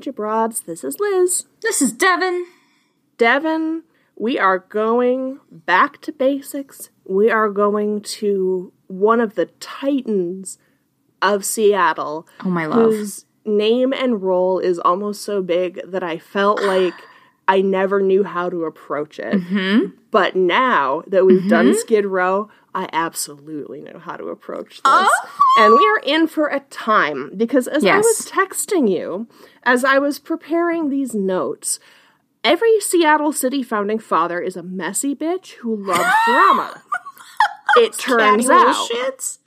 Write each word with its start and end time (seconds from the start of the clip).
Ouija 0.00 0.12
Broads. 0.14 0.60
This 0.62 0.82
is 0.82 0.98
Liz. 0.98 1.44
This 1.60 1.82
is 1.82 1.92
Devin. 1.92 2.46
Devin, 3.18 3.82
we 4.16 4.38
are 4.38 4.58
going 4.58 5.40
back 5.50 6.00
to 6.00 6.10
basics. 6.10 6.88
We 7.04 7.30
are 7.30 7.50
going 7.50 8.00
to 8.00 8.72
one 8.86 9.20
of 9.20 9.34
the 9.34 9.44
titans 9.60 10.56
of 11.20 11.44
Seattle. 11.44 12.26
Oh, 12.42 12.48
my 12.48 12.64
love. 12.64 12.78
Whose 12.78 13.26
name 13.44 13.92
and 13.92 14.22
role 14.22 14.58
is 14.58 14.78
almost 14.78 15.20
so 15.20 15.42
big 15.42 15.82
that 15.84 16.02
I 16.02 16.16
felt 16.16 16.62
like 16.62 16.94
I 17.46 17.60
never 17.60 18.00
knew 18.00 18.24
how 18.24 18.48
to 18.48 18.64
approach 18.64 19.18
it. 19.18 19.34
Mm-hmm. 19.34 19.96
But 20.10 20.34
now 20.34 21.02
that 21.08 21.26
we've 21.26 21.46
done 21.46 21.78
Skid 21.78 22.06
Row, 22.06 22.48
I 22.74 22.88
absolutely 22.92 23.80
know 23.80 23.98
how 23.98 24.16
to 24.16 24.26
approach 24.26 24.76
this. 24.76 24.82
Oh! 24.84 25.10
And 25.58 25.74
we 25.74 25.84
are 25.86 26.00
in 26.04 26.26
for 26.26 26.48
a 26.48 26.60
time 26.60 27.32
because 27.36 27.66
as 27.66 27.84
I 27.84 27.98
was 27.98 28.28
texting 28.30 28.88
you, 28.90 29.26
as 29.62 29.84
I 29.84 29.98
was 29.98 30.18
preparing 30.18 30.88
these 30.88 31.14
notes, 31.14 31.80
every 32.44 32.80
Seattle 32.80 33.32
City 33.32 33.62
founding 33.62 33.98
father 33.98 34.40
is 34.40 34.56
a 34.56 34.62
messy 34.62 35.14
bitch 35.14 35.54
who 35.54 35.74
loves 35.74 36.14
drama. 36.26 36.82
It 37.76 37.92
turns 37.98 38.48
out. 38.50 38.88
shits. 38.90 39.38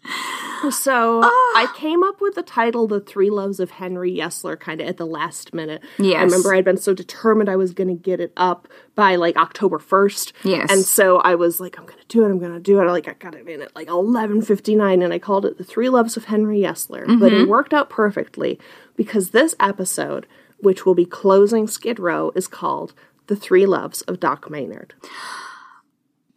So 0.71 1.21
Ah. 1.23 1.27
I 1.55 1.67
came 1.75 2.03
up 2.03 2.21
with 2.21 2.35
the 2.35 2.43
title 2.43 2.87
"The 2.87 2.99
Three 3.01 3.29
Loves 3.29 3.59
of 3.59 3.71
Henry 3.71 4.11
Yesler" 4.15 4.57
kind 4.59 4.79
of 4.81 4.87
at 4.87 4.97
the 4.97 5.05
last 5.05 5.53
minute. 5.53 5.81
I 6.19 6.23
remember 6.23 6.53
I'd 6.53 6.63
been 6.65 6.77
so 6.77 6.93
determined 6.93 7.49
I 7.49 7.55
was 7.57 7.73
going 7.73 7.89
to 7.89 7.93
get 8.01 8.19
it 8.19 8.31
up 8.37 8.67
by 8.95 9.15
like 9.15 9.35
October 9.35 9.77
first. 9.79 10.31
Yes. 10.43 10.71
and 10.71 10.81
so 10.81 11.17
I 11.17 11.35
was 11.35 11.59
like, 11.59 11.77
I'm 11.77 11.85
going 11.85 11.99
to 11.99 12.07
do 12.07 12.23
it. 12.23 12.29
I'm 12.29 12.39
going 12.39 12.53
to 12.53 12.59
do 12.61 12.79
it. 12.79 12.83
I 12.85 12.91
like 12.91 13.07
I 13.09 13.13
got 13.13 13.35
it 13.35 13.47
in 13.47 13.61
at 13.61 13.75
like 13.75 13.87
11:59, 13.89 15.03
and 15.03 15.13
I 15.13 15.19
called 15.19 15.45
it 15.45 15.57
"The 15.57 15.63
Three 15.65 15.89
Loves 15.89 16.15
of 16.17 16.25
Henry 16.25 16.59
Yesler." 16.59 17.05
But 17.19 17.31
Mm-hmm. 17.31 17.41
it 17.43 17.49
worked 17.49 17.73
out 17.73 17.89
perfectly 17.89 18.57
because 18.95 19.31
this 19.31 19.55
episode, 19.59 20.27
which 20.59 20.85
will 20.85 20.95
be 20.95 21.05
closing 21.05 21.67
Skid 21.67 21.99
Row, 21.99 22.31
is 22.35 22.47
called 22.47 22.93
"The 23.27 23.35
Three 23.35 23.65
Loves 23.65 24.01
of 24.03 24.19
Doc 24.19 24.49
Maynard." 24.49 24.93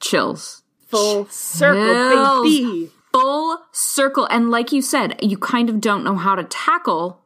Chills. 0.01 0.63
Full 0.87 1.27
circle, 1.27 2.43
baby. 2.43 2.91
Full 3.13 3.59
circle. 3.73 4.27
And 4.31 4.51
like 4.51 4.73
you 4.73 4.83
said, 4.83 5.19
you 5.23 5.37
kind 5.39 5.69
of 5.71 5.81
don't 5.81 6.05
know 6.05 6.17
how 6.17 6.35
to 6.35 6.45
tackle 6.45 7.21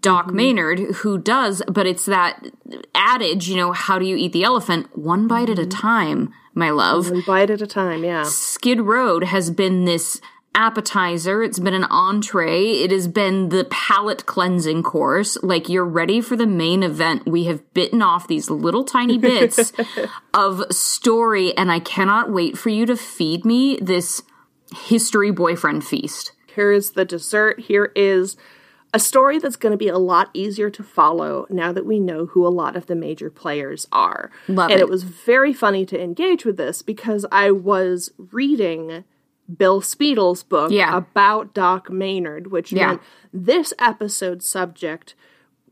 Doc 0.00 0.26
Mm-hmm. 0.26 0.36
Maynard, 0.36 0.78
who 0.96 1.18
does, 1.18 1.62
but 1.68 1.86
it's 1.86 2.06
that 2.06 2.46
adage, 2.94 3.48
you 3.48 3.56
know, 3.56 3.72
how 3.72 3.98
do 3.98 4.04
you 4.06 4.16
eat 4.16 4.32
the 4.32 4.44
elephant? 4.44 4.96
One 4.96 5.26
bite 5.26 5.48
Mm-hmm. 5.48 5.60
at 5.60 5.66
a 5.66 5.66
time, 5.66 6.32
my 6.54 6.70
love. 6.70 7.10
One 7.10 7.22
bite 7.26 7.50
at 7.50 7.60
a 7.60 7.66
time, 7.66 8.04
yeah. 8.04 8.22
Skid 8.22 8.80
Road 8.82 9.24
has 9.24 9.50
been 9.50 9.84
this 9.84 10.20
appetizer, 10.54 11.42
it's 11.42 11.58
been 11.58 11.74
an 11.74 11.84
entree, 11.84 12.72
it 12.72 12.90
has 12.90 13.08
been 13.08 13.48
the 13.48 13.64
palate 13.64 14.26
cleansing 14.26 14.82
course. 14.82 15.38
Like 15.42 15.68
you're 15.68 15.84
ready 15.84 16.20
for 16.20 16.36
the 16.36 16.46
main 16.46 16.82
event. 16.82 17.26
We 17.26 17.44
have 17.44 17.72
bitten 17.74 18.02
off 18.02 18.28
these 18.28 18.50
little 18.50 18.84
tiny 18.84 19.18
bits 19.18 19.72
of 20.34 20.62
story, 20.70 21.56
and 21.56 21.70
I 21.70 21.80
cannot 21.80 22.32
wait 22.32 22.58
for 22.58 22.68
you 22.68 22.86
to 22.86 22.96
feed 22.96 23.44
me 23.44 23.78
this 23.80 24.22
history 24.74 25.30
boyfriend 25.30 25.84
feast. 25.84 26.32
Here 26.54 26.72
is 26.72 26.92
the 26.92 27.04
dessert. 27.04 27.60
Here 27.60 27.92
is 27.96 28.36
a 28.94 28.98
story 28.98 29.38
that's 29.38 29.56
going 29.56 29.70
to 29.70 29.78
be 29.78 29.88
a 29.88 29.98
lot 29.98 30.28
easier 30.34 30.68
to 30.68 30.82
follow 30.82 31.46
now 31.48 31.72
that 31.72 31.86
we 31.86 31.98
know 31.98 32.26
who 32.26 32.46
a 32.46 32.50
lot 32.50 32.76
of 32.76 32.86
the 32.86 32.94
major 32.94 33.30
players 33.30 33.86
are. 33.90 34.30
Love 34.48 34.70
and 34.70 34.80
it. 34.80 34.82
it 34.82 34.88
was 34.88 35.02
very 35.02 35.54
funny 35.54 35.86
to 35.86 36.00
engage 36.00 36.44
with 36.44 36.58
this 36.58 36.82
because 36.82 37.24
I 37.32 37.50
was 37.50 38.12
reading 38.18 39.04
Bill 39.56 39.80
Speidel's 39.80 40.42
book 40.42 40.70
Yeah. 40.70 40.96
about 40.96 41.52
Doc 41.54 41.90
Maynard, 41.90 42.50
which 42.50 42.72
Yeah. 42.72 42.86
meant 42.88 43.02
this 43.32 43.74
episode's 43.78 44.46
subject 44.46 45.14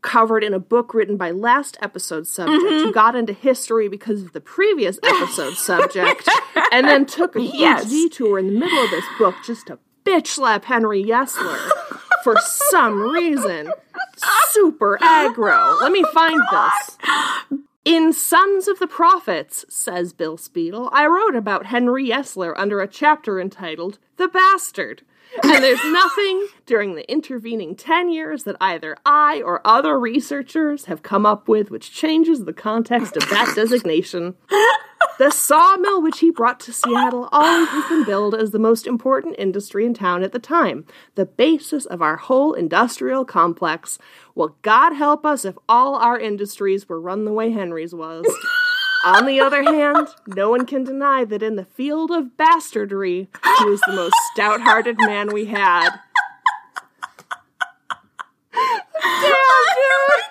covered 0.01 0.43
in 0.43 0.53
a 0.53 0.59
book 0.59 0.93
written 0.95 1.15
by 1.15 1.29
last 1.31 1.77
episode's 1.81 2.29
subject 2.31 2.63
Mm-hmm. 2.63 2.85
who 2.85 2.91
got 2.91 3.15
into 3.15 3.33
history 3.33 3.87
because 3.87 4.23
of 4.23 4.33
the 4.33 4.41
previous 4.41 4.97
episode's 5.03 5.59
subject 5.59 6.27
and 6.71 6.87
then 6.87 7.05
took 7.05 7.35
a 7.35 7.39
huge 7.41 7.53
Yes. 7.55 7.89
detour 7.89 8.39
in 8.39 8.47
the 8.47 8.59
middle 8.59 8.83
of 8.83 8.89
this 8.89 9.05
book 9.19 9.35
just 9.45 9.67
to 9.67 9.77
bitch 10.03 10.27
slap 10.27 10.65
Henry 10.65 11.03
Yesler 11.03 11.69
for 12.23 12.35
some 12.39 12.99
reason. 12.99 13.71
Super 14.51 14.97
aggro. 15.01 15.79
Let 15.81 15.91
me 15.91 16.03
find 16.13 16.39
this. 16.51 16.97
In 17.83 18.13
Sons 18.13 18.67
of 18.67 18.77
the 18.77 18.85
Profits, 18.85 19.65
says 19.67 20.13
Bill 20.13 20.37
Speidel, 20.37 20.89
I 20.91 21.07
wrote 21.07 21.35
about 21.35 21.65
Henry 21.65 22.09
Yesler 22.09 22.53
under 22.55 22.79
a 22.79 22.87
chapter 22.87 23.39
entitled 23.39 23.97
The 24.17 24.27
Bastard. 24.27 25.01
And 25.43 25.63
there's 25.63 25.83
nothing 25.85 26.47
during 26.65 26.95
the 26.95 27.09
intervening 27.09 27.75
10 27.75 28.11
years 28.11 28.43
that 28.43 28.57
either 28.59 28.97
I 29.05 29.41
or 29.41 29.65
other 29.65 29.99
researchers 29.99 30.85
have 30.85 31.03
come 31.03 31.25
up 31.25 31.47
with 31.47 31.71
which 31.71 31.93
changes 31.93 32.43
the 32.43 32.53
context 32.53 33.15
of 33.15 33.29
that 33.29 33.53
designation. 33.55 34.35
The 35.17 35.29
sawmill 35.29 36.01
which 36.01 36.19
he 36.19 36.31
brought 36.31 36.59
to 36.61 36.73
Seattle 36.73 37.29
always 37.31 37.69
has 37.69 37.89
been 37.89 38.05
billed 38.05 38.33
as 38.33 38.51
the 38.51 38.59
most 38.59 38.87
important 38.87 39.35
industry 39.37 39.85
in 39.85 39.93
town 39.93 40.23
at 40.23 40.31
the 40.31 40.39
time, 40.39 40.85
the 41.15 41.25
basis 41.25 41.85
of 41.85 42.01
our 42.01 42.17
whole 42.17 42.53
industrial 42.53 43.23
complex. 43.23 43.99
Well, 44.33 44.55
God 44.63 44.93
help 44.93 45.25
us 45.25 45.45
if 45.45 45.55
all 45.69 45.95
our 45.95 46.19
industries 46.19 46.89
were 46.89 46.99
run 46.99 47.25
the 47.25 47.33
way 47.33 47.51
Henry's 47.51 47.93
was. 47.93 48.25
On 49.03 49.25
the 49.25 49.39
other 49.39 49.63
hand, 49.63 50.09
no 50.27 50.51
one 50.51 50.67
can 50.67 50.83
deny 50.83 51.25
that 51.25 51.41
in 51.41 51.55
the 51.55 51.65
field 51.65 52.11
of 52.11 52.37
bastardry, 52.37 53.29
he 53.59 53.65
was 53.65 53.81
the 53.81 53.93
most 53.93 54.15
stout 54.31 54.61
hearted 54.61 54.97
man 54.99 55.33
we 55.33 55.45
had. 55.45 55.89
Oh 58.53 60.21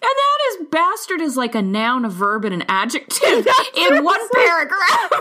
And 0.00 0.14
that 0.16 0.38
is 0.50 0.57
bastard 0.70 1.20
is 1.20 1.36
like 1.36 1.54
a 1.54 1.62
noun, 1.62 2.04
a 2.04 2.08
verb, 2.08 2.44
and 2.44 2.54
an 2.54 2.64
adjective 2.68 3.46
in 3.76 4.04
one 4.04 4.20
paragraph. 4.34 5.10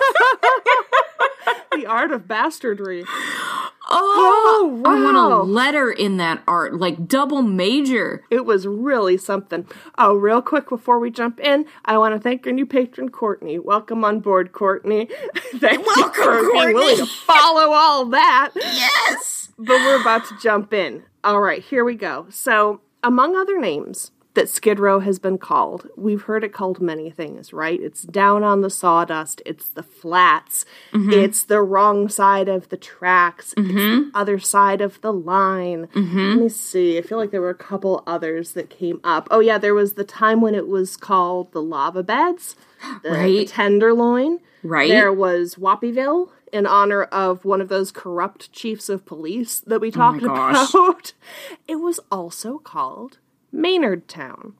The 1.71 1.85
art 1.85 2.11
of 2.11 2.27
bastardry. 2.27 3.03
Oh, 3.07 3.71
oh 3.89 4.81
I 4.83 5.01
want 5.01 5.15
a 5.15 5.43
letter 5.43 5.91
in 5.91 6.17
that 6.17 6.41
art, 6.47 6.77
like 6.77 7.07
double 7.07 7.41
major. 7.41 8.23
It 8.29 8.45
was 8.45 8.65
really 8.65 9.17
something. 9.17 9.67
Oh, 9.97 10.15
real 10.15 10.41
quick 10.41 10.69
before 10.69 10.99
we 10.99 11.11
jump 11.11 11.39
in, 11.39 11.65
I 11.85 11.97
want 11.99 12.15
to 12.15 12.19
thank 12.19 12.45
our 12.47 12.51
new 12.51 12.65
patron, 12.65 13.09
Courtney. 13.09 13.59
Welcome 13.59 14.03
on 14.03 14.21
board, 14.21 14.53
Courtney. 14.53 15.05
thank 15.55 15.85
Welcome, 15.85 16.03
you 16.03 16.23
for 16.23 16.41
being 16.41 16.51
Courtney. 16.51 16.73
willing 16.73 16.97
to 16.97 17.05
follow 17.05 17.71
all 17.71 18.05
that. 18.05 18.51
Yes. 18.55 19.49
But 19.57 19.77
we're 19.77 20.01
about 20.01 20.25
to 20.27 20.37
jump 20.41 20.73
in. 20.73 21.03
All 21.23 21.39
right, 21.39 21.63
here 21.63 21.85
we 21.85 21.95
go. 21.95 22.25
So, 22.29 22.81
among 23.03 23.35
other 23.35 23.59
names 23.59 24.11
that 24.37 24.47
Skid 24.49 24.79
Row 24.79 24.99
has 24.99 25.17
been 25.17 25.39
called, 25.39 25.87
we've 25.97 26.21
heard 26.21 26.43
it 26.43 26.53
called 26.53 26.79
many 26.79 27.09
things, 27.09 27.51
right? 27.51 27.81
It's 27.81 28.03
down 28.03 28.43
on 28.43 28.61
the 28.61 28.69
sawdust, 28.69 29.41
it's 29.47 29.67
the 29.69 29.81
flats, 29.81 30.63
mm-hmm. 30.93 31.11
it's 31.11 31.43
the 31.43 31.59
wrong 31.59 32.07
side 32.07 32.47
of 32.47 32.69
the 32.69 32.77
tracks, 32.77 33.55
it's 33.57 33.67
the 33.67 33.73
mm-hmm. 33.73 34.09
other 34.13 34.37
side 34.37 34.79
of 34.79 35.01
the 35.01 35.11
line. 35.11 35.87
Mm-hmm. 35.87 36.29
Let 36.29 36.39
me 36.39 36.49
see. 36.49 36.99
I 36.99 37.01
feel 37.01 37.17
like 37.17 37.31
there 37.31 37.41
were 37.41 37.49
a 37.49 37.55
couple 37.55 38.03
others 38.05 38.51
that 38.51 38.69
came 38.69 39.01
up. 39.03 39.27
Oh, 39.31 39.39
yeah, 39.39 39.57
there 39.57 39.73
was 39.73 39.93
the 39.93 40.03
time 40.03 40.39
when 40.39 40.53
it 40.53 40.67
was 40.67 40.97
called 40.97 41.51
the 41.51 41.61
lava 41.61 42.03
beds, 42.03 42.55
the, 43.01 43.09
the 43.09 43.15
Right. 43.15 43.47
tenderloin. 43.47 44.39
Right. 44.61 44.87
There 44.89 45.11
was 45.11 45.55
Wappyville 45.55 46.29
in 46.53 46.67
honor 46.67 47.05
of 47.05 47.43
one 47.43 47.59
of 47.59 47.69
those 47.69 47.91
corrupt 47.91 48.51
chiefs 48.51 48.87
of 48.87 49.03
police 49.03 49.61
that 49.61 49.81
we 49.81 49.87
oh 49.87 49.91
talked 49.91 50.23
gosh. 50.23 50.69
about. 50.69 51.13
It 51.67 51.77
was 51.77 51.99
also 52.11 52.59
called 52.59 53.17
Maynard 53.57 54.07
Town. 54.07 54.53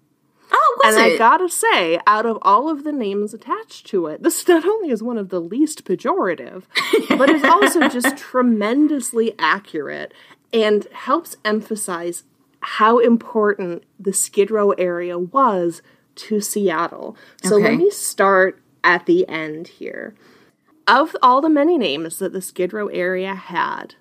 Oh, 0.52 0.80
was 0.84 0.96
And 0.96 1.04
I 1.04 1.18
gotta 1.18 1.50
say, 1.50 2.00
out 2.08 2.26
of 2.26 2.38
all 2.42 2.70
of 2.70 2.84
the 2.84 2.92
names 2.92 3.34
attached 3.34 3.86
to 3.88 4.08
it, 4.08 4.24
this 4.24 4.48
not 4.48 4.66
only 4.66 4.90
is 4.90 5.04
one 5.04 5.18
of 5.18 5.30
the 5.30 5.40
least 5.40 5.86
pejorative, 5.86 6.64
but 7.10 7.30
is 7.30 7.44
also 7.44 7.88
just 7.88 8.18
tremendously 8.18 9.36
accurate 9.38 10.14
and 10.52 10.88
helps 10.92 11.38
emphasize 11.46 12.24
how 12.62 12.98
important 13.00 13.84
the 14.00 14.14
Skid 14.14 14.50
Row 14.50 14.72
area 14.72 15.20
was 15.20 15.82
to 16.16 16.42
Seattle. 16.42 17.16
So 17.44 17.58
let 17.58 17.76
me 17.76 17.92
start 17.92 18.60
at 18.84 19.06
the 19.06 19.28
end 19.30 19.68
here. 19.68 20.16
Of 20.88 21.16
all 21.22 21.42
the 21.42 21.50
many 21.50 21.78
names 21.78 22.18
that 22.20 22.34
the 22.34 22.42
Skid 22.42 22.74
Row 22.74 22.88
area 22.88 23.36
had, 23.36 23.96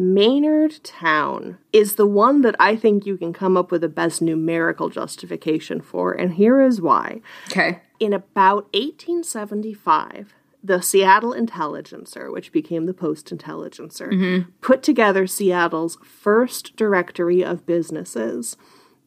Maynard 0.00 0.82
Town 0.82 1.58
is 1.74 1.96
the 1.96 2.06
one 2.06 2.40
that 2.40 2.56
I 2.58 2.74
think 2.74 3.04
you 3.04 3.18
can 3.18 3.34
come 3.34 3.56
up 3.56 3.70
with 3.70 3.82
the 3.82 3.88
best 3.88 4.22
numerical 4.22 4.88
justification 4.88 5.82
for, 5.82 6.12
and 6.12 6.34
here 6.34 6.62
is 6.62 6.80
why. 6.80 7.20
okay. 7.48 7.82
In 7.98 8.14
about 8.14 8.64
1875, 8.72 10.34
the 10.64 10.80
Seattle 10.80 11.34
Intelligencer, 11.34 12.30
which 12.30 12.50
became 12.50 12.86
the 12.86 12.94
Post 12.94 13.30
Intelligencer, 13.30 14.08
mm-hmm. 14.08 14.50
put 14.62 14.82
together 14.82 15.26
Seattle's 15.26 15.98
first 16.02 16.76
directory 16.76 17.44
of 17.44 17.66
businesses. 17.66 18.56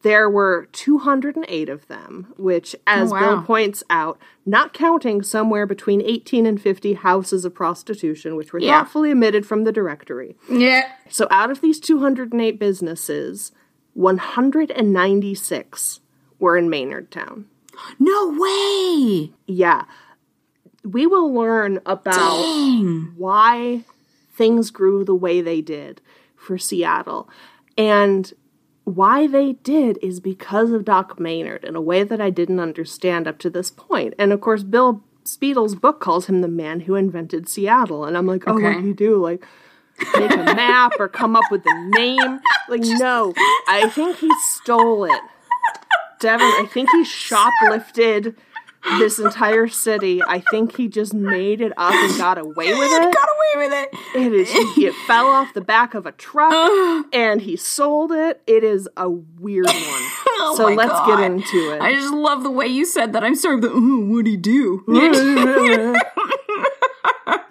There 0.04 0.30
were 0.30 0.68
208 0.72 1.68
of 1.68 1.88
them, 1.88 2.32
which, 2.36 2.76
as 2.86 3.10
Oh, 3.12 3.18
Bill 3.18 3.42
points 3.42 3.82
out, 3.90 4.18
not 4.46 4.72
counting 4.74 5.22
somewhere 5.22 5.66
between 5.66 6.00
18 6.02 6.46
and 6.46 6.60
50 6.60 6.92
houses 6.92 7.44
of 7.44 7.54
prostitution, 7.54 8.36
which 8.36 8.52
were 8.52 8.60
Yeah. 8.60 8.78
thoughtfully 8.82 9.10
omitted 9.10 9.44
from 9.46 9.64
the 9.64 9.72
directory. 9.72 10.36
Yeah. 10.48 10.82
So, 11.08 11.26
out 11.30 11.50
of 11.50 11.60
these 11.62 11.80
208 11.80 12.58
businesses, 12.60 13.50
196 13.94 16.00
were 16.38 16.56
in 16.56 16.68
Maynard 16.70 17.10
Town. 17.10 17.46
No 17.98 18.36
way! 18.38 19.32
Yeah. 19.46 19.84
We 20.84 21.06
will 21.06 21.32
learn 21.32 21.80
about 21.86 22.14
Dang. 22.14 23.14
why 23.16 23.84
things 24.36 24.70
grew 24.70 25.02
the 25.04 25.14
way 25.14 25.40
they 25.40 25.60
did 25.62 26.00
for 26.36 26.58
Seattle. 26.58 27.28
And 27.78 28.32
why 28.84 29.26
they 29.26 29.54
did 29.54 29.98
is 30.02 30.20
because 30.20 30.70
of 30.70 30.84
Doc 30.84 31.18
Maynard 31.18 31.64
in 31.64 31.74
a 31.74 31.80
way 31.80 32.02
that 32.04 32.20
I 32.20 32.30
didn't 32.30 32.60
understand 32.60 33.26
up 33.26 33.38
to 33.38 33.50
this 33.50 33.70
point. 33.70 34.14
And 34.18 34.32
of 34.32 34.40
course, 34.40 34.62
Bill 34.62 35.02
Speidel's 35.24 35.74
book 35.74 36.00
calls 36.00 36.26
him 36.26 36.42
the 36.42 36.48
man 36.48 36.80
who 36.80 36.94
invented 36.94 37.48
Seattle. 37.48 38.04
And 38.04 38.16
I'm 38.16 38.26
like, 38.26 38.44
oh, 38.46 38.52
what 38.54 38.64
Okay. 38.64 38.80
do 38.82 38.86
you 38.86 38.94
do? 38.94 39.16
Like, 39.22 39.42
make 40.18 40.30
a 40.32 40.36
map 40.54 40.92
or 40.98 41.08
come 41.08 41.34
up 41.34 41.44
with 41.50 41.62
a 41.66 41.88
name? 41.98 42.40
Like, 42.68 42.82
no, 42.82 43.32
I 43.68 43.88
think 43.88 44.18
he 44.18 44.30
stole 44.52 45.04
it. 45.04 45.20
Devin, 46.20 46.46
I 46.46 46.66
think 46.70 46.90
he 46.90 47.04
shoplifted 47.04 48.36
this 48.98 49.18
entire 49.18 49.68
city. 49.68 50.22
I 50.22 50.40
think 50.40 50.76
he 50.76 50.88
just 50.88 51.14
made 51.14 51.60
it 51.60 51.72
up 51.76 51.92
and 51.92 52.18
got 52.18 52.38
away 52.38 52.74
with 52.74 52.90
it. 52.92 53.14
Got 53.14 53.28
away 53.28 53.66
with 53.66 53.72
it. 53.72 53.98
It 54.14 54.32
is. 54.32 54.50
He, 54.74 54.86
it 54.86 54.94
fell 55.06 55.26
off 55.26 55.54
the 55.54 55.60
back 55.60 55.94
of 55.94 56.06
a 56.06 56.12
truck, 56.12 56.52
and 57.12 57.40
he 57.40 57.56
sold 57.56 58.12
it. 58.12 58.42
It 58.46 58.64
is 58.64 58.88
a 58.96 59.08
weird 59.10 59.66
one. 59.66 59.74
Oh 59.76 60.54
so 60.56 60.66
let's 60.66 60.90
God. 60.90 61.06
get 61.06 61.30
into 61.30 61.72
it. 61.74 61.80
I 61.80 61.92
just 61.92 62.12
love 62.12 62.42
the 62.42 62.50
way 62.50 62.66
you 62.66 62.84
said 62.84 63.12
that. 63.12 63.24
I'm 63.24 63.34
sorry, 63.34 63.60
but 63.60 63.70
mm, 63.70 63.76
ooh, 63.76 64.10
what'd 64.10 64.26
he 64.26 64.36
do? 64.36 64.84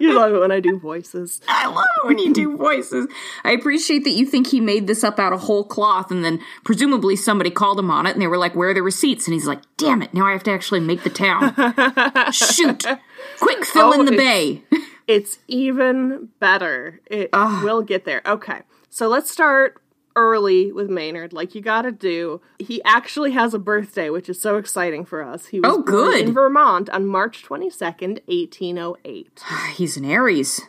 You 0.04 0.14
love 0.14 0.32
it 0.34 0.38
when 0.38 0.52
I 0.52 0.60
do 0.60 0.78
voices. 0.78 1.40
I 1.48 1.66
love 1.66 1.84
it 2.02 2.06
when 2.06 2.18
you 2.18 2.32
do 2.32 2.56
voices. 2.56 3.06
I 3.44 3.52
appreciate 3.52 4.04
that 4.04 4.10
you 4.10 4.26
think 4.26 4.46
he 4.48 4.60
made 4.60 4.86
this 4.86 5.02
up 5.04 5.18
out 5.18 5.32
of 5.32 5.40
whole 5.40 5.64
cloth, 5.64 6.10
and 6.10 6.24
then 6.24 6.40
presumably 6.64 7.16
somebody 7.16 7.50
called 7.50 7.78
him 7.78 7.90
on 7.90 8.06
it, 8.06 8.12
and 8.12 8.22
they 8.22 8.26
were 8.26 8.38
like, 8.38 8.54
"Where 8.54 8.70
are 8.70 8.74
the 8.74 8.82
receipts?" 8.82 9.26
And 9.26 9.34
he's 9.34 9.46
like, 9.46 9.60
"Damn 9.76 10.02
it! 10.02 10.14
Now 10.14 10.26
I 10.26 10.32
have 10.32 10.42
to 10.44 10.52
actually 10.52 10.80
make 10.80 11.02
the 11.02 11.10
town. 11.10 11.54
Shoot! 12.32 12.84
Quick, 13.40 13.64
fill 13.64 13.86
Oh, 13.86 13.92
in 14.00 14.06
the 14.06 14.12
it's- 14.12 14.24
bay." 14.24 14.62
It's 15.06 15.38
even 15.48 16.30
better. 16.40 17.00
It 17.06 17.28
will 17.32 17.82
get 17.82 18.06
there. 18.06 18.22
Okay, 18.24 18.62
so 18.88 19.06
let's 19.08 19.30
start 19.30 19.80
early 20.16 20.70
with 20.72 20.88
Maynard, 20.90 21.32
like 21.32 21.54
you 21.54 21.60
gotta 21.60 21.90
do. 21.92 22.40
He 22.58 22.82
actually 22.84 23.32
has 23.32 23.54
a 23.54 23.58
birthday, 23.58 24.10
which 24.10 24.28
is 24.28 24.40
so 24.40 24.56
exciting 24.56 25.04
for 25.04 25.22
us. 25.22 25.46
He 25.46 25.60
was 25.60 25.70
Oh, 25.72 25.82
born 25.82 25.84
good. 25.84 26.28
in 26.28 26.34
Vermont 26.34 26.88
on 26.90 27.06
March 27.06 27.42
22nd, 27.44 28.20
1808. 28.26 29.42
he's 29.74 29.96
an 29.96 30.04
Aries. 30.04 30.60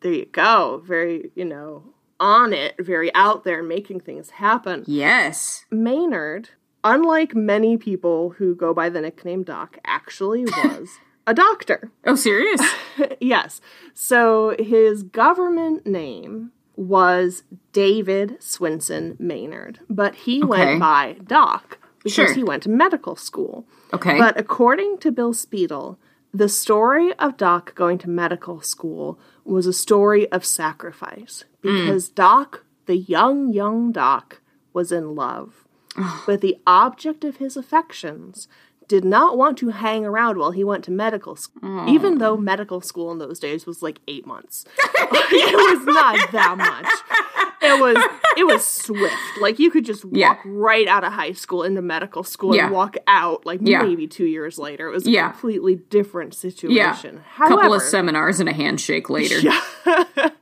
There 0.00 0.12
you 0.12 0.26
go. 0.26 0.82
Very, 0.86 1.30
you 1.34 1.44
know, 1.44 1.94
on 2.20 2.52
it, 2.52 2.74
very 2.78 3.14
out 3.14 3.44
there, 3.44 3.62
making 3.62 4.00
things 4.00 4.30
happen. 4.30 4.84
Yes. 4.86 5.64
Maynard, 5.70 6.50
unlike 6.84 7.34
many 7.34 7.76
people 7.76 8.30
who 8.38 8.54
go 8.54 8.72
by 8.74 8.88
the 8.88 9.00
nickname 9.00 9.42
Doc, 9.42 9.78
actually 9.84 10.44
was 10.64 10.88
a 11.26 11.34
doctor. 11.34 11.90
Oh, 12.06 12.14
serious? 12.14 12.60
yes. 13.20 13.60
So 13.94 14.56
his 14.58 15.02
government 15.02 15.86
name 15.86 16.52
was 16.78 17.42
David 17.72 18.38
Swinson 18.40 19.18
Maynard, 19.18 19.80
but 19.90 20.14
he 20.14 20.40
Okay. 20.40 20.48
went 20.48 20.80
by 20.80 21.16
Doc 21.26 21.78
because 21.98 22.12
Sure. 22.12 22.32
he 22.32 22.44
went 22.44 22.62
to 22.62 22.70
medical 22.70 23.16
school. 23.16 23.66
Okay. 23.92 24.16
But 24.16 24.38
according 24.38 24.98
to 24.98 25.10
Bill 25.10 25.32
Speidel, 25.32 25.96
the 26.32 26.48
story 26.48 27.12
of 27.14 27.36
Doc 27.36 27.74
going 27.74 27.98
to 27.98 28.08
medical 28.08 28.60
school 28.60 29.18
was 29.44 29.66
a 29.66 29.72
story 29.72 30.30
of 30.30 30.44
sacrifice 30.44 31.44
hmm. 31.62 31.86
because 31.86 32.08
Doc, 32.08 32.64
the 32.86 32.96
young, 32.96 33.52
young 33.52 33.90
Doc, 33.90 34.40
was 34.72 34.92
in 34.92 35.16
love. 35.16 35.64
but 36.26 36.40
the 36.40 36.58
object 36.64 37.24
of 37.24 37.38
his 37.38 37.56
affections 37.56 38.46
did 38.88 39.04
not 39.04 39.36
want 39.36 39.58
to 39.58 39.68
hang 39.68 40.04
around 40.04 40.38
while 40.38 40.50
he 40.50 40.64
went 40.64 40.82
to 40.84 40.90
medical 40.90 41.36
school, 41.36 41.88
even 41.88 42.18
though 42.18 42.36
medical 42.36 42.80
school 42.80 43.12
in 43.12 43.18
those 43.18 43.38
days 43.38 43.66
was 43.66 43.82
like 43.82 44.00
eight 44.08 44.26
months. 44.26 44.64
it 44.78 45.78
was 45.78 45.86
not 45.86 46.32
that 46.32 46.56
much. 46.56 46.86
It 47.60 47.80
was 47.80 47.96
it 48.36 48.44
was 48.44 48.64
swift. 48.66 49.14
Like 49.40 49.58
you 49.58 49.70
could 49.70 49.84
just 49.84 50.04
walk 50.04 50.14
Yeah. 50.14 50.36
right 50.44 50.86
out 50.88 51.04
of 51.04 51.12
high 51.12 51.32
school 51.32 51.64
into 51.64 51.82
medical 51.82 52.22
school 52.22 52.54
Yeah. 52.54 52.66
and 52.66 52.72
walk 52.74 52.96
out 53.06 53.44
like 53.44 53.60
Yeah. 53.62 53.82
maybe 53.82 54.06
two 54.06 54.26
years 54.26 54.58
later. 54.58 54.88
It 54.88 54.92
was 54.92 55.06
a 55.06 55.12
completely 55.12 55.74
different 55.76 56.34
situation. 56.34 57.22
Couple 57.36 57.74
of 57.74 57.82
seminars 57.82 58.40
and 58.40 58.48
a 58.48 58.52
handshake 58.52 59.10
later. 59.10 59.40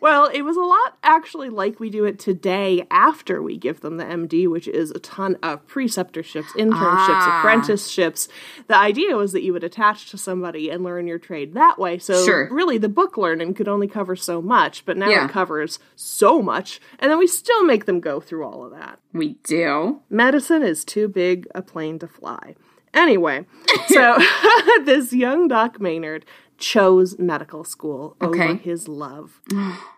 well, 0.00 0.26
it 0.32 0.42
was 0.42 0.56
a 0.56 0.60
lot 0.62 0.96
actually 1.02 1.48
like 1.50 1.80
we 1.80 1.90
do 1.90 2.04
it 2.04 2.18
today 2.18 2.86
after 2.90 3.42
we 3.42 3.56
give 3.56 3.80
them 3.80 3.96
the 3.96 4.04
MD, 4.04 4.46
which 4.48 4.68
is 4.68 4.90
a 4.90 4.98
ton 4.98 5.36
of 5.42 5.66
preceptorships, 5.66 6.48
internships, 6.56 6.72
Ah. 6.74 7.38
apprenticeships. 7.40 8.28
The 8.66 8.76
idea 8.76 9.16
was 9.16 9.32
that 9.32 9.42
you 9.42 9.52
would 9.52 9.64
attach 9.64 10.10
to 10.10 10.18
somebody 10.18 10.70
and 10.70 10.82
learn 10.84 11.06
your 11.06 11.18
trade 11.18 11.54
that 11.54 11.78
way. 11.78 11.98
So 11.98 12.24
Sure. 12.24 12.48
really 12.50 12.78
the 12.78 12.88
book 12.88 13.16
learning 13.16 13.54
could 13.54 13.68
only 13.68 13.88
cover 13.88 14.16
so 14.16 14.40
much, 14.42 14.84
but 14.84 14.96
now 14.96 15.08
Yeah. 15.08 15.24
it 15.26 15.30
covers 15.30 15.78
so 15.96 16.40
much, 16.42 16.80
and 16.98 17.10
then 17.10 17.18
we 17.18 17.26
still 17.26 17.64
make 17.64 17.84
them 17.86 18.00
go 18.00 18.20
through 18.20 18.44
all 18.44 18.64
of 18.64 18.72
that. 18.72 18.98
We 19.12 19.36
do. 19.44 20.00
Medicine 20.10 20.62
is 20.62 20.84
too 20.84 21.08
big 21.08 21.46
a 21.54 21.62
plane 21.62 21.98
to 22.00 22.06
fly. 22.08 22.54
Anyway, 22.94 23.44
so 23.88 24.16
this 24.84 25.12
young 25.12 25.46
Doc 25.48 25.80
Maynard 25.80 26.24
chose 26.58 27.18
medical 27.18 27.64
school 27.64 28.16
Okay. 28.20 28.44
over 28.50 28.54
his 28.54 28.88
love. 28.88 29.40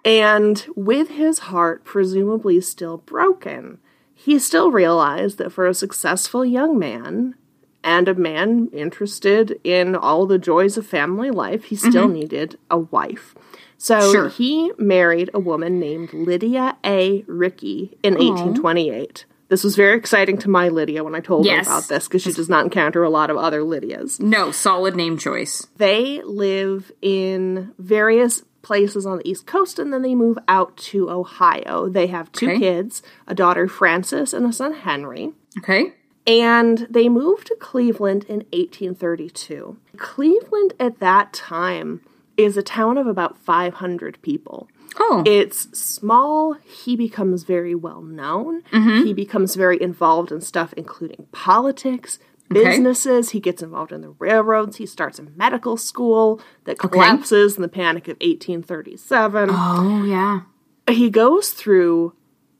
and 0.04 0.66
with 0.76 1.08
his 1.08 1.40
heart 1.40 1.84
presumably 1.84 2.60
still 2.60 2.98
broken, 2.98 3.78
he 4.14 4.38
still 4.38 4.70
realized 4.70 5.38
that 5.38 5.50
for 5.52 5.66
a 5.66 5.74
successful 5.74 6.44
young 6.44 6.78
man 6.78 7.34
and 7.82 8.08
a 8.08 8.14
man 8.14 8.68
interested 8.74 9.58
in 9.64 9.96
all 9.96 10.26
the 10.26 10.38
joys 10.38 10.76
of 10.76 10.86
family 10.86 11.30
life, 11.30 11.64
he 11.64 11.76
still 11.76 12.04
mm-hmm. 12.04 12.12
needed 12.14 12.58
a 12.70 12.78
wife. 12.78 13.34
So 13.78 14.12
Sure. 14.12 14.28
he 14.28 14.72
married 14.76 15.30
a 15.32 15.40
woman 15.40 15.80
named 15.80 16.12
Lydia 16.12 16.76
A. 16.84 17.24
Rickey 17.26 17.96
in 18.02 18.12
1828. 18.14 19.24
This 19.50 19.64
was 19.64 19.74
very 19.76 19.98
exciting 19.98 20.38
to 20.38 20.48
my 20.48 20.68
Lydia 20.68 21.02
when 21.04 21.14
I 21.16 21.20
told 21.20 21.44
Yes. 21.44 21.66
her 21.66 21.72
about 21.72 21.88
this 21.88 22.06
because 22.08 22.22
she 22.22 22.32
does 22.32 22.48
not 22.48 22.64
encounter 22.64 23.02
a 23.02 23.10
lot 23.10 23.30
of 23.30 23.36
other 23.36 23.62
Lydias. 23.62 24.18
No, 24.20 24.52
solid 24.52 24.94
name 24.96 25.18
choice. 25.18 25.66
They 25.76 26.22
live 26.24 26.90
in 27.02 27.72
various 27.76 28.44
places 28.62 29.04
on 29.06 29.18
the 29.18 29.28
East 29.28 29.46
Coast 29.46 29.78
and 29.80 29.92
then 29.92 30.02
they 30.02 30.14
move 30.14 30.38
out 30.46 30.76
to 30.76 31.10
Ohio. 31.10 31.88
They 31.88 32.06
have 32.06 32.30
two 32.30 32.46
Okay. 32.48 32.58
kids, 32.60 33.02
a 33.26 33.34
daughter 33.34 33.66
Frances 33.66 34.32
and 34.32 34.46
a 34.46 34.52
son 34.52 34.72
Henry. 34.72 35.32
Okay. 35.58 35.94
And 36.28 36.86
they 36.88 37.08
moved 37.08 37.48
to 37.48 37.56
Cleveland 37.58 38.24
in 38.28 38.44
1832. 38.52 39.76
Cleveland 39.96 40.74
at 40.78 41.00
that 41.00 41.32
time 41.32 42.02
is 42.36 42.56
a 42.56 42.62
town 42.62 42.98
of 42.98 43.06
about 43.08 43.36
500 43.38 44.18
people. 44.22 44.68
Oh. 44.98 45.22
It's 45.26 45.76
small. 45.78 46.54
He 46.54 46.96
becomes 46.96 47.44
very 47.44 47.74
well 47.74 48.02
known. 48.02 48.62
Mm-hmm. 48.72 49.06
He 49.06 49.14
becomes 49.14 49.54
very 49.54 49.80
involved 49.80 50.32
in 50.32 50.40
stuff, 50.40 50.72
including 50.76 51.26
politics, 51.32 52.18
businesses. 52.48 53.30
He 53.30 53.40
gets 53.40 53.62
involved 53.62 53.92
in 53.92 54.00
the 54.00 54.14
railroads. 54.18 54.76
He 54.76 54.86
starts 54.86 55.18
a 55.18 55.22
medical 55.22 55.76
school 55.76 56.40
that 56.64 56.78
collapses 56.78 57.56
in 57.56 57.62
the 57.62 57.68
Panic 57.68 58.08
of 58.08 58.16
1837 58.20 59.50
oh, 59.52 60.04
yeah. 60.04 60.42
he 60.88 61.08
goes 61.10 61.50
through 61.50 62.14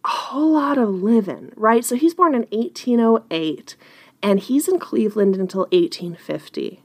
a 0.04 0.08
whole 0.08 0.52
lot 0.52 0.78
of 0.78 0.88
living, 0.88 1.52
right? 1.56 1.84
So 1.84 1.96
he's 1.96 2.14
born 2.14 2.34
in 2.34 2.46
1808 2.50 3.76
and 4.22 4.40
he's 4.40 4.68
in 4.68 4.78
Cleveland 4.78 5.36
until 5.36 5.62
1850. 5.72 6.82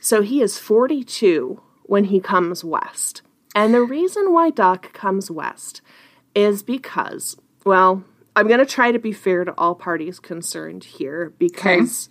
So 0.00 0.22
he 0.22 0.42
is 0.42 0.58
42 0.58 1.60
when 1.84 2.04
he 2.04 2.20
comes 2.20 2.64
west. 2.64 3.22
And 3.54 3.74
the 3.74 3.82
reason 3.82 4.32
why 4.32 4.50
Doc 4.50 4.92
comes 4.92 5.30
west 5.30 5.82
is 6.34 6.62
because, 6.62 7.36
well, 7.64 8.04
I'm 8.36 8.46
going 8.46 8.60
to 8.60 8.66
try 8.66 8.92
to 8.92 8.98
be 8.98 9.12
fair 9.12 9.44
to 9.44 9.54
all 9.58 9.74
parties 9.74 10.20
concerned 10.20 10.84
here 10.84 11.32
because 11.38 12.08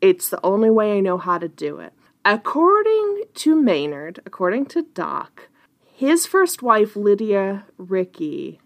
it's 0.00 0.28
the 0.28 0.40
only 0.44 0.70
way 0.70 0.96
I 0.96 1.00
know 1.00 1.18
how 1.18 1.38
to 1.38 1.48
do 1.48 1.78
it. 1.78 1.92
According 2.24 3.22
to 3.34 3.60
Maynard, 3.60 4.20
according 4.24 4.66
to 4.66 4.82
Doc, 4.82 5.48
his 5.92 6.26
first 6.26 6.62
wife, 6.62 6.94
Lydia 6.94 7.66
Rickey, 7.76 8.60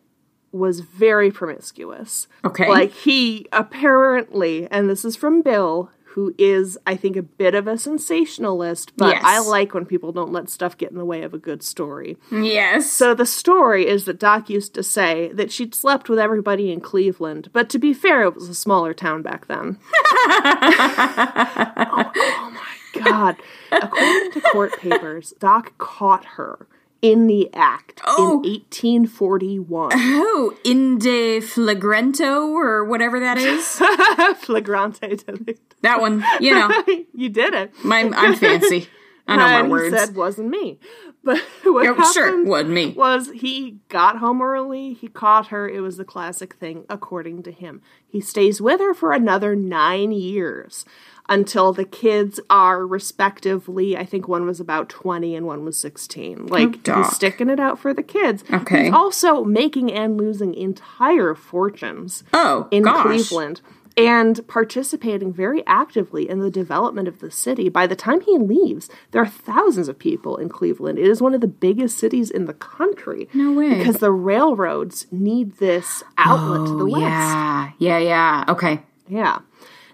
was 0.52 0.80
very 0.80 1.30
promiscuous. 1.30 2.28
Okay. 2.44 2.68
Like 2.68 2.92
he 2.92 3.46
apparently, 3.52 4.66
and 4.70 4.88
this 4.88 5.04
is 5.04 5.16
from 5.16 5.42
Bill, 5.42 5.90
who 6.16 6.34
is, 6.38 6.78
I 6.86 6.96
think, 6.96 7.14
a 7.14 7.22
bit 7.22 7.54
of 7.54 7.68
a 7.68 7.76
sensationalist, 7.76 8.96
but 8.96 9.08
Yes. 9.08 9.22
I 9.22 9.38
like 9.40 9.74
when 9.74 9.84
people 9.84 10.12
don't 10.12 10.32
let 10.32 10.48
stuff 10.48 10.78
get 10.78 10.90
in 10.90 10.96
the 10.96 11.04
way 11.04 11.22
of 11.22 11.34
a 11.34 11.38
good 11.38 11.62
story. 11.62 12.16
Yes. 12.32 12.90
So 12.90 13.12
the 13.12 13.26
story 13.26 13.86
is 13.86 14.06
that 14.06 14.18
Doc 14.18 14.48
used 14.48 14.72
to 14.74 14.82
say 14.82 15.30
that 15.34 15.52
she'd 15.52 15.74
slept 15.74 16.08
with 16.08 16.18
everybody 16.18 16.72
in 16.72 16.80
Cleveland, 16.80 17.50
but 17.52 17.68
to 17.68 17.78
be 17.78 17.92
fair, 17.92 18.22
it 18.22 18.34
was 18.34 18.48
a 18.48 18.54
smaller 18.54 18.94
town 18.94 19.20
back 19.20 19.46
then. 19.46 19.78
oh, 19.94 22.10
oh 22.16 22.50
my 22.54 23.00
god. 23.04 23.36
According 23.70 24.32
to 24.32 24.40
court 24.52 24.80
papers, 24.80 25.34
Doc 25.38 25.76
caught 25.76 26.24
her 26.24 26.66
in 27.06 27.28
the 27.28 27.48
act 27.54 28.00
oh. 28.04 28.14
oh. 28.18 28.30
in 28.42 28.52
1841. 28.52 29.92
Oh, 29.94 30.56
Inde 30.64 31.42
Flagrento 31.42 32.48
or 32.48 32.84
whatever 32.84 33.20
that 33.20 33.38
is. 33.38 33.64
Flagrante 34.44 35.16
delicto. 35.16 35.58
that 35.82 36.00
one, 36.00 36.24
you 36.40 36.52
know, 36.52 36.70
you 37.14 37.28
did 37.28 37.54
it. 37.54 37.72
I'm, 37.84 38.12
I'm 38.14 38.34
fancy. 38.34 38.88
I 39.28 39.36
know 39.36 39.42
my 39.42 39.60
and 39.60 39.70
words. 39.70 39.92
He 39.92 39.98
said 39.98 40.14
wasn't 40.16 40.48
me. 40.50 40.78
But 41.24 41.38
what 41.64 41.82
Yeah, 41.82 41.90
happened 41.94 42.14
sure, 42.14 42.44
wasn't 42.44 42.74
me. 42.74 42.92
was 42.92 43.30
he 43.30 43.78
got 43.88 44.18
home 44.18 44.40
early, 44.40 44.92
he 44.94 45.08
caught 45.08 45.48
her, 45.48 45.68
it 45.68 45.80
was 45.80 45.96
the 45.96 46.04
classic 46.04 46.54
thing, 46.54 46.84
according 46.88 47.42
to 47.44 47.50
him. 47.50 47.82
He 48.06 48.20
stays 48.20 48.60
with 48.60 48.80
her 48.80 48.94
for 48.94 49.12
another 49.12 49.56
nine 49.56 50.12
years 50.12 50.84
until 51.28 51.72
the 51.72 51.84
kids 51.84 52.40
are 52.48 52.86
respectively, 52.86 53.96
I 53.96 54.04
think 54.04 54.28
one 54.28 54.46
was 54.46 54.60
about 54.60 54.88
20 54.88 55.34
and 55.34 55.46
one 55.46 55.64
was 55.64 55.78
16. 55.78 56.46
Like, 56.46 56.82
Doc. 56.82 56.98
he's 56.98 57.16
sticking 57.16 57.48
it 57.48 57.60
out 57.60 57.78
for 57.78 57.92
the 57.92 58.02
kids. 58.02 58.44
Okay. 58.52 58.84
He's 58.84 58.92
also 58.92 59.44
making 59.44 59.92
and 59.92 60.16
losing 60.16 60.54
entire 60.54 61.34
fortunes 61.34 62.24
oh, 62.32 62.68
in 62.70 62.84
gosh. 62.84 63.02
Cleveland 63.02 63.60
and 63.96 64.46
participating 64.46 65.32
very 65.32 65.66
actively 65.66 66.28
in 66.28 66.40
the 66.40 66.50
development 66.50 67.08
of 67.08 67.20
the 67.20 67.30
city. 67.30 67.68
By 67.68 67.86
the 67.86 67.96
time 67.96 68.20
he 68.20 68.38
leaves, 68.38 68.90
there 69.10 69.22
are 69.22 69.26
thousands 69.26 69.88
of 69.88 69.98
people 69.98 70.36
in 70.36 70.50
Cleveland. 70.50 70.98
It 70.98 71.06
is 71.06 71.22
one 71.22 71.34
of 71.34 71.40
the 71.40 71.46
biggest 71.46 71.96
cities 71.96 72.30
in 72.30 72.44
the 72.44 72.52
country. 72.54 73.28
No 73.32 73.52
way. 73.52 73.78
Because 73.78 73.96
the 73.96 74.12
railroads 74.12 75.06
need 75.10 75.56
this 75.56 76.02
outlet 76.18 76.66
to 76.66 76.76
the 76.76 76.84
oh, 76.84 77.00
west. 77.00 77.04
Oh, 77.04 77.72
Yeah, 77.78 77.98
yeah, 77.98 77.98
yeah. 77.98 78.44
Okay. 78.48 78.82
Yeah. 79.08 79.38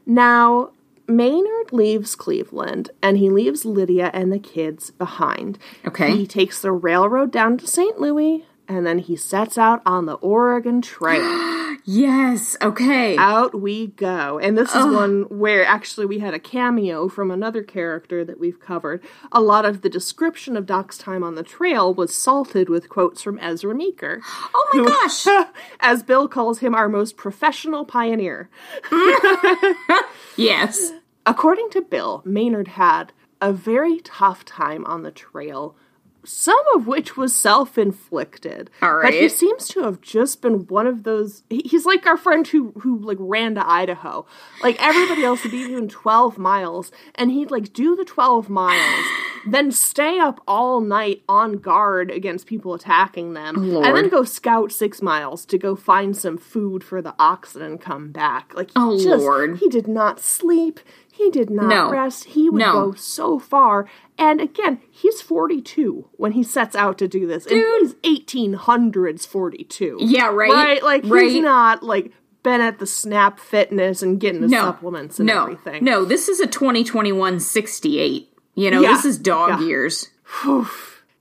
Now, 0.05 0.73
Maynard 1.09 1.73
leaves 1.73 2.15
Cleveland 2.15 2.91
and 3.03 3.19
he 3.19 3.31
leaves 3.31 3.65
Lydia 3.65 4.11
and 4.13 4.33
the 4.33 4.39
kids 4.39 4.91
behind. 4.91 5.59
Okay. 5.87 6.17
He 6.17 6.27
takes 6.27 6.61
the 6.63 6.73
railroad 6.73 7.31
down 7.31 7.59
to 7.59 7.67
St. 7.67 8.01
Louis 8.01 8.45
and 8.73 8.87
then 8.87 8.99
he 8.99 9.17
sets 9.17 9.57
out 9.59 9.83
on 9.87 10.07
the 10.07 10.15
Oregon 10.15 10.81
Trail. 10.83 11.49
Yes. 11.85 12.57
Okay. 12.63 13.17
out 13.17 13.61
we 13.61 13.89
go. 13.89 14.39
And 14.39 14.57
this 14.57 14.73
is 14.73 14.85
one 14.85 15.23
where 15.23 15.65
actually 15.65 16.07
we 16.07 16.21
had 16.21 16.33
a 16.33 16.39
cameo 16.39 17.09
from 17.09 17.31
another 17.31 17.65
character 17.65 18.25
that 18.25 18.39
we've 18.39 18.61
covered. 18.61 19.03
A 19.33 19.41
lot 19.41 19.65
of 19.65 19.81
the 19.81 19.89
description 19.89 20.57
of 20.57 20.65
Doc's 20.65 20.97
time 20.97 21.25
on 21.25 21.35
the 21.35 21.43
trail 21.43 21.93
was 21.93 22.15
salted 22.15 22.69
with 22.69 22.89
quotes 22.89 23.21
from 23.23 23.39
Ezra 23.41 23.75
Meeker. 23.75 24.21
oh 24.55 24.71
my 24.75 24.85
gosh. 24.85 25.27
As 25.81 26.05
Bill 26.05 26.29
calls 26.29 26.61
him 26.61 26.73
our 26.73 26.89
most 26.89 27.17
professional 27.17 27.85
pioneer. 27.85 28.49
Yes. 30.37 30.93
According 31.27 31.71
to 31.71 31.83
Bill, 31.83 32.23
Maynard 32.25 32.69
had 32.69 33.13
a 33.41 33.53
very 33.53 34.01
tough 34.01 34.45
time 34.45 34.85
on 34.87 35.03
the 35.03 35.11
trail, 35.11 35.77
some 36.25 36.63
of 36.75 36.87
which 36.87 37.17
was 37.17 37.35
self 37.35 37.77
inflicted. 37.79 38.71
All 38.81 39.01
But 39.03 39.13
he 39.15 39.29
seems 39.29 39.69
to 39.69 39.81
have 39.83 40.01
just 40.01 40.41
been 40.43 40.67
one 40.69 40.87
of 40.87 41.03
those. 41.03 41.43
he- 41.51 41.63
He's 41.65 41.87
like 41.87 42.07
our 42.07 42.17
friend 42.17 42.47
who 42.47 42.73
who 42.81 42.99
like 42.99 43.19
ran 43.21 43.55
to 43.57 43.69
Idaho. 43.69 44.27
Like 44.63 44.77
everybody 44.83 45.25
else 45.25 45.43
would 45.43 45.53
be 45.53 45.67
doing 45.67 45.89
twelve 45.89 46.39
miles, 46.39 46.93
and 47.15 47.31
he'd 47.31 47.51
like 47.51 47.73
do 47.73 47.97
the 47.97 48.05
twelve 48.05 48.49
miles, 48.49 49.05
then 49.47 49.73
stay 49.73 50.19
up 50.19 50.41
all 50.47 50.81
night 50.81 51.23
on 51.29 51.55
guard 51.59 52.11
against 52.11 52.47
people 52.47 52.75
attacking 52.75 53.33
them, 53.33 53.57
and 53.83 53.97
then 53.97 54.09
go 54.09 54.23
scout 54.25 54.71
six 54.71 55.03
miles 55.03 55.45
to 55.47 55.59
go 55.59 55.75
find 55.75 56.17
some 56.17 56.39
food 56.39 56.85
for 56.85 57.03
the 57.03 57.15
oxen 57.19 57.63
and 57.63 57.81
come 57.81 58.13
back. 58.13 58.53
Like 58.55 58.71
Oh, 58.77 58.97
just, 58.97 59.23
Lord. 59.25 59.59
he 59.59 59.69
did 59.69 59.89
not 59.89 60.21
sleep. 60.21 60.79
He 61.15 61.31
did 61.31 61.51
not 61.51 61.67
No. 61.69 61.91
rest. 61.91 62.25
He 62.25 62.49
would 62.49 62.59
No. 62.59 62.73
go 62.73 62.93
so 62.95 63.39
far. 63.39 63.87
And 64.17 64.41
again, 64.41 64.81
he's 64.91 65.21
42 65.21 66.07
when 66.13 66.33
he 66.33 66.43
sets 66.43 66.75
out 66.75 66.97
to 66.99 67.07
do 67.07 67.27
this. 67.27 67.45
And 67.45 67.63
he's 67.81 67.95
1800s 68.03 69.27
42. 69.27 69.99
Yeah, 70.01 70.29
right. 70.29 70.51
Right? 70.51 70.83
Like, 70.83 71.03
Right. 71.07 71.31
he's 71.31 71.43
not 71.43 71.83
like 71.83 72.13
been 72.43 72.63
at 72.63 72.79
the 72.79 72.87
Snap 72.87 73.39
Fitness 73.39 74.03
and 74.03 74.19
getting 74.19 74.41
the 74.41 74.49
No. 74.49 74.63
supplements 74.63 75.21
and 75.21 75.27
no. 75.27 75.43
everything. 75.43 75.85
No, 75.85 76.07
this 76.07 76.31
is 76.31 76.41
a 76.41 76.47
2021 76.47 77.39
68. 77.41 78.31
You 78.55 78.71
know, 78.71 78.81
Yeah. 78.81 78.93
this 78.95 79.05
is 79.05 79.19
dog 79.19 79.61
Yeah. 79.61 79.67
years. 79.67 80.09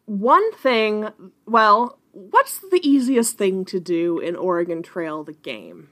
One 0.06 0.52
thing, 0.54 1.10
well, 1.46 2.00
what's 2.14 2.60
the 2.60 2.80
easiest 2.82 3.38
thing 3.38 3.66
to 3.66 3.80
do 3.82 4.20
in 4.20 4.38
Oregon 4.38 4.82
Trail, 4.84 5.24
the 5.26 5.34
game? 5.34 5.90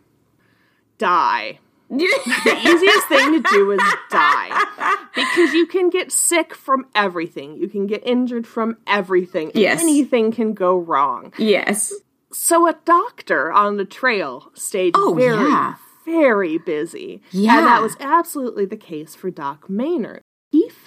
Die. 0.97 1.59
The 1.89 2.57
easiest 2.63 3.07
thing 3.07 3.41
to 3.41 3.49
do 3.51 3.71
is 3.71 3.81
die 4.09 5.05
because 5.15 5.53
you 5.53 5.65
can 5.65 5.89
get 5.89 6.11
sick 6.11 6.53
from 6.55 6.85
everything 6.95 7.55
you 7.57 7.67
can 7.67 7.87
get 7.87 8.05
injured 8.05 8.45
from 8.47 8.77
everything 8.87 9.51
Yes. 9.55 9.81
anything 9.81 10.31
can 10.31 10.53
go 10.53 10.77
wrong 10.77 11.33
yes. 11.37 11.91
so 12.31 12.67
a 12.67 12.73
doctor 12.85 13.51
on 13.51 13.77
the 13.77 13.85
trail 13.85 14.51
stayed 14.53 14.93
Oh, 14.95 15.13
very 15.15 15.49
yeah. 15.49 15.75
very 16.05 16.57
busy 16.59 17.21
Yeah. 17.31 17.57
and 17.57 17.67
that 17.67 17.81
was 17.81 17.95
absolutely 17.99 18.65
the 18.65 18.77
case 18.77 19.15
for 19.15 19.31
doc 19.31 19.69
maynard 19.69 20.21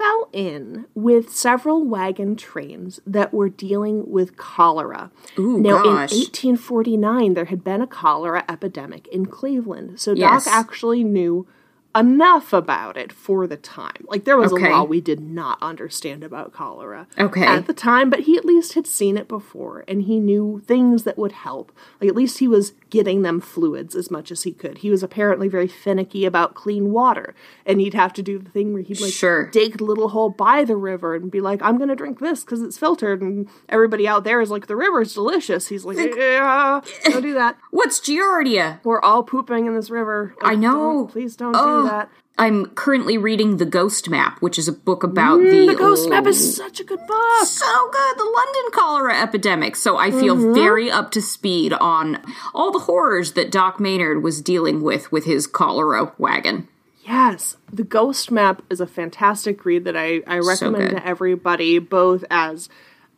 fell 0.02 0.28
in 0.32 0.87
with 0.94 1.32
several 1.32 1.85
wagon 1.87 2.37
trains 2.37 3.00
that 3.06 3.32
were 3.32 3.49
dealing 3.49 4.11
with 4.11 4.37
cholera. 4.37 5.11
Ooh, 5.38 5.59
now, 5.61 5.82
gosh. 5.82 6.12
in 6.12 6.18
1849, 6.18 7.35
there 7.35 7.44
had 7.47 7.62
been 7.64 7.80
a 7.80 7.87
cholera 7.87 8.44
epidemic 8.49 9.06
in 9.09 9.26
Cleveland. 9.26 10.00
So 10.00 10.12
Yes. 10.12 10.44
Doc 10.44 10.52
actually 10.52 11.04
knew 11.04 11.47
enough 11.94 12.52
about 12.52 12.96
it 12.96 13.12
for 13.12 13.46
the 13.46 13.56
time. 13.56 14.04
Like, 14.08 14.25
there 14.25 14.37
was 14.37 14.52
Okay. 14.52 14.68
a 14.68 14.70
law 14.70 14.84
we 14.84 15.00
did 15.00 15.20
not 15.20 15.58
understand 15.61 16.25
about 16.25 16.52
cholera 16.52 17.06
Okay. 17.18 17.44
at 17.44 17.66
the 17.66 17.75
time, 17.75 18.08
but 18.11 18.20
he 18.20 18.37
at 18.37 18.44
least 18.44 18.75
had 18.75 18.87
seen 18.87 19.16
it 19.16 19.28
before 19.28 19.84
and 19.87 20.02
he 20.02 20.18
knew 20.18 20.62
things 20.66 21.04
that 21.04 21.18
would 21.18 21.32
help. 21.32 21.72
Like, 22.00 22.08
at 22.08 22.16
least 22.16 22.38
he 22.38 22.49
was 22.49 22.72
getting 22.90 23.22
them 23.22 23.40
fluids 23.40 23.94
as 23.94 24.11
much 24.11 24.30
as 24.30 24.42
he 24.44 24.52
could. 24.52 24.78
He 24.78 24.90
was 24.90 25.02
apparently 25.02 25.49
very 25.49 25.68
finicky 25.68 26.25
about 26.25 26.54
clean 26.54 26.92
water, 26.92 27.34
and 27.66 27.80
he'd 27.80 27.94
have 27.94 28.12
to 28.14 28.22
do 28.22 28.38
the 28.38 28.50
thing 28.50 28.72
where 28.72 28.82
he'd 28.82 29.00
like 29.00 29.12
Sure. 29.12 29.46
dig 29.50 29.80
a 29.80 29.84
little 29.84 30.08
hole 30.08 30.30
by 30.30 30.64
the 30.64 30.76
river 30.76 31.14
and 31.14 31.30
be 31.30 31.40
like, 31.40 31.61
I'm 31.62 31.78
gonna 31.78 31.96
drink 31.96 32.18
this 32.20 32.42
because 32.44 32.62
it's 32.62 32.78
filtered. 32.78 33.20
And 33.22 33.49
everybody 33.68 34.06
out 34.08 34.25
there 34.25 34.40
is 34.40 34.50
like, 34.50 34.66
the 34.66 34.76
river's 34.76 35.14
delicious. 35.14 35.68
He's 35.68 35.84
like, 35.84 35.96
yeah, 35.99 36.80
don't 37.04 37.22
do 37.22 37.34
that. 37.34 37.56
What's 37.70 38.00
Giardia? 38.00 38.80
We're 38.84 39.00
all 39.00 39.22
pooping 39.22 39.66
in 39.66 39.75
this 39.75 39.90
river. 39.90 40.34
Like, 40.42 40.52
I 40.52 40.54
know. 40.54 41.08
please 41.11 41.37
don't 41.37 41.54
Oh, 41.58 41.82
do 41.82 41.82
that. 41.85 42.09
I'm 42.39 42.67
currently 42.71 43.19
reading 43.19 43.59
The 43.59 43.67
Ghost 43.67 44.09
Map, 44.09 44.41
which 44.41 44.59
is 44.59 44.67
a 44.67 44.73
book 44.73 45.03
about 45.05 45.37
the 45.39 45.45
Mm, 45.45 45.67
The 45.67 45.75
Ghost 45.75 46.09
Map 46.09 46.27
is 46.27 46.57
such 46.57 46.81
a 46.81 46.85
good 46.85 46.99
book. 47.07 47.47
so 47.47 47.91
good 47.93 48.17
the 48.19 48.25
london 48.25 48.71
cholera 48.73 49.21
epidemic 49.21 49.77
so 49.77 49.97
i 49.99 50.11
feel 50.11 50.35
Mm-hmm. 50.37 50.55
very 50.55 50.91
up 50.91 51.11
to 51.12 51.21
speed 51.21 51.73
on 51.75 52.23
all 52.55 52.71
the 52.73 52.81
horrors 52.81 53.33
that 53.33 53.51
doc 53.51 53.79
maynard 53.79 54.23
was 54.23 54.41
dealing 54.41 54.81
with 54.83 55.12
with 55.12 55.25
his 55.27 55.47
cholera 55.47 56.12
wagon 56.19 56.69
Yes, 57.05 57.57
The 57.73 57.83
Ghost 57.83 58.31
Map 58.31 58.62
is 58.71 58.81
a 58.81 58.87
fantastic 58.87 59.65
read 59.65 59.83
that 59.85 59.97
I, 59.97 60.23
I 60.25 60.39
recommend 60.39 60.91
good. 60.91 60.97
to 60.99 61.05
everybody, 61.07 61.81
both 61.81 62.25
as 62.31 62.69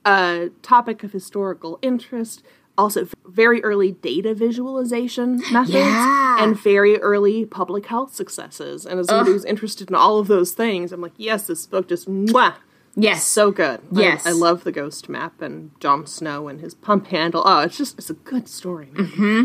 a 0.07 0.49
topic 0.63 1.05
of 1.05 1.13
historical 1.13 1.79
interest, 1.83 2.43
also 2.77 3.07
very 3.27 3.63
early 3.63 3.93
data 3.93 4.35
visualization 4.35 5.41
methods, 5.53 5.75
Yeah. 5.75 6.43
and 6.43 6.59
very 6.59 6.99
early 6.99 7.45
public 7.45 7.87
health 7.87 8.15
successes. 8.15 8.85
And 8.87 8.99
as 9.01 9.07
somebody 9.09 9.33
who's 9.33 9.45
interested 9.45 9.89
in 9.89 9.95
all 9.95 10.19
of 10.19 10.27
those 10.29 10.53
things, 10.53 10.93
I'm 10.93 11.01
like, 11.01 11.13
yes, 11.17 11.47
this 11.47 11.67
book 11.67 11.89
just 11.89 12.09
mwah, 12.09 12.55
yes 12.97 13.25
so 13.25 13.51
good. 13.51 13.81
Yes. 13.93 14.27
I, 14.27 14.33
love 14.33 14.65
The 14.65 14.73
Ghost 14.73 15.09
Map 15.09 15.41
and 15.41 15.71
John 15.81 16.07
Snow 16.07 16.49
and 16.49 16.61
his 16.61 16.75
pump 16.75 17.07
handle. 17.09 17.43
Oh, 17.47 17.61
it's 17.61 17.77
just 17.79 17.99
it's 17.99 18.11
a 18.11 18.15
good 18.15 18.49
story, 18.49 18.89
man. 18.93 19.07
Mm-hmm. 19.07 19.45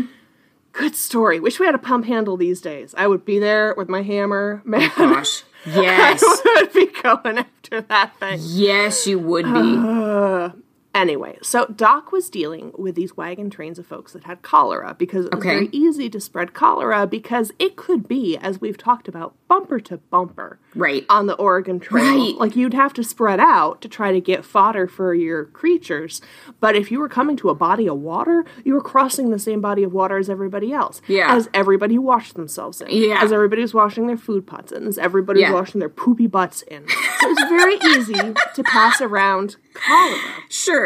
Good 0.72 0.94
story. 0.94 1.40
Wish 1.40 1.58
we 1.58 1.66
had 1.66 1.74
a 1.74 1.78
pump 1.78 2.06
handle 2.06 2.36
these 2.36 2.60
days. 2.60 2.94
I 2.96 3.08
would 3.08 3.24
be 3.24 3.38
there 3.40 3.74
with 3.76 3.88
my 3.88 4.02
hammer, 4.02 4.62
man. 4.64 4.90
gosh 4.96 5.42
yes 5.66 6.22
I 6.24 6.62
would 6.62 6.72
be 6.72 6.86
going 7.02 7.38
after 7.38 7.80
that 7.82 8.16
thing. 8.18 8.38
yes 8.40 9.06
you 9.06 9.18
would 9.18 9.44
be 9.44 10.56
Anyway, 10.92 11.38
so 11.40 11.66
Doc 11.66 12.10
was 12.10 12.28
dealing 12.28 12.72
with 12.76 12.96
these 12.96 13.16
wagon 13.16 13.48
trains 13.48 13.78
of 13.78 13.86
folks 13.86 14.12
that 14.12 14.24
had 14.24 14.42
cholera 14.42 14.94
because 14.98 15.26
it 15.26 15.32
was 15.34 15.38
Okay. 15.40 15.48
very 15.54 15.68
easy 15.70 16.10
to 16.10 16.18
spread 16.20 16.52
cholera 16.52 17.06
because 17.06 17.52
it 17.60 17.76
could 17.76 18.08
be, 18.08 18.36
as 18.36 18.60
we've 18.60 18.76
talked 18.76 19.06
about, 19.06 19.34
bumper 19.46 19.78
to 19.78 19.98
bumper 19.98 20.58
right 20.74 21.04
on 21.08 21.26
the 21.26 21.34
Oregon 21.34 21.78
Trail. 21.78 22.04
Right. 22.30 22.34
Like 22.36 22.56
you'd 22.56 22.74
have 22.74 22.92
to 22.94 23.04
spread 23.04 23.38
out 23.38 23.80
to 23.82 23.88
try 23.88 24.10
to 24.10 24.20
get 24.20 24.44
fodder 24.44 24.88
for 24.88 25.14
your 25.14 25.44
creatures. 25.44 26.20
But 26.58 26.74
if 26.74 26.90
you 26.90 26.98
were 26.98 27.08
coming 27.08 27.36
to 27.38 27.50
a 27.50 27.54
body 27.54 27.88
of 27.88 27.98
water, 27.98 28.44
you 28.64 28.74
were 28.74 28.80
crossing 28.82 29.30
the 29.30 29.38
same 29.38 29.60
body 29.60 29.84
of 29.84 29.92
water 29.92 30.18
as 30.18 30.28
everybody 30.28 30.72
else. 30.72 31.00
Yeah. 31.06 31.32
As 31.34 31.48
everybody 31.54 31.98
washed 31.98 32.34
themselves 32.34 32.80
in. 32.80 32.88
Yeah. 32.90 33.22
As 33.22 33.30
everybody 33.32 33.62
was 33.62 33.74
washing 33.74 34.08
their 34.08 34.16
food 34.16 34.44
pots 34.46 34.72
in. 34.72 34.86
As 34.88 34.98
everybody 34.98 35.40
Yeah. 35.40 35.52
was 35.52 35.60
washing 35.60 35.78
their 35.78 35.88
poopy 35.88 36.26
butts 36.26 36.62
in. 36.62 36.84
So 37.20 37.28
it 37.28 37.38
was 37.40 37.48
very 37.48 37.76
easy 37.96 38.34
to 38.54 38.62
pass 38.64 39.00
around 39.00 39.56
cholera. 39.74 40.18
sure 40.48 40.79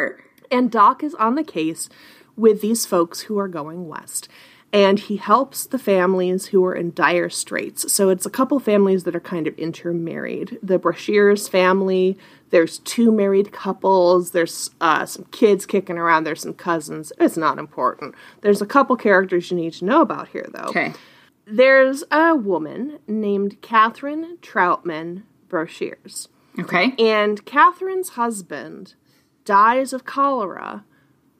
And 0.50 0.70
Doc 0.70 1.02
is 1.02 1.14
on 1.16 1.34
the 1.34 1.44
case 1.44 1.88
with 2.36 2.60
these 2.60 2.84
folks 2.86 3.20
who 3.22 3.38
are 3.38 3.48
going 3.48 3.88
west. 3.88 4.28
and 4.72 4.98
he 4.98 5.16
helps 5.18 5.66
the 5.66 5.78
families 5.78 6.46
who 6.46 6.64
are 6.64 6.74
in 6.74 6.92
dire 6.94 7.30
straits. 7.30 7.92
So 7.92 8.08
it's 8.08 8.26
a 8.26 8.30
couple 8.30 8.58
families 8.58 9.04
that 9.04 9.14
are 9.14 9.20
kind 9.20 9.46
of 9.46 9.56
intermarried. 9.56 10.58
The 10.64 10.80
Broshears 10.80 11.48
family, 11.48 12.18
there's 12.50 12.78
two 12.80 13.12
married 13.12 13.52
couples, 13.52 14.32
there's 14.32 14.70
uh, 14.80 15.06
some 15.06 15.26
kids 15.26 15.64
kicking 15.64 15.96
around, 15.96 16.24
there's 16.24 16.42
some 16.42 16.54
cousins. 16.54 17.12
It's 17.20 17.36
not 17.36 17.58
important. 17.58 18.16
There's 18.40 18.60
a 18.60 18.66
couple 18.66 18.96
characters 18.96 19.48
you 19.52 19.56
need 19.56 19.74
to 19.74 19.84
know 19.84 20.00
about 20.00 20.26
here, 20.30 20.48
though. 20.52 20.70
Okay. 20.70 20.92
There's 21.46 22.02
a 22.10 22.34
woman 22.34 22.98
named 23.06 23.62
Catherine 23.62 24.38
Troutman 24.42 25.22
Broshears. 25.48 26.26
Okay. 26.58 26.94
And 26.98 27.46
Catherine's 27.46 28.10
husband 28.10 28.94
dies 29.44 29.92
of 29.92 30.04
cholera 30.04 30.84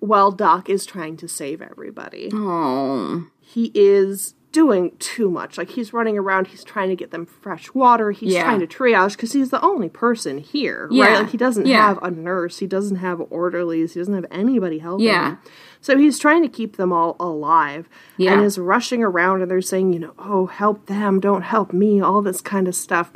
while 0.01 0.31
Doc 0.31 0.69
is 0.69 0.85
trying 0.85 1.17
to 1.19 1.29
save 1.29 1.63
everybody. 1.63 2.31
Oh. 2.33 3.27
He 3.41 3.71
is 3.75 4.35
doing 4.53 4.93
too 5.01 5.29
much. 5.31 5.59
Like 5.59 5.71
he's 5.71 5.93
running 5.93 6.17
around, 6.17 6.47
he's 6.47 6.63
trying 6.63 6.89
to 6.89 6.95
get 6.95 7.11
them 7.11 7.27
fresh 7.27 7.75
water, 7.75 8.13
he's 8.13 8.35
Yeah. 8.35 8.45
trying 8.45 8.61
to 8.61 8.69
triage 8.69 9.13
because 9.17 9.33
he's 9.33 9.51
the 9.51 9.61
only 9.65 9.89
person 9.89 10.39
here, 10.39 10.87
Yeah. 10.93 11.05
right? 11.07 11.19
Like 11.23 11.31
he 11.31 11.37
doesn't 11.37 11.67
Yeah. 11.67 11.89
have 11.89 11.99
a 12.03 12.11
nurse, 12.11 12.59
he 12.59 12.67
doesn't 12.69 12.99
have 12.99 13.21
orderlies, 13.31 13.95
he 13.95 14.01
doesn't 14.01 14.15
have 14.15 14.27
anybody 14.31 14.79
helping 14.79 15.07
Yeah. 15.07 15.31
him. 15.31 15.39
So 15.81 15.99
he's 15.99 16.21
trying 16.21 16.43
to 16.43 16.49
keep 16.49 16.77
them 16.77 16.93
all 16.93 17.17
alive 17.19 17.89
and 18.19 18.43
is 18.45 18.57
rushing 18.59 19.03
around 19.03 19.43
and 19.43 19.51
they're 19.51 19.61
saying, 19.61 19.93
you 19.93 19.99
know, 19.99 20.13
oh, 20.21 20.47
help 20.47 20.87
them, 20.87 21.19
don't 21.19 21.43
help 21.43 21.73
me, 21.73 22.01
all 22.01 22.23
this 22.23 22.41
kind 22.41 22.69
of 22.69 22.77
stuff. 22.77 23.13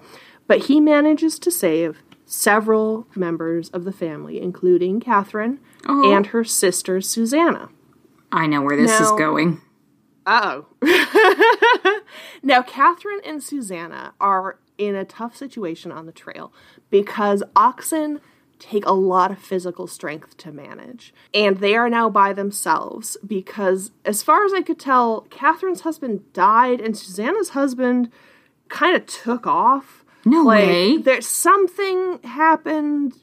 But 0.49 0.65
he 0.65 0.81
manages 0.81 1.39
to 1.39 1.51
save 1.53 2.03
several 2.29 3.07
members 3.17 3.69
of 3.71 3.85
the 3.85 3.93
family, 3.93 4.41
including 4.41 5.01
Catherine 5.01 5.59
Oh. 5.87 6.13
and 6.13 6.27
her 6.29 6.45
sister 6.45 7.01
Susanna. 7.01 7.71
I 8.31 8.47
know 8.47 8.61
where 8.63 8.77
this 8.77 9.01
is 9.01 9.11
going. 9.13 9.61
Oh. 10.27 10.67
now, 12.43 12.61
Catherine 12.63 13.21
and 13.25 13.43
Susanna 13.43 14.13
are 14.21 14.59
in 14.77 14.95
a 14.95 15.05
tough 15.05 15.35
situation 15.37 15.91
on 15.91 16.05
the 16.05 16.13
trail 16.13 16.53
because 16.91 17.43
oxen 17.57 18.21
take 18.59 18.85
a 18.85 18.93
lot 18.93 19.31
of 19.31 19.39
physical 19.39 19.87
strength 19.87 20.37
to 20.37 20.53
manage. 20.53 21.15
And 21.33 21.59
they 21.59 21.77
are 21.77 21.89
now 21.89 22.11
by 22.11 22.33
themselves 22.35 23.17
because, 23.27 23.91
as 24.05 24.23
far 24.23 24.45
as 24.45 24.53
I 24.53 24.61
could 24.63 24.79
tell, 24.79 25.23
Catherine's 25.31 25.81
husband 25.83 26.31
died 26.35 26.81
and 26.81 26.97
Susanna's 26.97 27.51
husband 27.51 28.11
kind 28.69 28.95
of 28.97 29.07
took 29.07 29.47
off. 29.47 29.98
No 30.25 30.43
like, 30.43 30.67
way. 30.67 30.97
There's 30.99 31.27
something 31.27 32.21
happened 32.25 33.15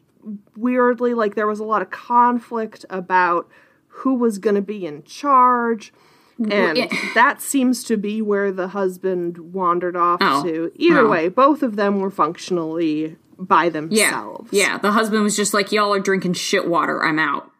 weirdly, 0.56 1.14
like 1.14 1.36
there 1.36 1.48
was 1.48 1.60
a 1.60 1.64
lot 1.64 1.82
of 1.82 1.92
conflict 1.92 2.86
about 2.90 3.48
who 3.88 4.16
was 4.16 4.40
going 4.40 4.56
to 4.56 4.62
be 4.62 4.86
in 4.86 5.04
charge. 5.04 5.94
And 6.38 6.78
yeah. 6.78 6.88
that 7.16 7.42
seems 7.42 7.84
to 7.86 7.96
be 7.98 8.22
where 8.22 8.52
the 8.52 8.70
husband 8.70 9.54
wandered 9.54 9.96
off 9.96 10.20
Oh. 10.22 10.44
to. 10.44 10.72
Either 10.75 11.06
Oh. 11.06 11.10
way, 11.10 11.30
both 11.30 11.64
of 11.64 11.75
them 11.75 12.00
were 12.00 12.12
functionally 12.12 13.16
by 13.38 13.66
Yeah. 13.66 13.70
themselves. 13.70 14.50
Yeah. 14.52 14.78
The 14.78 14.92
husband 14.92 15.24
was 15.24 15.36
just 15.36 15.54
like, 15.54 15.72
y'all 15.72 15.94
are 15.94 16.00
drinking 16.00 16.34
shit 16.34 16.68
water. 16.68 17.04
I'm 17.04 17.20
out. 17.20 17.52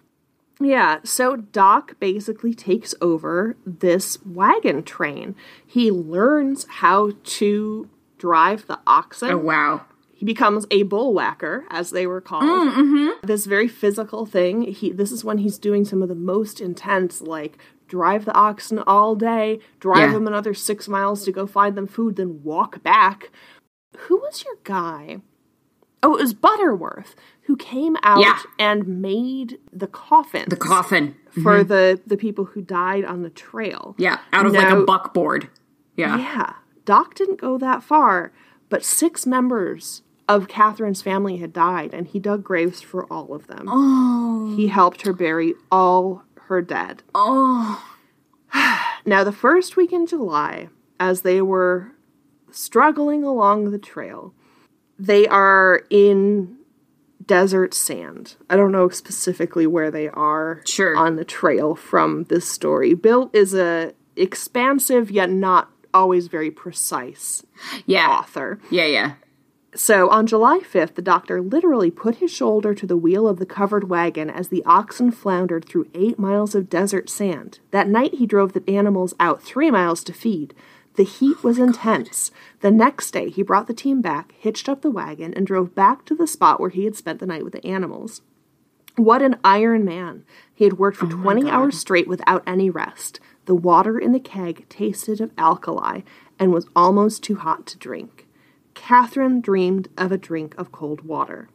Yeah, 0.60 1.00
so 1.04 1.36
Doc 1.36 1.96
basically 2.00 2.54
takes 2.54 2.96
over 3.02 3.58
this 3.66 4.18
wagon 4.26 4.84
train. 4.84 5.36
He 5.66 5.92
learns 5.92 6.66
how 6.70 7.12
to 7.24 7.90
drive 8.18 8.68
the 8.68 8.80
oxen. 8.88 9.32
Oh, 9.32 9.38
wow. 9.38 9.86
He 10.14 10.26
becomes 10.26 10.66
a 10.72 10.84
bullwhacker, 10.86 11.64
as 11.70 11.90
they 11.90 12.08
were 12.08 12.22
called. 12.22 12.44
Mm, 12.44 12.72
mm-hmm. 12.74 13.28
This 13.28 13.46
very 13.46 13.68
physical 13.68 14.26
thing. 14.26 14.62
He 14.62 14.92
this 14.92 15.12
is 15.12 15.26
when 15.26 15.40
he's 15.40 15.58
doing 15.58 15.84
some 15.84 16.02
of 16.02 16.08
the 16.08 16.16
most 16.16 16.62
intense, 16.62 17.22
like 17.22 17.58
drive 17.88 18.24
the 18.26 18.34
oxen 18.34 18.80
all 18.80 19.16
day, 19.16 19.60
drive 19.80 20.10
Yeah. 20.10 20.14
them 20.14 20.28
another 20.28 20.54
six 20.54 20.88
miles 20.88 21.26
to 21.26 21.32
go 21.32 21.46
find 21.46 21.76
them 21.76 21.86
food, 21.88 22.16
then 22.16 22.42
walk 22.44 22.82
back. 22.82 23.30
Who 24.08 24.18
was 24.18 24.44
your 24.46 24.56
guy? 24.64 25.18
Oh, 26.02 26.16
it 26.16 26.22
was 26.22 26.34
Butterworth 26.34 27.16
who 27.44 27.56
came 27.58 27.98
out 28.02 28.22
Yeah. 28.22 28.40
and 28.58 29.02
made 29.02 29.60
the 29.72 29.88
coffin 29.88 30.46
The 30.50 30.56
coffin. 30.56 31.16
for 31.32 31.60
mm-hmm. 31.60 31.68
the 31.68 32.02
the 32.08 32.18
people 32.18 32.46
who 32.46 32.62
died 32.62 33.04
on 33.04 33.22
the 33.22 33.30
trail. 33.30 33.96
Yeah. 33.98 34.20
Out 34.32 34.46
of 34.46 34.54
like 34.54 34.72
a 34.72 34.82
buckboard. 34.84 35.50
Yeah. 35.96 36.18
Yeah. 36.18 36.54
Doc 36.86 37.16
didn't 37.16 37.42
go 37.42 37.58
that 37.58 37.84
far, 37.84 38.32
but 38.70 38.84
six 38.84 39.26
members 39.26 40.04
of 40.28 40.48
Catherine's 40.48 41.02
family 41.02 41.38
had 41.38 41.54
died, 41.54 41.94
and 41.94 42.08
he 42.08 42.20
dug 42.20 42.44
graves 42.44 42.82
for 42.82 43.06
all 43.12 43.34
of 43.34 43.48
them. 43.48 43.68
Oh. 43.70 44.54
He 44.56 44.68
helped 44.68 45.02
her 45.04 45.14
bury 45.14 45.54
all 45.72 46.24
her 46.48 46.62
dead. 46.62 47.04
Oh. 47.14 47.84
Now, 49.08 49.24
the 49.24 49.32
first 49.32 49.78
week 49.78 49.94
in 49.94 50.08
July, 50.08 50.70
as 51.00 51.22
they 51.22 51.40
were 51.40 51.92
struggling 52.50 53.24
along 53.24 53.70
the 53.70 53.78
trail, 53.78 54.34
they 54.98 55.28
are 55.28 55.84
in 55.92 56.58
desert 57.24 57.76
sand. 57.76 58.36
I 58.50 58.56
don't 58.56 58.72
know 58.72 58.90
specifically 58.90 59.68
where 59.68 59.92
they 59.92 60.08
are 60.10 60.62
Sure. 60.66 60.96
on 60.98 61.18
the 61.18 61.26
trail 61.26 61.76
from 61.76 62.24
this 62.26 62.50
story. 62.50 62.96
Bill 62.96 63.30
is 63.32 63.54
a 63.54 63.94
expansive 64.16 65.12
yet 65.12 65.30
not 65.30 65.70
always 65.96 66.28
very 66.28 66.52
precise 66.52 67.44
Yeah. 67.86 68.08
author. 68.10 68.60
Yeah. 68.70 68.86
Yeah. 68.86 69.12
So 69.76 70.10
on 70.10 70.26
July 70.26 70.60
5th, 70.60 70.96
the 70.96 71.02
doctor 71.02 71.42
literally 71.42 71.92
put 71.92 72.16
his 72.16 72.32
shoulder 72.32 72.74
to 72.74 72.86
the 72.88 72.96
wheel 72.96 73.28
of 73.28 73.40
the 73.40 73.46
covered 73.46 73.90
wagon 73.90 74.30
as 74.30 74.48
the 74.48 74.64
oxen 74.66 75.12
floundered 75.12 75.66
through 75.66 75.88
eight 75.94 76.18
miles 76.18 76.56
of 76.56 76.70
desert 76.70 77.10
sand. 77.10 77.60
That 77.72 77.90
night, 77.90 78.14
he 78.16 78.26
drove 78.26 78.54
the 78.54 78.64
animals 78.70 79.14
out 79.20 79.42
three 79.44 79.70
miles 79.70 80.02
to 80.06 80.14
feed. 80.14 80.54
The 80.96 81.04
heat 81.04 81.44
was 81.44 81.60
intense. 81.60 82.32
The 82.62 82.72
next 82.72 83.12
day, 83.12 83.30
he 83.30 83.44
brought 83.44 83.68
the 83.68 83.74
team 83.74 84.00
back, 84.02 84.32
hitched 84.40 84.70
up 84.70 84.82
the 84.82 84.90
wagon, 84.90 85.34
and 85.34 85.46
drove 85.46 85.76
back 85.76 86.06
to 86.06 86.16
the 86.16 86.26
spot 86.26 86.62
where 86.62 86.70
he 86.70 86.86
had 86.86 86.96
spent 86.96 87.20
the 87.20 87.26
night 87.26 87.44
with 87.44 87.52
the 87.52 87.66
animals. 87.68 88.22
What 88.96 89.22
an 89.22 89.36
iron 89.44 89.84
man. 89.84 90.24
He 90.54 90.64
had 90.64 90.80
worked 90.80 90.96
for 90.96 91.08
20 91.08 91.50
hours 91.50 91.78
straight 91.78 92.08
without 92.08 92.44
any 92.48 92.70
rest. 92.70 93.20
The 93.46 93.56
water 93.56 94.00
in 94.00 94.12
the 94.12 94.20
keg 94.20 94.68
tasted 94.70 95.22
of 95.22 95.32
alkali 95.38 96.02
and 96.40 96.52
was 96.52 96.68
almost 96.76 97.24
too 97.24 97.36
hot 97.36 97.66
to 97.68 97.78
drink. 97.78 98.28
Catherine 98.74 99.40
dreamed 99.40 99.88
of 99.98 100.12
a 100.12 100.18
drink 100.18 100.56
of 100.58 100.72
cold 100.72 101.02
water. 101.02 101.50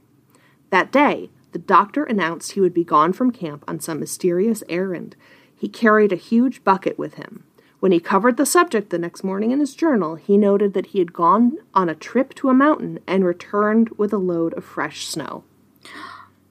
That 0.71 0.93
day, 0.93 1.31
the 1.53 1.59
doctor 1.59 2.05
announced 2.05 2.53
he 2.53 2.61
would 2.61 2.75
be 2.75 2.85
gone 2.85 3.13
from 3.13 3.33
camp 3.33 3.65
on 3.67 3.81
some 3.81 3.99
mysterious 3.99 4.63
errand. 4.69 5.17
He 5.55 5.69
carried 5.69 6.13
a 6.13 6.17
huge 6.17 6.65
bucket 6.65 6.99
with 6.99 7.15
him. 7.15 7.45
When 7.81 7.93
he 7.93 8.01
covered 8.01 8.37
the 8.37 8.47
subject 8.47 8.91
the 8.91 8.99
next 8.99 9.25
morning 9.25 9.51
in 9.51 9.59
his 9.59 9.75
journal, 9.75 10.15
he 10.15 10.37
noted 10.37 10.75
that 10.75 10.87
he 10.87 10.99
had 10.99 11.13
gone 11.13 11.57
on 11.75 11.89
a 11.89 11.95
trip 11.95 12.35
to 12.35 12.51
a 12.51 12.55
mountain 12.55 13.01
and 13.07 13.25
returned 13.25 13.89
with 13.97 14.13
a 14.13 14.19
load 14.19 14.55
of 14.55 14.65
fresh 14.65 15.07
snow. 15.07 15.45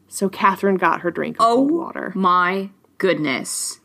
So 0.08 0.28
Catherine 0.28 0.78
got 0.78 1.02
her 1.02 1.12
drink 1.12 1.38
of 1.38 1.45
oh 1.45 1.56
cold 1.56 1.71
water. 1.71 2.12
My 2.15 2.71
goodness. 2.97 3.78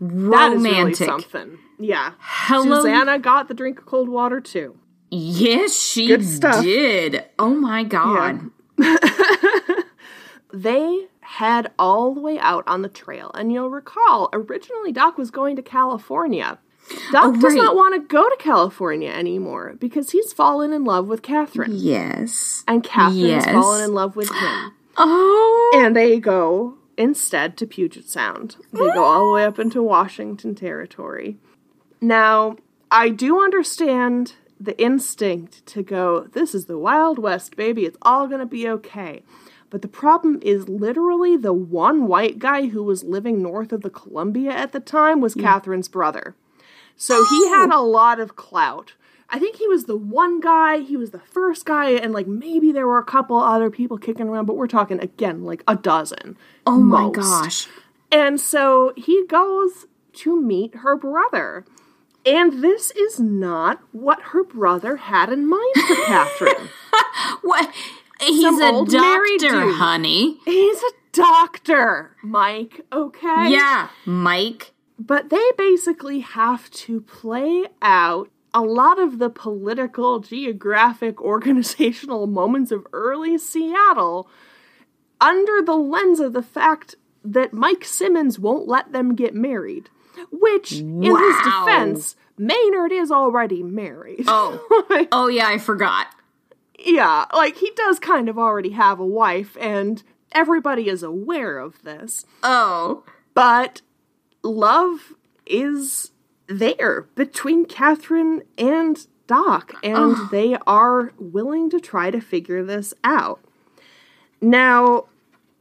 That 0.00 0.52
is 0.54 0.62
really 0.62 0.94
something. 0.94 1.58
Yeah. 1.78 2.12
Hello. 2.18 2.76
Susanna 2.82 3.18
got 3.18 3.48
the 3.48 3.54
drink 3.54 3.78
of 3.80 3.86
cold 3.86 4.08
water 4.08 4.40
too. 4.40 4.76
Yes, 5.10 5.74
she 5.78 6.06
did. 6.16 7.24
Oh 7.38 7.54
my 7.54 7.84
god. 7.84 8.50
They 10.52 11.06
head 11.20 11.70
all 11.78 12.12
the 12.12 12.20
way 12.20 12.36
out 12.38 12.64
on 12.66 12.82
the 12.82 12.88
trail, 12.88 13.30
and 13.34 13.52
you'll 13.52 13.70
recall 13.70 14.28
originally 14.32 14.90
Doc 14.90 15.16
was 15.16 15.30
going 15.30 15.54
to 15.56 15.62
California. 15.62 16.58
Doc 17.12 17.24
Oh, 17.26 17.32
does 17.34 17.44
right. 17.44 17.54
not 17.54 17.76
want 17.76 17.94
to 17.94 18.00
go 18.00 18.28
to 18.28 18.36
California 18.40 19.10
anymore 19.10 19.76
because 19.78 20.10
he's 20.10 20.32
fallen 20.32 20.72
in 20.72 20.82
love 20.82 21.06
with 21.06 21.22
Catherine, 21.22 21.70
Yes. 21.72 22.64
and 22.66 22.82
Catherine 22.82 23.18
Yes. 23.26 23.44
has 23.44 23.54
fallen 23.54 23.84
in 23.84 23.94
love 23.94 24.16
with 24.16 24.28
him. 24.30 24.72
Oh. 25.02 25.72
And 25.76 25.94
they 25.96 26.18
go 26.18 26.74
instead 27.00 27.56
to 27.56 27.66
Puget 27.66 28.08
Sound. 28.08 28.56
They 28.72 28.78
go 28.78 29.02
all 29.02 29.28
the 29.28 29.34
way 29.34 29.44
up 29.44 29.58
into 29.58 29.82
Washington 29.82 30.54
Territory. 30.54 31.38
Now, 32.00 32.56
I 32.90 33.08
do 33.08 33.42
understand 33.42 34.34
the 34.60 34.78
instinct 34.80 35.64
to 35.66 35.82
go, 35.82 36.28
this 36.32 36.54
is 36.54 36.66
the 36.66 36.78
Wild 36.78 37.18
West, 37.18 37.56
baby, 37.56 37.86
it's 37.86 37.96
all 38.02 38.28
gonna 38.28 38.44
be 38.44 38.68
okay. 38.68 39.22
But 39.70 39.80
the 39.80 39.88
problem 39.88 40.40
is 40.42 40.68
literally 40.68 41.36
the 41.36 41.54
one 41.54 42.06
white 42.06 42.38
guy 42.38 42.66
who 42.66 42.82
was 42.82 43.02
living 43.02 43.40
north 43.40 43.72
of 43.72 43.80
the 43.80 43.90
Columbia 43.90 44.50
at 44.50 44.72
the 44.72 44.80
time 44.80 45.20
was 45.20 45.34
Catherine's 45.34 45.88
brother. 45.88 46.34
So 46.96 47.24
he 47.24 47.48
had 47.48 47.70
oh. 47.72 47.80
a 47.80 47.86
lot 47.86 48.20
of 48.20 48.36
clout. 48.36 48.92
I 49.32 49.38
think 49.38 49.56
he 49.56 49.68
was 49.68 49.84
the 49.84 49.96
one 49.96 50.40
guy, 50.40 50.78
he 50.78 50.96
was 50.96 51.10
the 51.10 51.20
first 51.20 51.64
guy, 51.64 51.90
and 51.90 52.12
like 52.12 52.26
maybe 52.26 52.72
there 52.72 52.86
were 52.86 52.98
a 52.98 53.04
couple 53.04 53.36
other 53.38 53.70
people 53.70 53.96
kicking 53.96 54.28
around, 54.28 54.46
but 54.46 54.56
we're 54.56 54.66
talking 54.66 55.00
again 55.00 55.44
like 55.44 55.62
a 55.68 55.76
dozen. 55.76 56.36
Oh 56.66 56.80
my 56.80 57.10
gosh. 57.10 57.68
And 58.10 58.40
so 58.40 58.92
he 58.96 59.24
goes 59.26 59.86
to 60.14 60.40
meet 60.40 60.74
her 60.76 60.96
brother. 60.96 61.64
And 62.26 62.62
this 62.62 62.90
is 62.90 63.18
not 63.18 63.80
what 63.92 64.20
her 64.22 64.44
brother 64.44 64.96
had 64.96 65.32
in 65.32 65.48
mind 65.48 65.74
for 65.86 65.94
Catherine. 66.04 66.68
What? 67.42 67.72
He's 68.20 68.42
Some 68.42 68.60
a 68.60 68.84
doctor, 68.84 69.72
honey. 69.72 70.38
He's 70.44 70.82
a 70.82 70.90
doctor, 71.12 72.16
Mike, 72.22 72.82
okay? 72.92 73.50
Yeah, 73.50 73.88
Mike. 74.04 74.72
But 74.98 75.30
they 75.30 75.50
basically 75.56 76.20
have 76.20 76.70
to 76.72 77.00
play 77.00 77.64
out 77.80 78.28
a 78.52 78.62
lot 78.62 78.98
of 78.98 79.18
the 79.18 79.30
political, 79.30 80.20
geographic, 80.20 81.20
organizational 81.22 82.26
moments 82.26 82.70
of 82.70 82.86
early 82.92 83.38
Seattle 83.38 84.28
under 85.20 85.62
the 85.62 85.76
lens 85.76 86.20
of 86.20 86.32
the 86.32 86.42
fact 86.42 86.94
that 87.22 87.52
Mike 87.52 87.84
Simmons 87.84 88.38
won't 88.38 88.66
let 88.66 88.92
them 88.92 89.14
get 89.14 89.34
married. 89.34 89.90
Which, 90.32 90.72
in 90.72 91.02
his 91.02 91.36
defense, 91.44 92.16
Maynard 92.36 92.92
is 92.92 93.10
already 93.10 93.62
married. 93.62 94.24
Oh. 94.26 95.06
oh 95.12 95.28
yeah, 95.28 95.46
I 95.46 95.58
forgot. 95.58 96.08
yeah, 96.78 97.26
like 97.32 97.56
he 97.56 97.70
does 97.76 97.98
kind 97.98 98.28
of 98.28 98.38
already 98.38 98.70
have 98.70 98.98
a 98.98 99.06
wife, 99.06 99.56
and 99.60 100.02
everybody 100.32 100.88
is 100.88 101.02
aware 101.02 101.58
of 101.58 101.82
this. 101.84 102.26
Oh. 102.42 103.04
But 103.34 103.82
love 104.42 105.14
is 105.46 106.10
there 106.50 107.02
between 107.14 107.64
Catherine 107.64 108.42
and 108.58 109.06
Doc, 109.26 109.74
and 109.82 110.16
ah. 110.16 110.28
they 110.30 110.56
are 110.66 111.12
willing 111.18 111.70
to 111.70 111.80
try 111.80 112.10
to 112.10 112.20
figure 112.20 112.64
this 112.64 112.92
out. 113.04 113.40
Now, 114.40 115.04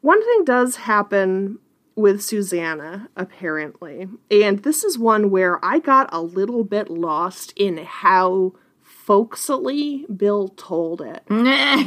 one 0.02 0.24
thing 0.24 0.44
does 0.44 0.78
happen 0.78 1.60
with 1.96 2.24
Susanna, 2.24 3.10
apparently, 3.16 4.08
and 4.32 4.64
this 4.64 4.84
is 4.84 4.98
one 4.98 5.30
where 5.30 5.64
I 5.64 5.80
got 5.80 6.10
a 6.12 6.22
little 6.22 6.64
bit 6.64 6.90
lost 6.90 7.54
in 7.56 7.78
how 7.78 8.54
folksily 8.82 10.06
Bill 10.16 10.50
told 10.50 11.02
it. 11.02 11.24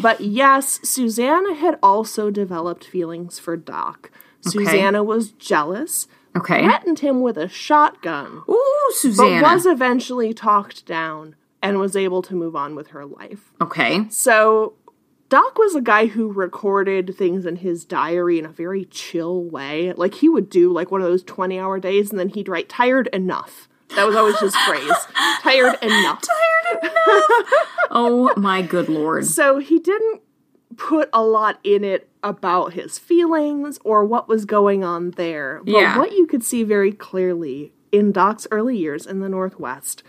But 0.02 0.20
yes, 0.20 0.80
Susanna 0.82 1.54
had 1.54 1.78
also 1.82 2.30
developed 2.30 2.84
feelings 2.84 3.38
for 3.38 3.56
Doc. 3.56 4.10
Susanna 4.40 5.02
was 5.02 5.30
jealous, 5.30 6.06
Okay. 6.36 6.64
threatened 6.64 7.00
him 7.00 7.20
with 7.20 7.36
a 7.36 7.48
shotgun, 7.48 8.42
Ooh, 8.48 8.92
but 9.16 9.42
was 9.42 9.66
eventually 9.66 10.32
talked 10.32 10.86
down 10.86 11.36
and 11.62 11.78
was 11.78 11.94
able 11.94 12.22
to 12.22 12.34
move 12.34 12.56
on 12.56 12.74
with 12.74 12.88
her 12.88 13.04
life. 13.04 13.52
okay. 13.60 14.06
So, 14.10 14.74
Doc 15.28 15.58
was 15.58 15.74
a 15.74 15.80
guy 15.80 16.06
who 16.06 16.30
recorded 16.32 17.14
things 17.16 17.46
in 17.46 17.56
his 17.56 17.84
diary 17.84 18.38
in 18.38 18.44
a 18.44 18.50
very 18.50 18.84
chill 18.86 19.42
way. 19.42 19.92
Like, 19.94 20.14
he 20.14 20.28
would 20.28 20.50
do 20.50 20.70
like 20.72 20.90
one 20.90 21.00
of 21.00 21.06
those 21.06 21.22
20 21.22 21.58
hour 21.58 21.78
days 21.78 22.10
and 22.10 22.18
then 22.18 22.28
he'd 22.30 22.48
write, 22.48 22.68
tired 22.68 23.06
enough. 23.14 23.68
That 23.94 24.06
was 24.06 24.16
always 24.16 24.38
his 24.40 24.56
phrase. 24.56 24.90
Tired 25.42 25.76
enough. 25.82 26.22
Oh 27.94 28.32
my 28.38 28.62
good 28.62 28.88
lord. 28.88 29.26
So 29.26 29.58
he 29.58 29.78
didn't 29.78 30.22
put 30.76 31.08
a 31.12 31.22
lot 31.22 31.58
in 31.64 31.84
it 31.84 32.08
about 32.22 32.72
his 32.72 32.98
feelings 32.98 33.78
or 33.84 34.04
what 34.04 34.28
was 34.28 34.44
going 34.44 34.84
on 34.84 35.12
there. 35.12 35.60
But 35.64 35.72
Yeah. 35.72 35.98
what 35.98 36.12
you 36.12 36.26
could 36.26 36.42
see 36.44 36.62
very 36.62 36.92
clearly 36.92 37.72
in 37.90 38.12
Doc's 38.12 38.46
early 38.50 38.76
years 38.76 39.06
in 39.06 39.20
the 39.20 39.28
Northwest 39.28 40.02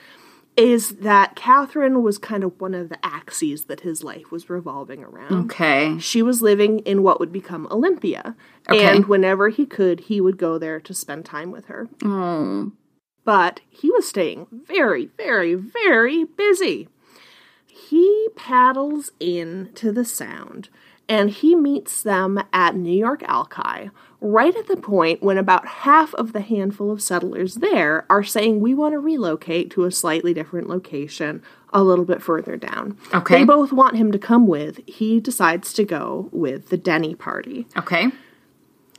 is 0.55 0.97
that 0.97 1.35
Catherine 1.35 2.03
was 2.03 2.19
kind 2.19 2.43
of 2.43 2.61
one 2.61 2.75
of 2.75 2.89
the 2.89 3.03
axes 3.03 3.65
that 3.65 3.79
his 3.79 4.03
life 4.03 4.31
was 4.31 4.51
revolving 4.51 5.03
around. 5.03 5.45
Okay. 5.45 5.97
She 5.97 6.21
was 6.21 6.43
living 6.43 6.79
in 6.79 7.01
what 7.01 7.19
would 7.19 7.31
become 7.31 7.67
Olympia. 7.71 8.35
Okay. 8.69 8.85
And 8.95 9.05
whenever 9.07 9.49
he 9.49 9.65
could, 9.65 10.01
he 10.01 10.21
would 10.21 10.37
go 10.37 10.59
there 10.59 10.79
to 10.81 10.93
spend 10.93 11.25
time 11.25 11.49
with 11.51 11.65
her. 11.65 11.89
Oh. 12.03 12.71
But 13.25 13.61
he 13.69 13.89
was 13.89 14.07
staying 14.07 14.45
very, 14.51 15.09
very, 15.17 15.55
very 15.55 16.23
busy. 16.25 16.87
He 17.93 18.27
paddles 18.35 19.11
in 19.19 19.69
to 19.75 19.91
the 19.91 20.03
Sound 20.03 20.69
and 21.07 21.29
he 21.29 21.53
meets 21.53 22.01
them 22.01 22.41
at 22.51 22.75
New 22.75 22.97
York 22.97 23.21
Alki, 23.27 23.91
right 24.19 24.55
at 24.55 24.65
the 24.67 24.77
point 24.77 25.21
when 25.21 25.37
about 25.37 25.67
half 25.67 26.11
of 26.15 26.33
the 26.33 26.41
handful 26.41 26.89
of 26.89 27.03
settlers 27.03 27.55
there 27.55 28.05
are 28.09 28.23
saying 28.23 28.61
we 28.61 28.73
want 28.73 28.93
to 28.93 28.99
relocate 28.99 29.69
to 29.71 29.83
a 29.83 29.91
slightly 29.91 30.33
different 30.33 30.67
location 30.69 31.43
a 31.71 31.83
little 31.83 32.05
bit 32.05 32.23
further 32.23 32.57
down. 32.57 32.97
Okay. 33.13 33.39
They 33.39 33.43
both 33.43 33.71
want 33.71 33.95
him 33.95 34.11
to 34.11 34.17
come 34.17 34.47
with. 34.47 34.79
He 34.87 35.19
decides 35.19 35.71
to 35.73 35.83
go 35.83 36.29
with 36.31 36.69
the 36.69 36.77
Denny 36.77 37.13
party. 37.13 37.67
Okay. 37.77 38.07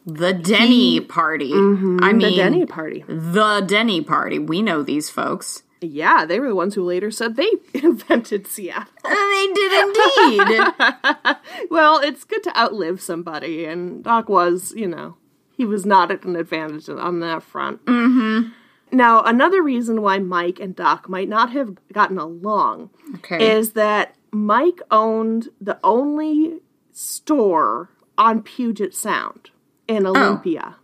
The 0.06 0.34
Denny 0.34 1.00
party. 1.00 1.52
I 1.52 1.56
mean, 1.56 1.98
Mm-hmm. 1.98 2.18
the 2.20 2.36
Denny 2.36 2.66
party. 2.66 3.04
the 3.08 3.60
Denny 3.66 4.02
party. 4.02 4.38
We 4.38 4.62
know 4.62 4.84
these 4.84 5.10
folks. 5.10 5.63
Yeah, 5.84 6.24
they 6.24 6.40
were 6.40 6.48
the 6.48 6.54
ones 6.54 6.74
who 6.74 6.84
later 6.84 7.10
said 7.10 7.36
they 7.36 7.50
invented 7.74 8.46
Seattle. 8.46 8.92
They 9.02 9.48
did 9.54 9.86
indeed. 9.86 10.72
Well, 11.70 11.98
it's 11.98 12.24
good 12.24 12.42
to 12.44 12.58
outlive 12.58 13.00
somebody, 13.00 13.64
and 13.64 14.04
Doc 14.04 14.28
was, 14.28 14.72
you 14.76 14.86
know, 14.86 15.16
he 15.56 15.64
was 15.64 15.84
not 15.86 16.10
at 16.10 16.24
an 16.24 16.36
advantage 16.36 16.88
on 16.88 17.20
that 17.20 17.42
front. 17.42 17.84
Mm-hmm. 17.84 18.50
Now, 18.92 19.22
another 19.22 19.62
reason 19.62 20.02
why 20.02 20.18
Mike 20.18 20.60
and 20.60 20.74
Doc 20.76 21.08
might 21.08 21.28
not 21.28 21.50
have 21.52 21.76
gotten 21.92 22.18
along 22.18 22.90
okay. 23.16 23.56
is 23.56 23.72
that 23.72 24.14
Mike 24.30 24.80
owned 24.90 25.48
the 25.60 25.78
only 25.82 26.60
store 26.92 27.90
on 28.16 28.42
Puget 28.42 28.94
Sound 28.94 29.50
in 29.88 30.06
Olympia. 30.06 30.76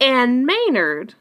And 0.00 0.46
Maynard 0.46 1.14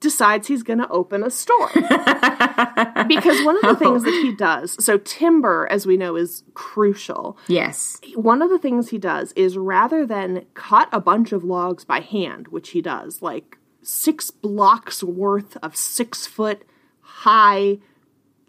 decides 0.00 0.46
he's 0.46 0.62
going 0.62 0.78
to 0.78 0.88
open 0.88 1.22
a 1.22 1.30
store. 1.30 1.70
because 1.74 3.44
one 3.44 3.56
of 3.56 3.62
the 3.62 3.68
oh. 3.70 3.76
things 3.78 4.04
that 4.04 4.20
he 4.22 4.34
does, 4.34 4.82
so 4.84 4.98
timber, 4.98 5.66
as 5.70 5.86
we 5.86 5.96
know, 5.96 6.16
is 6.16 6.42
crucial. 6.54 7.38
yes. 7.48 7.98
One 8.14 8.42
of 8.42 8.50
the 8.50 8.58
things 8.58 8.90
he 8.90 8.98
does 8.98 9.32
is 9.32 9.56
rather 9.56 10.06
than 10.06 10.46
cut 10.54 10.88
a 10.92 11.00
bunch 11.00 11.32
of 11.32 11.44
logs 11.44 11.84
by 11.84 12.00
hand, 12.00 12.48
which 12.48 12.70
he 12.70 12.82
does, 12.82 13.22
like 13.22 13.58
six 13.82 14.30
blocks 14.30 15.02
worth 15.02 15.56
of 15.62 15.76
six 15.76 16.26
foot 16.26 16.62
high 17.00 17.78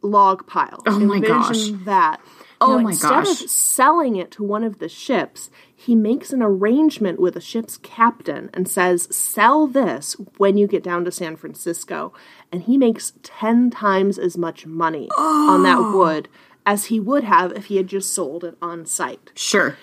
log 0.02 0.48
piles. 0.48 0.84
Oh 0.86 1.00
my 1.00 1.16
Envision 1.18 1.78
gosh. 1.78 1.86
that. 1.86 2.22
Oh 2.60 2.78
Now, 2.78 2.84
my 2.84 2.90
instead 2.90 3.10
gosh. 3.10 3.42
of 3.44 3.50
selling 3.50 4.16
it 4.16 4.32
to 4.32 4.44
one 4.44 4.64
of 4.64 4.80
the 4.80 4.90
ships, 4.90 5.50
he 5.80 5.94
makes 5.94 6.34
an 6.34 6.42
arrangement 6.42 7.20
with 7.20 7.36
a 7.36 7.42
ship's 7.42 7.78
captain 7.78 8.50
and 8.52 8.68
says, 8.68 9.08
"Sell 9.16 9.68
this 9.68 10.14
when 10.38 10.58
you 10.58 10.66
get 10.66 10.84
down 10.84 11.06
to 11.06 11.12
San 11.12 11.36
Francisco." 11.36 12.12
And 12.52 12.64
he 12.64 12.78
makes 12.78 13.14
10 13.22 13.70
times 13.70 14.18
as 14.18 14.38
much 14.38 14.66
money 14.66 15.08
on 15.18 15.62
that 15.64 15.78
oh. 15.78 15.96
wood 15.98 16.30
as 16.66 16.86
he 16.86 17.00
would 17.00 17.24
have 17.24 17.52
if 17.54 17.66
he 17.66 17.78
had 17.78 17.88
just 17.88 18.12
sold 18.12 18.44
it 18.44 18.58
on 18.60 18.88
site. 18.88 19.32
Sure. 19.36 19.78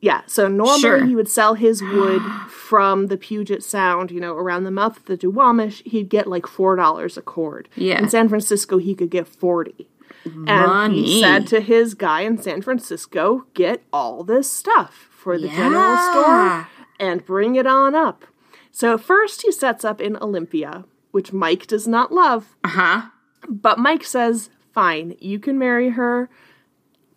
Yeah, 0.00 0.20
so 0.26 0.46
normally 0.48 0.80
Sure. 0.80 1.04
he 1.06 1.16
would 1.16 1.28
sell 1.30 1.54
his 1.54 1.82
wood 1.82 2.22
from 2.50 3.06
the 3.06 3.16
Puget 3.16 3.64
Sound, 3.64 4.10
you 4.10 4.20
know, 4.20 4.34
around 4.34 4.64
the 4.64 4.70
mouth 4.70 4.98
of 4.98 5.04
the 5.06 5.16
Duwamish, 5.16 5.82
he'd 5.84 6.08
get 6.10 6.26
like 6.26 6.44
$4 6.44 7.16
a 7.16 7.22
cord. 7.22 7.68
Yeah. 7.74 7.98
In 7.98 8.08
San 8.10 8.28
Francisco, 8.28 8.78
he 8.78 8.94
could 8.94 9.10
get 9.10 9.26
40 9.26 9.88
And 10.24 10.44
Money. 10.44 11.02
he 11.02 11.20
said 11.22 11.46
to 11.48 11.60
his 11.60 11.94
guy 11.94 12.20
in 12.20 12.40
San 12.40 12.60
Francisco, 12.62 13.46
get 13.54 13.82
all 13.92 14.22
this 14.22 14.52
stuff 14.52 15.07
for 15.28 15.38
the 15.38 15.48
general 15.48 15.94
store 16.10 16.66
and 16.98 17.22
bring 17.26 17.54
it 17.56 17.66
on 17.66 17.94
up. 17.94 18.24
So 18.70 18.96
first 18.96 19.42
he 19.42 19.52
sets 19.52 19.84
up 19.84 20.00
in 20.00 20.16
Olympia, 20.22 20.86
which 21.10 21.34
Mike 21.34 21.66
does 21.66 21.86
not 21.86 22.10
love. 22.10 22.56
Uh 22.64 22.68
huh. 22.68 23.02
But 23.46 23.78
Mike 23.78 24.04
says, 24.04 24.48
fine, 24.72 25.16
you 25.20 25.38
can 25.38 25.58
marry 25.58 25.90
her. 25.90 26.30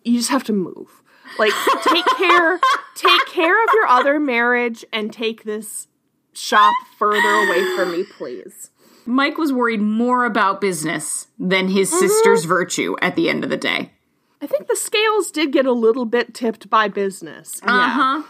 You 0.04 0.18
just 0.18 0.28
have 0.28 0.44
to 0.44 0.52
move. 0.52 1.02
Like, 1.38 1.52
take 1.84 2.04
care, 2.18 2.60
take 2.94 3.24
care 3.28 3.64
of 3.64 3.70
your 3.72 3.86
other 3.86 4.20
marriage 4.20 4.84
and 4.92 5.10
take 5.10 5.44
this 5.44 5.88
shop 6.34 6.74
further 6.98 7.30
away 7.46 7.64
from 7.76 7.92
me, 7.92 8.04
please. 8.18 8.70
Mike 9.06 9.38
was 9.38 9.54
worried 9.54 9.80
more 9.80 10.26
about 10.26 10.60
business 10.60 11.28
than 11.38 11.68
his 11.68 11.88
Mm-hmm. 11.90 11.98
sister's 12.00 12.44
virtue 12.44 12.94
at 13.00 13.16
the 13.16 13.30
end 13.30 13.42
of 13.42 13.48
the 13.48 13.56
day. 13.56 13.92
I 14.42 14.46
think 14.46 14.66
the 14.66 14.76
scales 14.76 15.30
did 15.30 15.52
get 15.52 15.66
a 15.66 15.72
little 15.72 16.04
bit 16.04 16.34
tipped 16.34 16.68
by 16.68 16.88
business. 16.88 17.60
Uh 17.62 17.66
Yeah. 17.70 17.90
huh. 17.90 18.22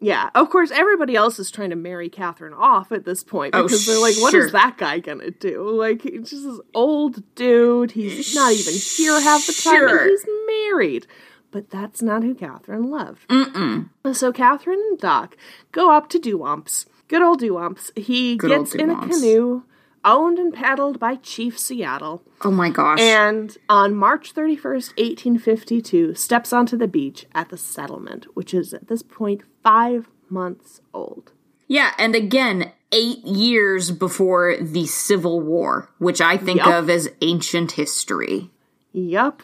Yeah. 0.00 0.30
Of 0.34 0.50
course, 0.50 0.70
everybody 0.70 1.16
else 1.16 1.38
is 1.38 1.50
trying 1.50 1.70
to 1.70 1.76
marry 1.76 2.08
Catherine 2.08 2.52
off 2.54 2.92
at 2.92 3.04
this 3.04 3.24
point 3.24 3.54
Oh, 3.54 3.62
because 3.64 3.84
they're 3.86 3.98
like, 3.98 4.14
what 4.18 4.30
sure. 4.32 4.46
is 4.46 4.52
that 4.52 4.76
guy 4.78 4.98
gonna 5.00 5.30
do? 5.30 5.68
Like, 5.70 6.02
he's 6.02 6.30
just 6.30 6.44
this 6.44 6.60
old 6.74 7.22
dude. 7.34 7.90
He's 7.92 8.34
not 8.34 8.52
even 8.52 8.74
here 8.74 9.20
half 9.20 9.46
the 9.46 9.52
time, 9.54 9.74
Sure. 9.88 10.08
he's 10.08 10.26
married. 10.46 11.06
But 11.50 11.70
that's 11.70 12.02
not 12.02 12.22
who 12.22 12.34
Catherine 12.34 12.90
loved. 12.90 13.26
Mm-mm. 13.28 13.88
So 14.12 14.32
Catherine 14.32 14.82
and 14.90 14.98
Doc 14.98 15.36
go 15.72 15.90
up 15.90 16.08
to 16.10 16.18
Duwamps. 16.18 16.86
Good 17.08 17.22
old 17.22 17.40
Duwamps. 17.40 17.96
He 17.98 18.36
Good 18.36 18.50
gets 18.50 18.74
in 18.74 18.90
a 18.90 18.96
canoe, 19.00 19.62
owned 20.06 20.38
and 20.38 20.54
paddled 20.54 20.98
by 20.98 21.16
Chief 21.16 21.58
Seattle. 21.58 22.22
Oh 22.42 22.50
my 22.50 22.70
gosh. 22.70 23.00
And 23.00 23.54
on 23.68 23.94
March 23.94 24.32
31st, 24.34 24.96
1852, 24.96 26.14
steps 26.14 26.52
onto 26.52 26.76
the 26.78 26.88
beach 26.88 27.26
at 27.34 27.50
the 27.50 27.58
settlement, 27.58 28.26
which 28.34 28.54
is 28.54 28.72
at 28.72 28.88
this 28.88 29.02
point 29.02 29.42
five 29.62 30.08
months 30.30 30.80
old. 30.94 31.32
yeah, 31.68 31.92
and 31.98 32.14
again, 32.14 32.72
eight 32.92 33.24
years 33.26 33.90
before 33.90 34.56
the 34.60 34.86
Civil 34.86 35.40
War, 35.40 35.90
which 35.98 36.20
I 36.20 36.36
think 36.36 36.58
Yup. 36.58 36.68
of 36.84 36.90
as 36.90 37.08
ancient 37.20 37.72
history. 37.72 38.50
Yup. 38.92 39.42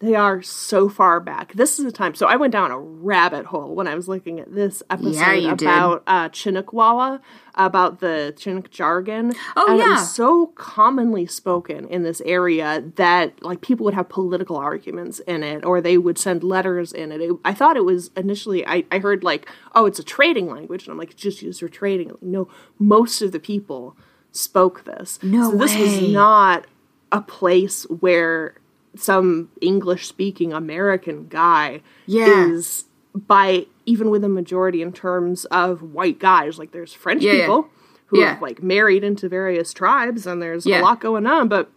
They 0.00 0.14
are 0.14 0.42
so 0.42 0.88
far 0.88 1.18
back. 1.18 1.54
This 1.54 1.80
is 1.80 1.84
a 1.84 1.90
time. 1.90 2.14
So 2.14 2.26
I 2.26 2.36
went 2.36 2.52
down 2.52 2.70
a 2.70 2.78
rabbit 2.78 3.46
hole 3.46 3.74
when 3.74 3.88
I 3.88 3.96
was 3.96 4.06
looking 4.06 4.38
at 4.38 4.54
this 4.54 4.80
episode 4.88 5.16
Yeah, 5.16 5.52
about 5.52 6.04
uh, 6.06 6.28
Chinook 6.28 6.72
Wawa, 6.72 7.20
about 7.56 7.98
the 7.98 8.32
Chinook 8.38 8.70
jargon. 8.70 9.32
Oh, 9.56 9.66
and 9.66 9.80
It 9.80 9.82
yeah. 9.82 9.94
was 9.94 10.14
so 10.14 10.48
commonly 10.54 11.26
spoken 11.26 11.88
in 11.88 12.04
this 12.04 12.20
area 12.20 12.84
that 12.94 13.42
like 13.42 13.60
people 13.60 13.82
would 13.86 13.94
have 13.94 14.08
political 14.08 14.56
arguments 14.56 15.18
in 15.20 15.42
it, 15.42 15.64
or 15.64 15.80
they 15.80 15.98
would 15.98 16.16
send 16.16 16.44
letters 16.44 16.92
in 16.92 17.10
it. 17.10 17.20
it 17.20 17.32
I 17.44 17.52
thought 17.52 17.76
it 17.76 17.84
was 17.84 18.12
initially. 18.16 18.64
I, 18.64 18.84
I 18.92 19.00
heard 19.00 19.24
like, 19.24 19.48
oh, 19.74 19.86
it's 19.86 19.98
a 19.98 20.04
trading 20.04 20.48
language, 20.48 20.84
and 20.84 20.92
I'm 20.92 20.98
like, 20.98 21.16
just 21.16 21.42
used 21.42 21.58
for 21.58 21.68
trading. 21.68 22.12
No, 22.22 22.48
most 22.78 23.20
of 23.20 23.32
the 23.32 23.40
people 23.40 23.96
spoke 24.30 24.84
this. 24.84 25.18
No 25.24 25.50
so 25.50 25.56
this 25.56 25.76
was 25.76 26.02
not 26.02 26.66
a 27.10 27.20
place 27.20 27.82
where 27.84 28.54
some 28.96 29.50
English 29.60 30.06
speaking 30.06 30.52
American 30.52 31.26
guy 31.28 31.82
Yeah. 32.06 32.46
is 32.48 32.84
by 33.14 33.66
even 33.86 34.10
with 34.10 34.22
a 34.24 34.28
majority 34.28 34.82
in 34.82 34.92
terms 34.92 35.44
of 35.46 35.82
white 35.82 36.18
guys. 36.18 36.58
Like 36.58 36.72
there's 36.72 36.92
French 36.92 37.22
Yeah, 37.22 37.32
yeah. 37.32 37.40
people 37.42 37.68
who 38.06 38.20
Yeah. 38.20 38.34
have 38.34 38.42
like 38.42 38.62
married 38.62 39.04
into 39.04 39.28
various 39.28 39.72
tribes 39.72 40.26
and 40.26 40.40
there's 40.42 40.66
a 40.66 40.80
lot 40.80 41.00
going 41.00 41.26
on, 41.26 41.48
but 41.48 41.70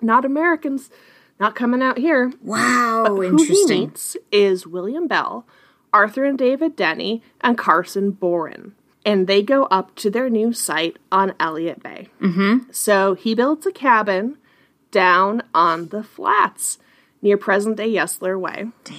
not 0.00 0.24
Americans 0.24 0.90
not 1.40 1.54
coming 1.54 1.82
out 1.82 1.98
here. 1.98 2.32
Wow, 2.42 3.04
But 3.06 3.12
Who 3.14 3.20
he 3.20 3.28
interesting. 3.28 3.80
meets 3.80 4.16
is 4.32 4.66
William 4.66 5.06
Bell, 5.06 5.46
Arthur 5.92 6.24
and 6.24 6.38
David 6.38 6.76
Denny, 6.76 7.22
and 7.42 7.58
Carson 7.58 8.10
Boren. 8.12 8.74
And 9.04 9.26
they 9.26 9.42
go 9.42 9.64
up 9.64 9.94
to 9.96 10.10
their 10.10 10.28
new 10.30 10.52
site 10.52 10.96
on 11.12 11.34
Elliott 11.38 11.82
Bay. 11.82 12.08
Mm-hmm. 12.20 12.70
So 12.70 13.14
he 13.14 13.34
builds 13.34 13.64
a 13.66 13.70
cabin 13.72 14.36
down 14.96 15.42
on 15.52 15.88
the 15.88 16.02
flats 16.02 16.78
near 17.20 17.36
present 17.36 17.76
day 17.76 17.92
Yesler 17.92 18.40
Way. 18.40 18.68
Dang. 18.82 18.96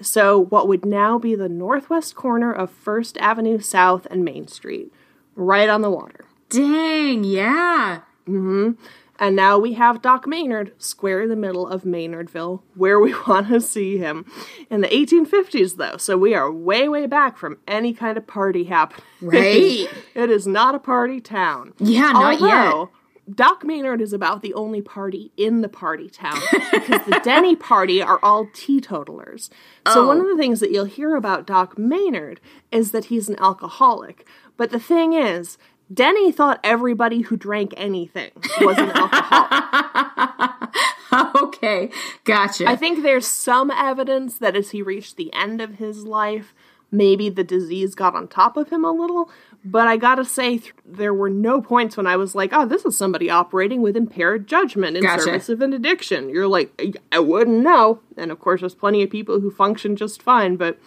So, 0.00 0.38
what 0.38 0.66
would 0.66 0.86
now 0.86 1.18
be 1.18 1.34
the 1.34 1.48
northwest 1.48 2.14
corner 2.14 2.50
of 2.50 2.70
First 2.70 3.18
Avenue 3.18 3.60
South 3.60 4.06
and 4.10 4.24
Main 4.24 4.48
Street, 4.48 4.90
right 5.34 5.68
on 5.68 5.82
the 5.82 5.90
water. 5.90 6.24
Dang, 6.48 7.22
yeah. 7.22 8.00
Mm-hmm. 8.26 8.80
And 9.18 9.36
now 9.36 9.58
we 9.58 9.74
have 9.74 10.00
Doc 10.00 10.26
Maynard 10.26 10.72
square 10.78 11.20
in 11.20 11.28
the 11.28 11.36
middle 11.36 11.66
of 11.66 11.82
Maynardville, 11.82 12.62
where 12.74 12.98
we 12.98 13.14
want 13.28 13.48
to 13.48 13.60
see 13.60 13.98
him. 13.98 14.24
In 14.70 14.80
the 14.80 14.88
1850s, 14.88 15.76
though, 15.76 15.98
so 15.98 16.16
we 16.16 16.34
are 16.34 16.50
way, 16.50 16.88
way 16.88 17.06
back 17.06 17.36
from 17.36 17.58
any 17.68 17.92
kind 17.92 18.16
of 18.16 18.26
party 18.26 18.64
happening. 18.64 19.04
Right. 19.20 19.86
it 20.14 20.30
is 20.30 20.46
not 20.46 20.74
a 20.74 20.78
party 20.78 21.20
town. 21.20 21.74
Yeah, 21.78 22.12
not 22.12 22.40
yet. 22.40 22.88
Doc 23.32 23.64
Maynard 23.64 24.00
is 24.00 24.12
about 24.12 24.42
the 24.42 24.54
only 24.54 24.80
party 24.80 25.32
in 25.36 25.60
the 25.60 25.68
party 25.68 26.08
town 26.08 26.38
because 26.72 27.04
the 27.06 27.20
Denny 27.24 27.56
party 27.56 28.00
are 28.00 28.20
all 28.22 28.48
teetotalers. 28.52 29.50
So 29.92 30.04
Oh. 30.04 30.06
one 30.06 30.20
of 30.20 30.26
oh. 30.26 30.28
the 30.30 30.40
things 30.40 30.60
that 30.60 30.70
you'll 30.70 30.84
hear 30.84 31.16
about 31.16 31.46
Doc 31.46 31.76
Maynard 31.76 32.40
is 32.70 32.92
that 32.92 33.06
he's 33.06 33.28
an 33.28 33.38
alcoholic. 33.40 34.26
But 34.56 34.70
the 34.70 34.78
thing 34.78 35.12
is, 35.12 35.58
Denny 35.92 36.32
thought 36.32 36.60
everybody 36.64 37.22
who 37.22 37.36
drank 37.36 37.72
anything 37.76 38.30
was 38.60 38.78
an 38.78 38.90
alcoholic. 38.90 40.70
okay, 41.42 41.90
gotcha. 42.24 42.66
I 42.66 42.76
think 42.76 43.02
there's 43.02 43.26
some 43.26 43.70
evidence 43.70 44.38
that 44.38 44.56
as 44.56 44.70
he 44.70 44.82
reached 44.82 45.16
the 45.16 45.32
end 45.32 45.60
of 45.60 45.76
his 45.76 46.04
life, 46.04 46.54
maybe 46.90 47.28
the 47.28 47.44
disease 47.44 47.94
got 47.94 48.14
on 48.14 48.26
top 48.28 48.56
of 48.56 48.70
him 48.70 48.84
a 48.84 48.90
little. 48.92 49.30
But 49.68 49.88
I 49.88 49.96
gotta 49.96 50.24
say, 50.24 50.58
th- 50.58 50.74
there 50.84 51.12
were 51.12 51.28
no 51.30 51.60
points 51.60 51.96
when 51.96 52.06
I 52.06 52.16
was 52.16 52.34
like, 52.36 52.50
oh, 52.52 52.66
this 52.66 52.84
is 52.84 52.96
somebody 52.96 53.28
operating 53.28 53.82
with 53.82 53.96
impaired 53.96 54.46
judgment 54.46 54.96
in 54.96 55.02
Gotcha. 55.02 55.22
service 55.24 55.48
of 55.48 55.60
an 55.60 55.72
addiction. 55.72 56.28
You're 56.28 56.46
like, 56.46 56.72
"I- 56.80 56.92
I 57.10 57.18
wouldn't 57.18 57.62
know. 57.64 57.98
And 58.16 58.30
of 58.30 58.38
course, 58.38 58.60
there's 58.60 58.74
plenty 58.76 59.02
of 59.02 59.10
people 59.10 59.40
who 59.40 59.50
function 59.50 59.96
just 59.96 60.22
fine, 60.22 60.54
but 60.56 60.78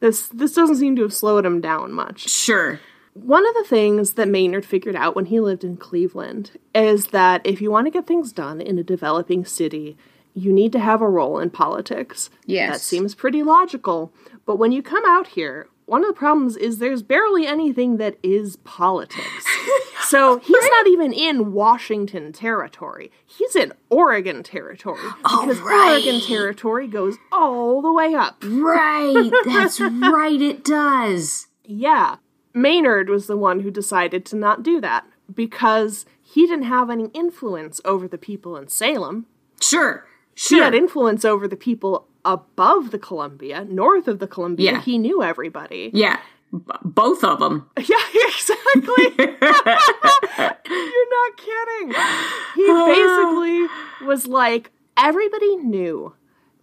this 0.00 0.28
this 0.28 0.54
doesn't 0.54 0.76
seem 0.76 0.96
to 0.96 1.02
have 1.02 1.12
slowed 1.12 1.44
him 1.44 1.60
down 1.60 1.92
much. 1.92 2.28
sure. 2.30 2.80
One 3.14 3.46
of 3.46 3.54
the 3.54 3.64
things 3.68 4.14
that 4.14 4.26
Maynard 4.28 4.64
figured 4.64 4.96
out 4.96 5.14
when 5.14 5.26
he 5.26 5.38
lived 5.38 5.64
in 5.64 5.76
Cleveland 5.76 6.52
is 6.74 7.08
that 7.08 7.42
if 7.44 7.60
you 7.60 7.70
want 7.70 7.86
to 7.86 7.90
get 7.90 8.06
things 8.06 8.32
done 8.32 8.58
in 8.62 8.78
a 8.78 8.82
developing 8.82 9.44
city, 9.44 9.98
you 10.32 10.50
need 10.50 10.72
to 10.72 10.78
have 10.78 11.02
a 11.02 11.08
role 11.10 11.38
in 11.38 11.50
politics. 11.50 12.30
Yes. 12.46 12.72
That 12.72 12.80
seems 12.80 13.14
pretty 13.14 13.42
logical. 13.42 14.14
But 14.46 14.56
when 14.56 14.72
you 14.72 14.82
come 14.82 15.04
out 15.04 15.26
here, 15.26 15.68
one 15.86 16.02
of 16.02 16.08
the 16.08 16.18
problems 16.18 16.56
is 16.56 16.78
there's 16.78 17.02
barely 17.02 17.46
anything 17.46 17.96
that 17.98 18.16
is 18.22 18.56
politics. 18.56 19.46
so 20.08 20.38
he's 20.38 20.68
not 20.70 20.86
even 20.86 21.12
in 21.12 21.52
Washington 21.52 22.32
territory. 22.32 23.10
He's 23.26 23.56
in 23.56 23.72
Oregon 23.90 24.42
territory. 24.42 25.00
Oh, 25.24 25.46
because 25.46 25.60
right. 25.60 25.92
Oregon 25.92 26.20
territory 26.20 26.86
goes 26.86 27.16
all 27.30 27.82
the 27.82 27.92
way 27.92 28.14
up. 28.14 28.42
Right, 28.44 29.30
that's 29.44 29.80
right, 29.80 30.40
it 30.40 30.64
does. 30.64 31.48
Yeah. 31.64 32.16
Maynard 32.54 33.08
was 33.08 33.26
the 33.26 33.36
one 33.36 33.60
who 33.60 33.70
decided 33.70 34.24
to 34.26 34.36
not 34.36 34.62
do 34.62 34.80
that 34.80 35.06
because 35.34 36.04
he 36.20 36.46
didn't 36.46 36.64
have 36.64 36.90
any 36.90 37.06
influence 37.14 37.80
over 37.84 38.06
the 38.06 38.18
people 38.18 38.56
in 38.56 38.68
Salem. 38.68 39.26
Sure, 39.60 40.06
He 40.34 40.58
had 40.58 40.74
influence 40.74 41.24
over 41.24 41.46
the 41.46 41.56
people 41.56 42.08
above 42.24 42.90
the 42.90 42.98
Columbia, 42.98 43.64
north 43.64 44.08
of 44.08 44.18
the 44.18 44.26
Columbia. 44.26 44.72
Yeah. 44.72 44.80
He 44.80 44.98
knew 44.98 45.22
everybody. 45.22 45.90
Yeah, 45.92 46.18
b- 46.52 46.60
both 46.84 47.24
of 47.24 47.38
them. 47.40 47.68
Yeah, 47.78 47.96
exactly. 48.14 49.14
You're 50.68 51.10
not 51.10 51.36
kidding. 51.36 51.94
He 52.54 52.66
basically 52.66 54.06
was 54.06 54.26
like, 54.26 54.70
everybody 54.96 55.56
knew 55.56 56.14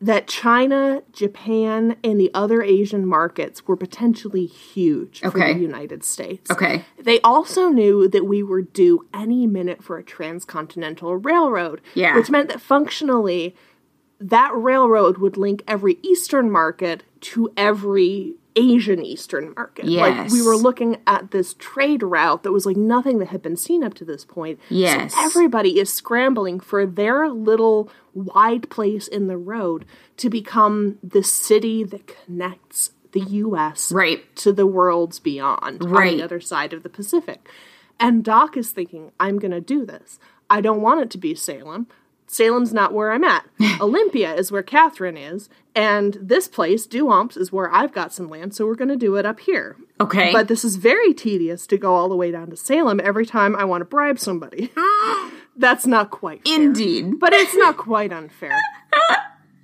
that 0.02 0.28
China, 0.28 1.04
Japan, 1.12 1.98
and 2.06 2.18
the 2.20 2.32
other 2.34 2.62
Asian 2.64 3.06
markets 3.06 3.68
were 3.68 3.76
potentially 3.76 4.46
huge 4.46 5.20
for 5.20 5.28
Okay. 5.28 5.54
the 5.54 5.60
United 5.60 6.06
States. 6.06 6.50
Okay. 6.50 6.86
They 6.98 7.20
also 7.20 7.68
knew 7.68 8.08
that 8.08 8.26
we 8.26 8.42
were 8.42 8.62
due 8.62 9.06
any 9.14 9.46
minute 9.46 9.84
for 9.84 9.98
a 9.98 10.04
transcontinental 10.04 11.18
railroad. 11.18 11.82
Yeah. 11.96 12.16
Which 12.16 12.30
meant 12.30 12.48
that 12.48 12.62
functionally, 12.62 13.56
that 14.20 14.52
railroad 14.54 15.18
would 15.18 15.38
link 15.38 15.64
every 15.68 15.98
Eastern 16.02 16.52
market 16.52 17.04
to 17.22 17.52
every 17.56 18.36
Asian 18.56 19.02
Eastern 19.02 19.54
market. 19.56 19.86
Like 19.86 20.32
we 20.32 20.42
were 20.42 20.58
looking 20.58 20.98
at 21.08 21.32
this 21.32 21.54
trade 21.54 22.04
route 22.04 22.44
that 22.44 22.52
was 22.52 22.66
like 22.66 22.76
nothing 22.76 23.20
that 23.20 23.30
had 23.30 23.42
been 23.42 23.56
seen 23.56 23.84
up 23.84 23.94
to 23.96 24.06
this 24.06 24.26
point. 24.26 24.60
Yes. 24.70 25.14
So 25.14 25.22
everybody 25.24 25.80
is 25.80 25.92
scrambling 25.94 26.60
for 26.60 26.86
their 26.86 27.30
little 27.30 27.90
wide 28.14 28.70
place 28.70 29.08
in 29.08 29.28
the 29.28 29.38
road 29.38 29.86
to 30.18 30.30
become 30.30 30.98
the 31.02 31.24
city 31.24 31.84
that 31.86 32.08
connects 32.08 32.92
the 33.12 33.22
US 33.22 33.92
Right. 33.92 34.36
to 34.38 34.52
the 34.52 34.68
worlds 34.68 35.20
beyond 35.20 35.82
on 35.84 36.18
the 36.18 36.22
other 36.24 36.42
side 36.42 36.74
of 36.74 36.84
the 36.84 36.90
Pacific. 36.90 37.48
And 38.00 38.24
Doc 38.24 38.58
is 38.58 38.72
thinking, 38.72 39.12
I'm 39.20 39.40
going 39.40 39.52
to 39.52 39.62
do 39.62 39.86
this. 39.86 40.20
I 40.50 40.62
don't 40.62 40.82
want 40.82 41.02
it 41.02 41.10
to 41.12 41.18
be 41.18 41.36
Salem. 41.36 41.88
Salem's 42.30 42.72
not 42.72 42.94
where 42.94 43.12
I'm 43.12 43.24
at. 43.24 43.46
Olympia 43.82 44.34
is 44.36 44.52
where 44.52 44.62
Catherine 44.62 45.18
is. 45.18 45.50
And 45.76 46.18
this 46.22 46.48
place, 46.48 46.86
Duwamps, 46.86 47.38
is 47.38 47.52
where 47.52 47.74
I've 47.74 47.92
got 47.92 48.14
some 48.14 48.30
land, 48.30 48.54
so 48.54 48.66
we're 48.66 48.76
going 48.76 48.90
to 48.90 48.96
do 48.96 49.16
it 49.16 49.26
up 49.26 49.40
here. 49.40 49.78
Okay. 50.00 50.32
But 50.32 50.48
this 50.48 50.64
is 50.64 50.76
very 50.76 51.14
tedious 51.14 51.66
to 51.68 51.78
go 51.78 51.96
all 51.96 52.08
the 52.08 52.16
way 52.16 52.32
down 52.32 52.50
to 52.52 52.56
Salem 52.56 53.00
every 53.04 53.26
time 53.26 53.56
I 53.56 53.66
want 53.66 53.82
to 53.82 53.86
bribe 53.86 54.20
somebody. 54.20 54.72
That's 55.58 55.88
not 55.88 56.12
quite 56.12 56.48
fair 56.48 56.56
Indeed. 56.56 57.20
but 57.20 57.34
it's 57.34 57.56
not 57.56 57.78
quite 57.78 58.14
unfair. 58.14 58.58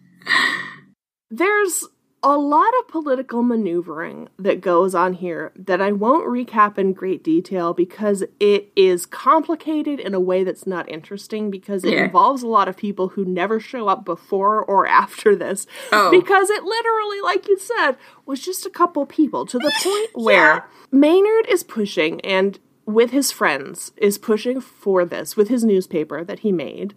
There's 1.30 1.86
a 2.28 2.38
lot 2.38 2.74
of 2.80 2.88
political 2.88 3.44
maneuvering 3.44 4.28
that 4.40 4.60
goes 4.60 4.96
on 4.96 5.14
here 5.14 5.52
that 5.56 5.80
I 5.80 5.92
won't 5.92 6.26
recap 6.28 6.78
in 6.80 6.92
great 6.92 7.24
detail 7.24 7.74
because 7.76 8.24
it 8.40 8.72
is 8.76 9.06
complicated 9.06 10.00
in 10.00 10.16
a 10.16 10.20
way 10.20 10.44
that's 10.44 10.66
not 10.66 10.90
interesting 10.90 11.52
because 11.52 11.84
it 11.84 11.94
Yeah. 11.94 12.06
involves 12.06 12.42
a 12.42 12.48
lot 12.48 12.68
of 12.68 12.76
people 12.76 13.10
who 13.10 13.26
never 13.26 13.60
show 13.60 13.88
up 13.88 14.04
before 14.06 14.64
or 14.66 14.88
after 15.04 15.36
this. 15.36 15.68
Oh. 15.92 16.10
Because 16.10 16.50
it 16.50 16.64
literally, 16.64 17.22
like 17.22 17.48
you 17.48 17.60
said, 17.60 17.94
was 18.26 18.40
just 18.42 18.66
a 18.66 18.72
couple 18.72 19.06
people 19.06 19.46
to 19.46 19.60
the 19.60 19.72
point 19.84 20.10
where 20.26 20.66
Maynard 20.92 21.46
is 21.48 21.62
pushing 21.64 22.20
and 22.22 22.58
with 22.88 23.12
his 23.12 23.32
friends 23.32 23.92
is 23.98 24.18
pushing 24.18 24.60
for 24.62 25.06
this 25.06 25.36
with 25.36 25.48
his 25.48 25.64
newspaper 25.64 26.24
that 26.24 26.40
he 26.40 26.52
made 26.52 26.94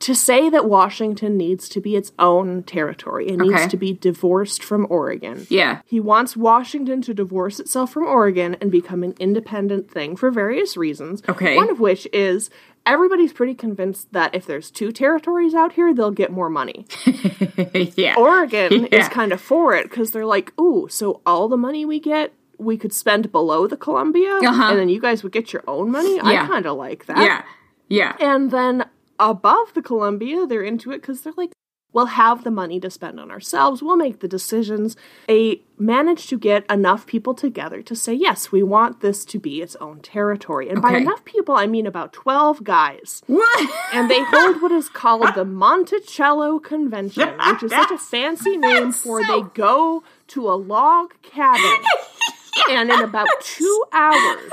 to 0.00 0.14
say 0.14 0.48
that 0.50 0.64
Washington 0.68 1.36
needs 1.36 1.68
to 1.70 1.80
be 1.80 1.96
its 1.96 2.12
own 2.18 2.62
territory. 2.62 3.28
It 3.28 3.38
needs 3.38 3.54
Okay. 3.54 3.68
to 3.68 3.76
be 3.76 3.92
divorced 3.92 4.62
from 4.62 4.86
Oregon. 4.90 5.46
Yeah. 5.50 5.80
He 5.86 5.98
wants 6.00 6.36
Washington 6.36 7.02
to 7.02 7.14
divorce 7.14 7.58
itself 7.58 7.92
from 7.92 8.04
Oregon 8.06 8.56
and 8.60 8.70
become 8.70 9.02
an 9.02 9.14
independent 9.18 9.90
thing 9.90 10.14
for 10.16 10.30
various 10.30 10.76
reasons. 10.76 11.22
Okay. 11.28 11.56
One 11.56 11.68
of 11.70 11.80
which 11.80 12.06
is 12.12 12.48
everybody's 12.86 13.32
pretty 13.32 13.54
convinced 13.54 14.12
that 14.12 14.34
if 14.34 14.46
there's 14.46 14.70
two 14.70 14.92
territories 14.92 15.54
out 15.54 15.72
here, 15.72 15.92
they'll 15.92 16.10
get 16.10 16.30
more 16.32 16.48
money. 16.48 16.86
yeah. 17.96 18.14
Oregon 18.16 18.86
is 18.92 19.08
kind 19.08 19.32
of 19.32 19.40
for 19.40 19.74
it 19.74 19.84
because 19.84 20.12
they're 20.12 20.24
like, 20.26 20.52
ooh, 20.60 20.88
so 20.88 21.20
all 21.26 21.48
the 21.48 21.56
money 21.56 21.84
we 21.84 22.00
get, 22.00 22.32
we 22.58 22.76
could 22.76 22.92
spend 22.92 23.30
below 23.30 23.66
the 23.66 23.76
Columbia, 23.76 24.30
Uh-huh. 24.42 24.70
and 24.70 24.78
then 24.78 24.88
you 24.88 25.00
guys 25.00 25.22
would 25.22 25.32
get 25.32 25.52
your 25.52 25.62
own 25.68 25.90
money. 25.90 26.16
Yeah. 26.16 26.44
I 26.44 26.46
kind 26.46 26.66
of 26.66 26.76
like 26.76 27.06
that. 27.06 27.18
yeah. 27.18 27.42
Yeah. 27.90 28.16
And 28.20 28.50
then 28.50 28.84
above 29.18 29.74
the 29.74 29.82
Columbia, 29.82 30.46
they're 30.46 30.62
into 30.62 30.90
it 30.92 31.00
because 31.00 31.22
they're 31.22 31.32
like, 31.36 31.52
We'll 31.90 32.06
have 32.06 32.44
the 32.44 32.50
money 32.50 32.78
to 32.80 32.90
spend 32.90 33.18
on 33.18 33.30
ourselves. 33.30 33.82
We'll 33.82 33.96
make 33.96 34.20
the 34.20 34.28
decisions. 34.28 34.94
They 35.26 35.62
managed 35.78 36.28
to 36.28 36.38
get 36.38 36.70
enough 36.70 37.06
people 37.06 37.32
together 37.32 37.80
to 37.80 37.96
say, 37.96 38.12
yes, 38.12 38.52
we 38.52 38.62
want 38.62 39.00
this 39.00 39.24
to 39.24 39.38
be 39.38 39.62
its 39.62 39.74
own 39.76 40.00
territory. 40.00 40.68
And 40.68 40.82
by 40.82 40.96
enough 40.96 41.24
people, 41.24 41.56
I 41.56 41.66
mean 41.66 41.86
about 41.86 42.12
12 42.12 42.62
guys. 42.62 43.22
What? 43.26 43.70
And 43.94 44.10
they 44.10 44.22
hold 44.22 44.60
what 44.60 44.70
is 44.70 44.90
called 44.90 45.34
the 45.34 45.44
Monticello 45.46 46.58
Convention, 46.58 47.30
which 47.46 47.62
is 47.62 47.70
such 47.70 47.90
a 47.90 47.98
fancy 47.98 48.58
name 48.58 48.92
for 48.92 49.24
they 49.24 49.42
go 49.54 50.04
to 50.28 50.48
a 50.48 50.56
log 50.56 51.14
cabin 51.22 51.84
and 52.68 52.90
in 52.90 53.00
about 53.00 53.28
two 53.40 53.84
hours 53.94 54.52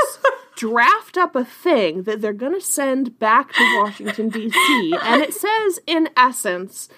draft 0.56 1.18
up 1.18 1.36
a 1.36 1.46
thing 1.46 2.04
that 2.04 2.22
they're 2.22 2.34
going 2.34 2.54
to 2.54 2.62
send 2.62 3.20
back 3.20 3.54
to 3.54 3.80
Washington, 3.82 4.30
D.C. 4.30 4.96
And 5.02 5.22
it 5.22 5.34
says, 5.34 5.80
in 5.86 6.10
essence, 6.16 6.90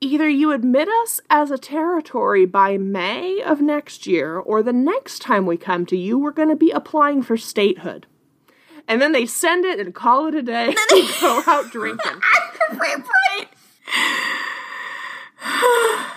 either 0.00 0.28
you 0.28 0.52
admit 0.52 0.88
us 1.02 1.20
as 1.30 1.50
a 1.50 1.58
territory 1.58 2.46
by 2.46 2.76
May 2.76 3.40
of 3.42 3.60
next 3.60 4.06
year, 4.06 4.38
or 4.38 4.62
the 4.62 4.72
next 4.72 5.20
time 5.20 5.46
we 5.46 5.56
come 5.56 5.86
to 5.86 5.96
you, 5.96 6.18
we're 6.18 6.30
going 6.30 6.50
to 6.50 6.56
be 6.56 6.70
applying 6.70 7.22
for 7.22 7.36
statehood. 7.36 8.06
And 8.88 9.02
then 9.02 9.12
they 9.12 9.26
send 9.26 9.64
it 9.64 9.80
and 9.80 9.94
call 9.94 10.26
it 10.26 10.34
a 10.34 10.42
day 10.42 10.68
and 10.68 11.08
go 11.20 11.42
out 11.46 11.70
drinking. 11.70 12.20
Right. 12.78 13.02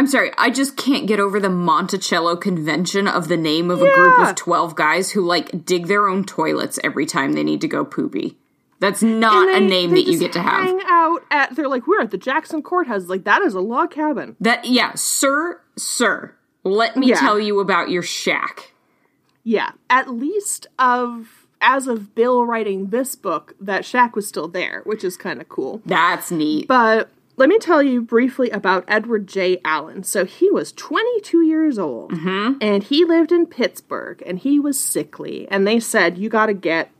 I'm 0.00 0.06
sorry, 0.06 0.30
I 0.38 0.48
just 0.48 0.78
can't 0.78 1.06
get 1.06 1.20
over 1.20 1.38
the 1.38 1.50
Monticello 1.50 2.34
convention 2.36 3.06
of 3.06 3.28
the 3.28 3.36
name 3.36 3.70
of 3.70 3.82
a 3.82 3.92
group 3.94 4.18
of 4.18 4.34
12 4.34 4.74
guys 4.74 5.10
who 5.10 5.20
like 5.20 5.66
dig 5.66 5.88
their 5.88 6.08
own 6.08 6.24
toilets 6.24 6.78
every 6.82 7.04
time 7.04 7.34
they 7.34 7.44
need 7.44 7.60
to 7.60 7.68
go 7.68 7.84
poopy. 7.84 8.38
That's 8.78 9.02
not 9.02 9.50
And 9.50 9.66
a 9.66 9.68
name 9.68 9.90
that 9.90 10.06
you 10.06 10.18
get 10.18 10.32
to 10.32 10.40
have. 10.40 10.64
Hang 10.64 10.80
out 10.88 11.22
at 11.30 11.54
they're 11.54 11.68
like 11.68 11.86
we're 11.86 12.00
at 12.00 12.12
the 12.12 12.16
Jackson 12.16 12.62
courthouse. 12.62 13.08
Like 13.08 13.24
that 13.24 13.42
is 13.42 13.52
a 13.52 13.60
log 13.60 13.90
cabin. 13.90 14.36
That 14.40 14.64
yeah, 14.64 14.94
sir, 14.94 15.60
sir. 15.76 16.34
Let 16.64 16.96
me 16.96 17.08
Yeah. 17.08 17.20
tell 17.20 17.38
you 17.38 17.60
about 17.60 17.90
your 17.90 18.02
shack. 18.02 18.72
Yeah, 19.44 19.72
at 19.90 20.08
least 20.08 20.66
of 20.78 21.46
as 21.60 21.86
of 21.86 22.14
Bill 22.14 22.46
writing 22.46 22.86
this 22.86 23.16
book, 23.16 23.54
that 23.60 23.84
shack 23.84 24.16
was 24.16 24.26
still 24.26 24.48
there, 24.48 24.80
which 24.86 25.04
is 25.04 25.18
kind 25.18 25.42
of 25.42 25.50
cool. 25.50 25.82
That's 25.84 26.30
neat. 26.30 26.68
But 26.68 27.10
let 27.36 27.48
me 27.48 27.58
tell 27.58 27.82
you 27.82 28.02
briefly 28.02 28.50
about 28.50 28.84
Edward 28.86 29.26
J. 29.26 29.60
Allen. 29.64 30.02
So 30.02 30.24
he 30.24 30.50
was 30.50 30.72
22 30.72 31.42
years 31.42 31.78
old, 31.78 32.12
mm-hmm. 32.12 32.58
and 32.60 32.82
he 32.82 33.04
lived 33.04 33.32
in 33.32 33.46
Pittsburgh, 33.46 34.22
and 34.26 34.38
he 34.38 34.58
was 34.60 34.78
sickly. 34.78 35.48
And 35.50 35.66
they 35.66 35.80
said 35.80 36.18
you 36.18 36.28
got 36.28 36.46
to 36.46 36.54
get 36.54 36.90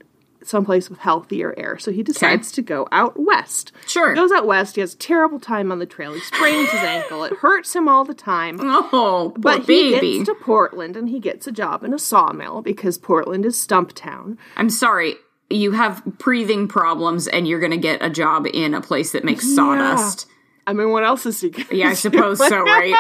someplace 0.43 0.89
with 0.89 0.99
healthier 0.99 1.55
air. 1.59 1.79
So 1.79 1.91
he 1.93 2.03
decides 2.03 2.53
to 2.53 2.63
go 2.63 2.89
out 2.93 3.19
west. 3.19 3.73
Sure. 3.87 4.11
He 4.11 4.15
goes 4.15 4.33
out 4.33 4.47
west. 4.47 4.75
He 4.75 4.81
has 4.81 4.95
a 4.95 4.99
terrible 4.99 5.39
time 5.39 5.71
on 5.71 5.79
the 5.79 5.87
trail. 5.87 6.13
He 6.15 6.21
sprains 6.21 6.71
his 6.71 6.81
ankle. 6.81 7.25
It 7.25 7.35
hurts 7.35 7.75
him 7.75 7.89
all 7.89 8.05
the 8.05 8.15
time. 8.15 8.59
oh, 8.63 9.35
But 9.37 9.61
he 9.61 9.93
baby. 9.93 10.19
gets 10.19 10.29
to 10.29 10.35
Portland 10.35 10.97
and 10.97 11.09
he 11.09 11.21
gets 11.21 11.47
a 11.47 11.53
job 11.53 11.85
in 11.85 11.93
a 11.93 11.99
sawmill 11.99 12.63
because 12.63 12.99
Portland 12.99 13.45
is 13.45 13.61
stump 13.61 13.93
town. 13.93 14.39
I'm 14.57 14.71
sorry. 14.71 15.17
You 15.51 15.73
have 15.73 16.05
breathing 16.05 16.69
problems 16.69 17.27
and 17.27 17.47
you're 17.49 17.61
going 17.61 17.73
to 17.73 17.77
get 17.79 18.03
a 18.03 18.09
job 18.11 18.47
in 18.53 18.73
a 18.75 18.81
place 18.81 19.13
that 19.13 19.25
makes 19.25 19.53
sawdust. 19.55 20.27
I 20.67 20.73
mean, 20.73 20.91
what 20.91 21.03
else 21.05 21.27
is 21.27 21.41
he 21.41 21.51
going 21.51 21.67
Yeah, 21.73 21.89
I 21.89 21.95
suppose 21.95 22.39
so, 22.39 22.63
right? 22.63 22.95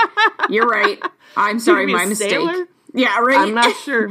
You're 0.49 0.67
right. 0.67 1.01
I'm 1.37 1.61
sorry, 1.61 1.87
my 1.87 2.05
mistake. 2.07 2.31
sailor? 2.31 2.67
Yeah, 2.93 3.19
right. 3.21 3.39
I'm 3.39 3.55
not 3.55 3.77
sure. 3.85 4.11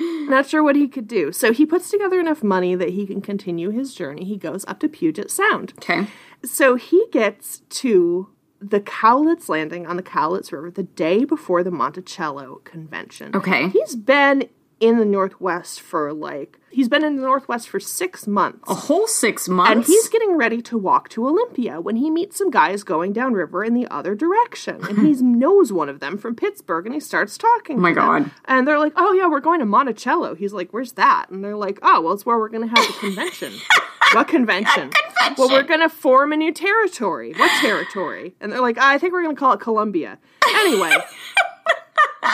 Not 0.00 0.48
sure 0.48 0.62
what 0.62 0.76
he 0.76 0.88
could 0.88 1.08
do. 1.08 1.32
So 1.32 1.52
he 1.52 1.66
puts 1.66 1.90
together 1.90 2.20
enough 2.20 2.42
money 2.42 2.74
that 2.74 2.90
he 2.90 3.06
can 3.06 3.20
continue 3.20 3.70
his 3.70 3.94
journey. 3.94 4.24
He 4.24 4.36
goes 4.36 4.64
up 4.66 4.80
to 4.80 4.88
Puget 4.88 5.30
Sound. 5.30 5.72
okay. 5.78 6.06
So 6.44 6.76
he 6.76 7.04
gets 7.12 7.60
to 7.70 8.28
the 8.60 8.80
Cowlitz 8.80 9.48
Landing 9.48 9.86
on 9.86 9.96
the 9.96 10.02
Cowlitz 10.02 10.52
River 10.52 10.70
the 10.70 10.82
day 10.84 11.24
before 11.24 11.62
the 11.64 11.70
Monticello 11.70 12.60
convention. 12.64 13.34
Okay. 13.34 13.68
He's 13.68 13.96
been 13.96 14.48
in 14.80 14.98
the 14.98 15.04
Northwest 15.04 15.80
for 15.80 16.12
like, 16.12 16.58
he's 16.70 16.88
been 16.88 17.04
in 17.04 17.16
the 17.16 17.22
Northwest 17.22 17.68
for 17.68 17.80
six 17.80 18.26
months. 18.26 18.68
A 18.68 18.74
whole 18.74 19.06
six 19.06 19.48
months. 19.48 19.72
And 19.72 19.84
he's 19.84 20.08
getting 20.08 20.36
ready 20.36 20.62
to 20.62 20.78
walk 20.78 21.08
to 21.10 21.26
Olympia 21.26 21.80
when 21.80 21.96
he 21.96 22.10
meets 22.10 22.38
some 22.38 22.50
guys 22.50 22.84
going 22.84 23.12
downriver 23.12 23.64
in 23.64 23.74
the 23.74 23.86
other 23.88 24.14
direction. 24.14 24.84
And 24.86 24.98
he 24.98 25.12
knows 25.22 25.72
one 25.72 25.88
of 25.88 26.00
them 26.00 26.18
from 26.18 26.36
Pittsburgh 26.36 26.86
and 26.86 26.94
he 26.94 27.00
starts 27.00 27.36
talking. 27.36 27.78
Oh 27.78 27.80
my 27.80 27.92
God. 27.92 28.30
And 28.44 28.66
they're 28.66 28.78
like, 28.78 28.92
oh, 28.96 29.12
yeah, 29.12 29.26
we're 29.26 29.40
going 29.40 29.60
to 29.60 29.66
Monticello. 29.66 30.34
He's 30.34 30.52
like, 30.52 30.70
where's 30.72 30.92
that? 30.92 31.26
And 31.30 31.44
they're 31.44 31.56
like, 31.56 31.78
oh, 31.82 32.00
well, 32.00 32.12
it's 32.12 32.24
where 32.24 32.38
we're 32.38 32.48
going 32.48 32.68
to 32.68 32.74
have 32.74 32.86
the 32.86 32.98
convention. 33.00 33.52
what 34.12 34.28
convention? 34.28 34.90
Well, 35.36 35.48
we're 35.48 35.62
going 35.64 35.80
to 35.80 35.88
form 35.88 36.32
a 36.32 36.36
new 36.36 36.52
territory. 36.52 37.34
What 37.34 37.50
territory? 37.60 38.34
And 38.40 38.52
they're 38.52 38.60
like, 38.60 38.78
I 38.78 38.98
think 38.98 39.12
we're 39.12 39.22
going 39.22 39.34
to 39.34 39.40
call 39.40 39.52
it 39.54 39.60
Columbia. 39.60 40.18
Anyway. 40.46 40.96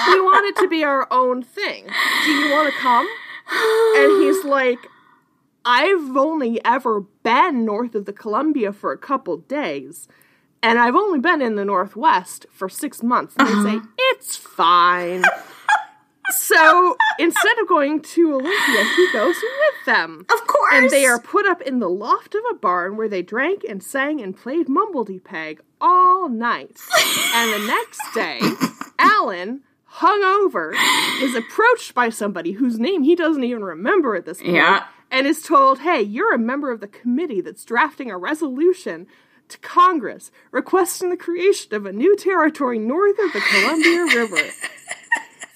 we 0.08 0.20
want 0.20 0.46
it 0.46 0.60
to 0.62 0.68
be 0.68 0.84
our 0.84 1.06
own 1.10 1.42
thing. 1.42 1.86
Do 2.24 2.30
you 2.30 2.52
want 2.52 2.72
to 2.72 2.78
come? 2.80 3.06
And 3.96 4.22
he's 4.22 4.44
like, 4.44 4.78
I've 5.64 6.16
only 6.16 6.62
ever 6.64 7.00
been 7.22 7.64
north 7.64 7.94
of 7.94 8.04
the 8.04 8.12
Columbia 8.12 8.72
for 8.72 8.92
a 8.92 8.98
couple 8.98 9.38
days, 9.38 10.08
and 10.62 10.78
I've 10.78 10.94
only 10.94 11.20
been 11.20 11.42
in 11.42 11.56
the 11.56 11.64
Northwest 11.64 12.46
for 12.50 12.68
six 12.68 13.02
months. 13.02 13.34
And 13.38 13.48
they 13.48 13.70
say, 13.70 13.76
uh-huh. 13.76 13.86
it's 13.98 14.36
fine. 14.36 15.24
so 16.30 16.96
instead 17.18 17.58
of 17.58 17.68
going 17.68 18.00
to 18.00 18.34
Olympia, 18.34 18.84
he 18.96 19.12
goes 19.12 19.36
with 19.36 19.86
them. 19.86 20.26
Of 20.32 20.46
course. 20.46 20.74
And 20.74 20.90
they 20.90 21.06
are 21.06 21.18
put 21.18 21.46
up 21.46 21.60
in 21.62 21.80
the 21.80 21.88
loft 21.88 22.34
of 22.34 22.42
a 22.50 22.54
barn 22.54 22.96
where 22.96 23.08
they 23.08 23.22
drank 23.22 23.62
and 23.68 23.82
sang 23.82 24.20
and 24.20 24.36
played 24.36 24.66
Mumblety 24.68 25.22
Peg 25.22 25.60
all 25.80 26.28
night. 26.28 26.78
and 27.34 27.52
the 27.52 27.66
next 27.66 28.00
day, 28.14 28.40
Allen, 28.98 29.62
hungover, 29.98 30.74
is 31.22 31.34
approached 31.36 31.94
by 31.94 32.08
somebody 32.08 32.52
whose 32.52 32.78
name 32.78 33.02
he 33.02 33.14
doesn't 33.14 33.44
even 33.44 33.64
remember 33.64 34.14
at 34.14 34.24
this 34.26 34.40
point. 34.40 34.54
Yeah. 34.54 34.84
And 35.10 35.26
is 35.26 35.42
told, 35.42 35.80
hey, 35.80 36.02
you're 36.02 36.34
a 36.34 36.38
member 36.38 36.70
of 36.70 36.80
the 36.80 36.88
committee 36.88 37.40
that's 37.40 37.64
drafting 37.64 38.10
a 38.10 38.18
resolution 38.18 39.06
to 39.48 39.58
Congress 39.58 40.30
requesting 40.50 41.10
the 41.10 41.16
creation 41.16 41.74
of 41.74 41.86
a 41.86 41.92
new 41.92 42.16
territory 42.16 42.78
north 42.78 43.18
of 43.18 43.32
the 43.32 43.40
Columbia 43.40 44.04
River. 44.04 44.50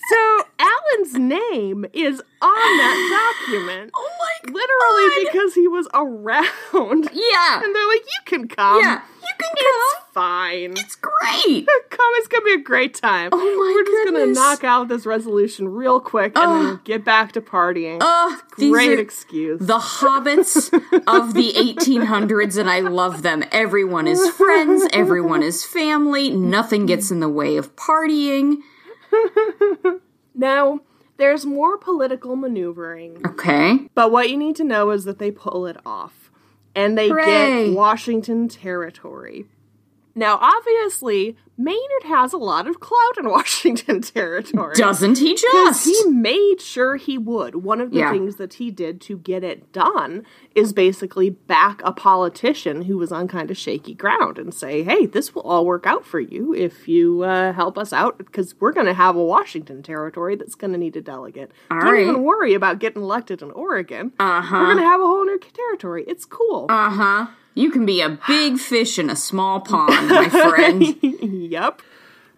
So 0.09 0.42
Allen's 0.59 1.14
name 1.14 1.85
is 1.92 2.23
on 2.40 2.77
that 2.79 3.42
document. 3.49 3.90
Oh 3.94 4.09
my 4.18 4.53
Literally 4.53 5.25
because 5.27 5.55
he 5.55 5.68
was 5.68 5.87
around. 5.92 7.11
Yeah. 7.12 7.61
And 7.62 7.75
they're 7.75 7.88
like, 7.88 8.01
you 8.01 8.21
can 8.25 8.49
come. 8.49 8.81
Yeah. 8.81 9.03
You 9.21 9.35
can 9.38 9.51
It's 9.53 9.62
come. 9.62 10.03
It's 10.03 10.14
fine. 10.14 10.71
It's 10.73 10.97
great. 10.97 11.66
Come, 11.90 12.12
it's 12.16 12.29
gonna 12.29 12.44
be 12.44 12.53
a 12.55 12.59
great 12.62 12.94
time. 12.94 13.31
Oh 13.33 13.37
my 13.37 13.73
We're 13.75 13.85
just 13.85 14.05
goodness. 14.07 14.38
gonna 14.38 14.49
knock 14.51 14.64
out 14.64 14.88
this 14.88 15.05
resolution 15.05 15.68
real 15.68 16.01
quick 16.01 16.33
and 16.37 16.66
then 16.66 16.81
get 16.85 17.05
back 17.05 17.33
to 17.33 17.40
partying. 17.40 17.99
Oh, 18.01 18.40
these 18.57 18.71
Great 18.73 18.99
excuse. 18.99 19.61
the 19.61 19.79
hobbits 19.79 20.73
of 21.07 21.35
the 21.35 21.53
1800s, 21.57 22.57
and 22.59 22.71
I 22.71 22.81
love 22.81 23.23
them. 23.23 23.42
Everyone 23.53 24.07
is 24.07 24.29
friends. 24.31 24.87
Everyone 24.92 25.42
is 25.42 25.64
family. 25.64 26.31
Nothing 26.31 26.87
gets 26.87 27.11
in 27.11 27.21
the 27.21 27.29
way 27.29 27.57
of 27.57 27.75
partying. 27.77 28.59
now, 30.35 30.81
there's 31.16 31.44
more 31.44 31.76
political 31.78 32.37
maneuvering, 32.37 33.20
Okay. 33.26 33.88
but 33.94 34.12
what 34.12 34.31
you 34.31 34.37
need 34.37 34.57
to 34.57 34.64
know 34.64 34.90
is 34.90 35.04
that 35.04 35.18
they 35.18 35.31
pull 35.31 35.66
it 35.66 35.76
off. 35.85 36.31
And 36.74 36.96
they 36.96 37.09
Hooray. 37.09 37.24
get 37.66 37.72
Washington 37.74 38.46
territory. 38.48 39.46
Now, 40.14 40.38
obviously, 40.40 41.37
Maynard 41.61 42.05
has 42.05 42.33
a 42.33 42.38
lot 42.38 42.68
of 42.68 42.79
clout 42.79 43.18
in 43.18 43.29
Washington 43.31 44.01
territory. 44.01 44.75
Doesn't 44.77 45.18
he 45.18 45.35
just? 45.35 45.85
he 45.87 46.05
made 46.09 46.61
sure 46.61 46.94
he 46.97 47.18
would. 47.18 47.57
One 47.57 47.81
of 47.81 47.90
the 47.90 47.99
Yeah. 47.99 48.12
things 48.12 48.37
that 48.37 48.55
he 48.55 48.71
did 48.71 49.01
to 49.03 49.18
get 49.18 49.42
it 49.42 49.73
done 49.73 50.25
is 50.55 50.73
basically 50.73 51.31
back 51.31 51.81
a 51.85 51.92
politician 51.92 52.83
who 52.83 52.97
was 52.97 53.11
on 53.11 53.27
kind 53.27 53.51
of 53.51 53.57
shaky 53.57 53.94
ground 53.94 54.38
and 54.38 54.55
say, 54.55 54.85
hey, 54.85 55.05
this 55.07 55.35
will 55.35 55.42
all 55.42 55.66
work 55.66 55.85
out 55.87 56.07
for 56.07 56.21
you 56.21 56.55
if 56.55 56.87
you 56.87 57.23
uh, 57.23 57.53
help 57.53 57.77
us 57.77 57.92
out 57.92 58.18
because 58.18 58.55
we're 58.61 58.73
going 58.73 58.87
to 58.87 58.94
have 58.94 59.16
a 59.16 59.25
Washington 59.25 59.83
territory 59.83 60.37
that's 60.37 60.55
going 60.55 60.73
to 60.73 60.79
need 60.79 60.97
a 60.97 61.01
delegate. 61.01 61.51
All 61.71 61.81
Don't 61.81 61.92
right. 61.92 62.03
even 62.03 62.23
worry 62.23 62.55
about 62.55 62.79
getting 62.79 63.03
elected 63.03 63.42
in 63.42 63.51
Oregon. 63.51 64.12
Uh 64.21 64.47
We're 64.51 64.64
going 64.66 64.77
to 64.79 64.83
have 64.85 65.00
a 65.00 65.04
whole 65.06 65.25
new 65.25 65.38
territory. 65.40 66.04
It's 66.06 66.25
cool. 66.25 66.67
Uh 66.69 66.90
huh. 66.90 67.27
You 67.55 67.71
can 67.71 67.85
be 67.85 68.01
a 68.01 68.19
big 68.27 68.59
fish 68.59 68.99
in 68.99 69.11
a 69.11 69.17
small 69.17 69.61
pond, 69.61 70.09
my 70.09 70.29
friend. 70.29 70.96
yep. 71.03 71.83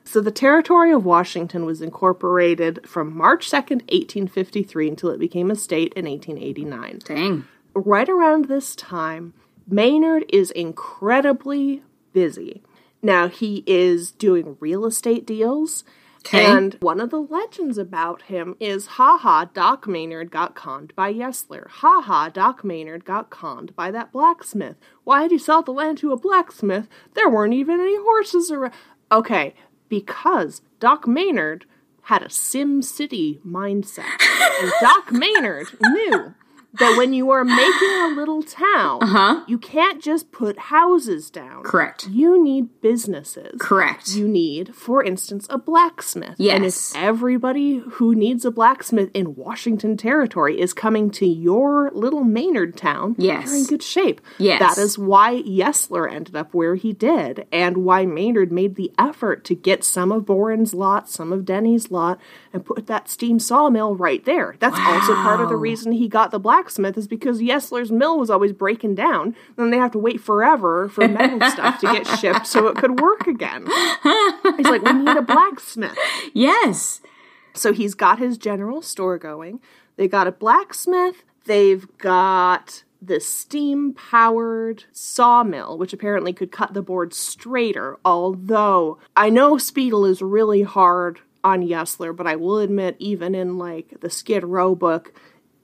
So 0.05 0.21
the 0.21 0.31
territory 0.31 0.93
of 0.93 1.05
Washington 1.05 1.65
was 1.65 1.83
incorporated 1.83 2.87
from 2.89 3.17
March 3.17 3.49
2nd, 3.51 3.83
1853 3.93 4.89
until 4.89 5.11
it 5.11 5.21
became 5.21 5.51
a 5.51 5.57
state 5.57 5.93
in 5.95 6.07
1889. 6.07 7.01
Dang. 7.05 7.45
Right 7.75 8.09
around 8.09 8.47
this 8.47 8.75
time, 8.75 9.35
Maynard 9.69 10.25
is 10.31 10.51
incredibly 10.51 11.83
busy. 12.13 12.63
Now 13.03 13.29
he 13.29 13.63
is 13.67 14.11
doing 14.11 14.57
real 14.59 14.85
estate 14.85 15.27
deals 15.27 15.85
Okay. 16.27 16.45
And 16.45 16.77
one 16.81 17.01
of 17.01 17.11
the 17.11 17.21
legends 17.21 17.79
about 17.79 18.23
him 18.23 18.55
is 18.61 18.87
haha, 18.87 19.47
Doc 19.47 19.87
Maynard 19.87 20.31
got 20.31 20.55
conned 20.55 20.95
by 20.95 21.13
Yesler. 21.13 21.69
Haha, 21.69 22.29
Doc 22.29 22.63
Maynard 22.63 23.05
got 23.05 23.31
conned 23.31 23.75
by 23.75 23.91
that 23.91 24.13
blacksmith. 24.13 24.77
Why 25.05 25.23
did 25.23 25.33
he 25.33 25.39
sell 25.39 25.63
the 25.63 25.73
land 25.73 25.99
to 25.99 26.13
a 26.13 26.19
blacksmith? 26.19 26.89
There 27.15 27.29
weren't 27.29 27.55
even 27.55 27.81
any 27.81 27.97
horses 27.97 28.51
around. 28.51 28.75
Okay, 29.11 29.55
because 29.89 30.63
Doc 30.79 31.07
Maynard 31.07 31.65
had 32.03 32.23
a 32.23 32.31
Sim 32.31 32.83
City 32.83 33.41
mindset. 33.47 34.05
and 34.61 34.73
Doc 34.81 35.11
Maynard 35.13 35.69
knew 35.81 36.35
that 36.79 36.97
when 36.97 37.13
you 37.13 37.31
are 37.31 37.45
making 37.45 37.91
a 38.01 38.13
little 38.15 38.43
town, 38.43 39.03
Uh-huh. 39.03 39.43
you 39.49 39.59
can't 39.59 40.01
just 40.01 40.31
put 40.31 40.57
houses 40.59 41.29
down. 41.31 41.63
Correct. 41.65 42.09
You 42.09 42.43
need 42.43 42.81
businesses. 42.81 43.57
Correct. 43.61 44.15
You 44.15 44.29
need, 44.29 44.75
for 44.75 45.03
instance, 45.03 45.47
a 45.51 45.59
blacksmith. 45.59 46.37
Yes. 46.39 46.55
And 46.57 46.65
if 46.65 47.05
everybody 47.05 47.79
who 47.79 48.15
needs 48.15 48.45
a 48.45 48.51
blacksmith 48.53 49.11
in 49.15 49.35
Washington 49.35 49.97
Territory 49.97 50.61
is 50.61 50.73
coming 50.73 51.11
to 51.11 51.27
your 51.27 51.91
little 51.93 52.23
Maynard 52.23 52.77
town, 52.77 53.17
Yes. 53.19 53.47
you're 53.49 53.57
in 53.57 53.65
good 53.65 53.83
shape. 53.83 54.21
Yes. 54.39 54.61
That 54.61 54.81
is 54.81 54.97
why 54.97 55.43
Yesler 55.43 56.11
ended 56.11 56.37
up 56.37 56.55
where 56.55 56.77
he 56.77 56.93
did, 56.93 57.47
and 57.51 57.79
why 57.79 58.07
Maynard 58.07 58.53
made 58.53 58.77
the 58.77 58.93
effort 58.99 59.45
to 59.47 59.55
get 59.57 59.83
some 59.83 60.13
of 60.13 60.25
Boren's 60.25 60.73
lot, 60.73 61.09
some 61.09 61.33
of 61.33 61.45
Denny's 61.45 61.91
lot, 61.91 62.21
and 62.53 62.65
put 62.65 62.87
that 62.87 63.09
steam 63.09 63.39
sawmill 63.41 63.97
right 63.97 64.25
there. 64.25 64.55
That's 64.61 64.79
also 64.79 65.15
part 65.15 65.41
of 65.41 65.49
the 65.49 65.57
reason 65.57 65.93
he 65.93 66.07
got 66.09 66.31
the 66.31 66.39
blacksmith 66.39 66.60
is 66.97 67.09
because 67.09 67.41
Yesler's 67.41 67.91
mill 67.91 68.19
was 68.19 68.31
always 68.31 68.53
breaking 68.53 68.95
down. 68.95 69.35
Then 69.57 69.71
they 69.71 69.79
have 69.79 69.93
to 69.93 69.99
wait 69.99 70.21
forever 70.21 70.89
for 70.89 71.07
metal 71.09 71.41
stuff 71.51 71.81
to 71.81 71.87
get 71.87 72.07
shipped 72.07 72.47
so 72.47 72.69
it 72.69 72.77
could 72.77 73.01
work 73.01 73.27
again. 73.27 73.67
He's 74.57 74.67
like, 74.67 74.83
we 74.83 74.93
need 74.93 75.17
a 75.17 75.23
blacksmith. 75.23 75.97
Yes. 76.33 77.01
So 77.55 77.73
he's 77.73 77.95
got 77.95 78.19
his 78.19 78.39
general 78.39 78.83
store 78.83 79.19
going. 79.19 79.61
They 79.97 80.07
got 80.07 80.27
a 80.27 80.33
blacksmith. 80.33 81.25
They've 81.45 81.87
got 81.99 82.85
the 83.03 83.21
steam 83.21 83.95
powered 83.95 84.85
sawmill, 84.93 85.79
which 85.79 85.93
apparently 85.93 86.33
could 86.33 86.53
cut 86.53 86.75
the 86.75 86.83
board 86.83 87.15
straighter. 87.15 87.99
Although 88.05 88.99
I 89.17 89.31
know 89.31 89.55
Speidel 89.55 90.09
is 90.09 90.23
really 90.23 90.63
hard 90.63 91.21
on 91.43 91.63
Yesler, 91.63 92.15
but 92.15 92.27
I 92.27 92.37
will 92.37 92.59
admit, 92.59 92.97
even 92.99 93.35
in 93.35 93.59
like 93.59 94.01
the 94.01 94.11
Skid 94.11 94.45
Row 94.45 94.75
book, 94.75 95.13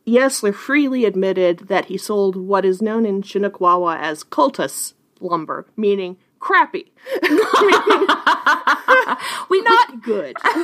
Yesler 0.06 0.54
freely 0.54 1.04
admitted 1.04 1.66
that 1.68 1.86
he 1.86 1.96
sold 1.98 2.36
what 2.36 2.64
is 2.64 2.80
known 2.80 3.04
in 3.04 3.22
Chinook 3.22 3.60
Wawa 3.60 3.96
as 3.98 4.22
cultus 4.22 4.94
lumber, 5.20 5.66
meaning 5.76 6.16
crappy, 6.38 6.92
We, 9.48 9.60
not 9.62 10.02
good. 10.02 10.36
we, 10.44 10.62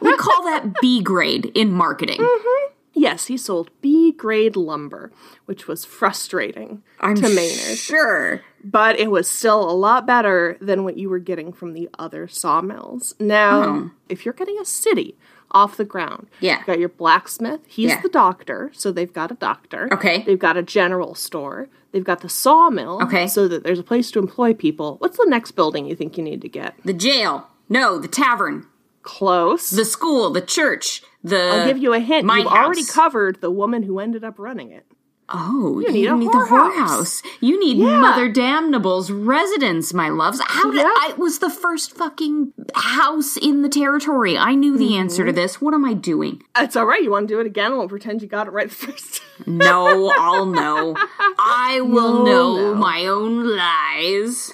we 0.10 0.16
call 0.16 0.42
that 0.44 0.74
B 0.80 1.02
grade 1.02 1.46
in 1.54 1.72
marketing. 1.72 2.20
Mm-hmm. 2.20 2.72
Yes, 2.92 3.26
he 3.26 3.36
sold 3.36 3.70
B 3.80 4.12
grade 4.12 4.56
lumber, 4.56 5.10
which 5.46 5.66
was 5.66 5.84
frustrating 5.84 6.82
I'm 7.00 7.14
to 7.16 7.28
Maynard. 7.28 7.78
sure. 7.78 8.42
But 8.62 8.98
it 8.98 9.10
was 9.10 9.30
still 9.30 9.68
a 9.70 9.72
lot 9.72 10.06
better 10.06 10.56
than 10.60 10.84
what 10.84 10.96
you 10.98 11.08
were 11.08 11.18
getting 11.18 11.52
from 11.52 11.72
the 11.72 11.88
other 11.98 12.28
sawmills. 12.28 13.14
Now, 13.18 13.62
Oh. 13.64 13.90
if 14.08 14.24
you're 14.24 14.34
getting 14.34 14.58
a 14.58 14.64
city 14.66 15.16
off 15.52 15.76
the 15.76 15.84
ground, 15.84 16.28
Yeah. 16.40 16.58
you've 16.58 16.66
got 16.66 16.78
your 16.78 16.88
blacksmith, 16.88 17.60
he's 17.66 17.90
Yeah. 17.90 18.00
the 18.00 18.08
doctor, 18.08 18.70
so 18.74 18.92
they've 18.92 19.12
got 19.12 19.30
a 19.30 19.34
doctor. 19.34 19.88
Okay. 19.92 20.22
They've 20.26 20.38
got 20.38 20.56
a 20.56 20.62
general 20.62 21.14
store. 21.14 21.68
They've 21.92 22.04
got 22.04 22.20
the 22.20 22.28
sawmill, 22.28 23.00
Okay. 23.02 23.26
so 23.26 23.48
that 23.48 23.64
there's 23.64 23.78
a 23.78 23.82
place 23.82 24.10
to 24.12 24.18
employ 24.18 24.54
people. 24.54 24.96
What's 24.98 25.16
the 25.16 25.26
next 25.28 25.52
building 25.52 25.86
you 25.86 25.96
think 25.96 26.16
you 26.16 26.22
need 26.24 26.40
to 26.42 26.48
get? 26.48 26.74
The 26.84 26.92
jail. 26.92 27.48
No, 27.68 27.98
the 27.98 28.08
tavern. 28.08 28.66
Close. 29.02 29.70
The 29.70 29.84
school. 29.84 30.30
The 30.30 30.40
church. 30.40 31.02
The. 31.24 31.50
I'll 31.50 31.66
give 31.66 31.78
you 31.78 31.92
a 31.94 31.98
hint. 32.00 32.30
You've 32.32 32.46
already 32.46 32.84
covered 32.84 33.40
the 33.40 33.50
woman 33.50 33.82
who 33.84 33.98
ended 33.98 34.24
up 34.24 34.38
running 34.38 34.70
it. 34.70 34.84
Oh, 35.32 35.78
you 35.80 35.92
need 35.92 36.06
a 36.06 36.16
the 36.16 36.46
whorehouse. 36.48 37.22
You 37.40 37.58
need 37.60 37.76
Yeah. 37.78 38.00
Mother 38.00 38.28
Damnable's 38.28 39.10
residence, 39.10 39.94
my 39.94 40.08
loves. 40.08 40.40
How 40.44 40.70
did 40.70 40.78
Yeah. 40.80 40.84
I 40.86 41.08
it 41.10 41.18
was 41.18 41.38
the 41.38 41.50
first 41.50 41.96
fucking 41.96 42.52
house 42.74 43.36
in 43.36 43.62
the 43.62 43.68
territory? 43.68 44.36
I 44.36 44.54
knew 44.54 44.76
the 44.76 44.96
answer 44.96 45.22
Mm-hmm. 45.22 45.28
to 45.28 45.32
this. 45.40 45.60
What 45.60 45.72
am 45.74 45.84
I 45.84 45.94
doing? 45.94 46.42
It's 46.58 46.74
all 46.76 46.86
right. 46.86 47.02
You 47.02 47.10
want 47.12 47.28
to 47.28 47.34
do 47.34 47.40
it 47.40 47.46
again? 47.46 47.72
I 47.72 47.76
won't 47.76 47.88
pretend 47.90 48.22
you 48.22 48.28
got 48.28 48.46
it 48.48 48.50
right 48.50 48.68
the 48.68 48.74
first 48.74 49.22
time. 49.46 49.58
No, 49.58 50.10
I'll 50.18 50.46
know. 50.46 50.96
I 51.38 51.80
will 51.84 52.24
No, 52.24 52.24
know 52.24 52.56
no. 52.72 52.74
my 52.74 53.06
own 53.06 53.56
lies. 53.56 54.52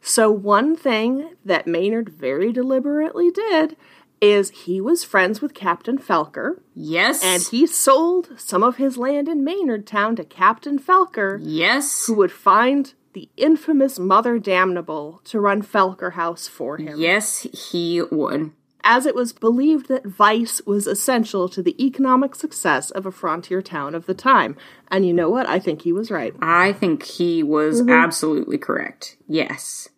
So, 0.00 0.30
one 0.30 0.76
thing 0.76 1.30
that 1.44 1.66
Maynard 1.66 2.08
very 2.08 2.52
deliberately 2.52 3.30
did 3.30 3.76
is 4.20 4.50
he 4.50 4.80
was 4.80 5.04
friends 5.04 5.40
with 5.40 5.54
Captain 5.54 5.98
Felker, 5.98 6.60
Yes. 6.74 7.22
and 7.24 7.42
he 7.42 7.66
sold 7.66 8.30
some 8.36 8.62
of 8.62 8.76
his 8.76 8.96
land 8.98 9.28
in 9.28 9.44
Maynard 9.44 9.86
Town 9.86 10.16
to 10.16 10.24
Captain 10.24 10.78
Felker, 10.78 11.38
yes. 11.42 12.06
who 12.06 12.14
would 12.14 12.32
find 12.32 12.94
the 13.14 13.28
infamous 13.36 13.98
Mother 13.98 14.38
Damnable 14.38 15.20
to 15.24 15.40
run 15.40 15.62
Felker 15.62 16.12
House 16.12 16.46
for 16.48 16.76
him. 16.76 16.98
Yes, 16.98 17.46
he 17.70 18.02
would. 18.02 18.52
As 18.84 19.06
it 19.06 19.14
was 19.14 19.32
believed 19.32 19.88
that 19.88 20.06
vice 20.06 20.62
was 20.64 20.86
essential 20.86 21.48
to 21.48 21.62
the 21.62 21.74
economic 21.84 22.34
success 22.34 22.90
of 22.90 23.06
a 23.06 23.10
frontier 23.12 23.60
town 23.60 23.94
of 23.94 24.06
the 24.06 24.14
time. 24.14 24.56
And 24.90 25.04
you 25.04 25.12
know 25.12 25.28
what? 25.28 25.48
I 25.48 25.58
think 25.58 25.82
he 25.82 25.92
was 25.92 26.10
right. 26.10 26.32
I 26.40 26.72
think 26.72 27.02
he 27.02 27.42
was 27.42 27.80
Mm-hmm. 27.80 27.90
absolutely 27.90 28.56
correct. 28.56 29.16
Yes. 29.26 29.88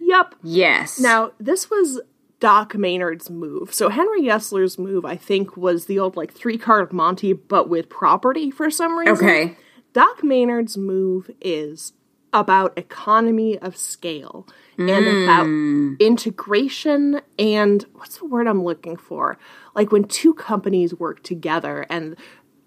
Yep. 0.00 0.34
Yes. 0.42 0.98
Now, 0.98 1.32
this 1.38 1.70
was 1.70 2.00
Doc 2.42 2.74
Maynard's 2.74 3.30
move. 3.30 3.72
So 3.72 3.88
Henry 3.88 4.22
Yesler's 4.22 4.76
move, 4.76 5.04
I 5.04 5.14
think, 5.14 5.56
was 5.56 5.86
the 5.86 6.00
old 6.00 6.16
like 6.16 6.32
three 6.32 6.58
card 6.58 6.92
Monte, 6.92 7.34
but 7.34 7.68
with 7.68 7.88
property 7.88 8.50
for 8.50 8.68
some 8.68 8.98
reason. 8.98 9.14
Okay. 9.14 9.56
Doc 9.92 10.24
Maynard's 10.24 10.76
move 10.76 11.30
is 11.40 11.92
about 12.32 12.76
economy 12.76 13.56
of 13.58 13.76
scale 13.76 14.48
and 14.76 14.88
Mm. 14.88 15.22
about 15.24 16.00
integration 16.04 17.20
and 17.38 17.84
what's 17.94 18.18
the 18.18 18.24
word 18.26 18.48
I'm 18.48 18.64
looking 18.64 18.96
for? 18.96 19.38
Like 19.76 19.92
when 19.92 20.04
two 20.04 20.34
companies 20.34 20.94
work 20.94 21.22
together 21.22 21.86
and 21.88 22.16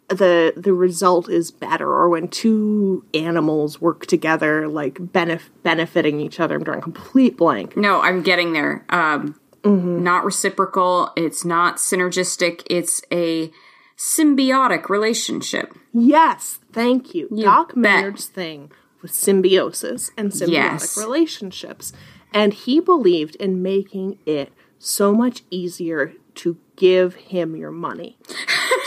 the 0.07 0.53
the 0.55 0.71
result 0.73 1.27
is 1.29 1.49
better 1.49 1.87
or 1.89 2.09
when 2.09 2.27
two 2.27 3.03
animals 3.15 3.81
work 3.81 4.05
together 4.05 4.67
like 4.67 4.93
benef- 4.99 5.49
benefiting 5.63 6.21
each 6.21 6.39
other. 6.39 6.55
I'm 6.55 6.63
drawing 6.63 6.81
complete 6.81 7.35
blank. 7.37 7.75
No, 7.75 8.01
I'm 8.01 8.21
getting 8.21 8.53
there. 8.53 8.85
Um, 8.89 9.35
Mm-hmm. 9.65 10.03
Not 10.03 10.23
reciprocal. 10.23 11.11
It's 11.15 11.43
not 11.43 11.77
synergistic. 11.77 12.61
It's 12.69 13.01
a 13.11 13.51
symbiotic 13.97 14.89
relationship. 14.89 15.73
Yes, 15.93 16.59
thank 16.71 17.13
you. 17.15 17.29
Doc 17.29 17.69
bet. 17.69 17.81
Maynard's 17.81 18.25
thing 18.27 18.71
was 19.01 19.13
symbiosis 19.13 20.11
and 20.17 20.31
symbiotic 20.31 20.51
Yes. 20.51 20.97
relationships. 20.97 21.93
And 22.33 22.53
he 22.53 22.79
believed 22.79 23.35
in 23.35 23.61
making 23.61 24.19
it 24.25 24.51
so 24.77 25.13
much 25.13 25.43
easier 25.49 26.13
to 26.35 26.57
give 26.75 27.15
him 27.15 27.55
your 27.55 27.71
money. 27.71 28.17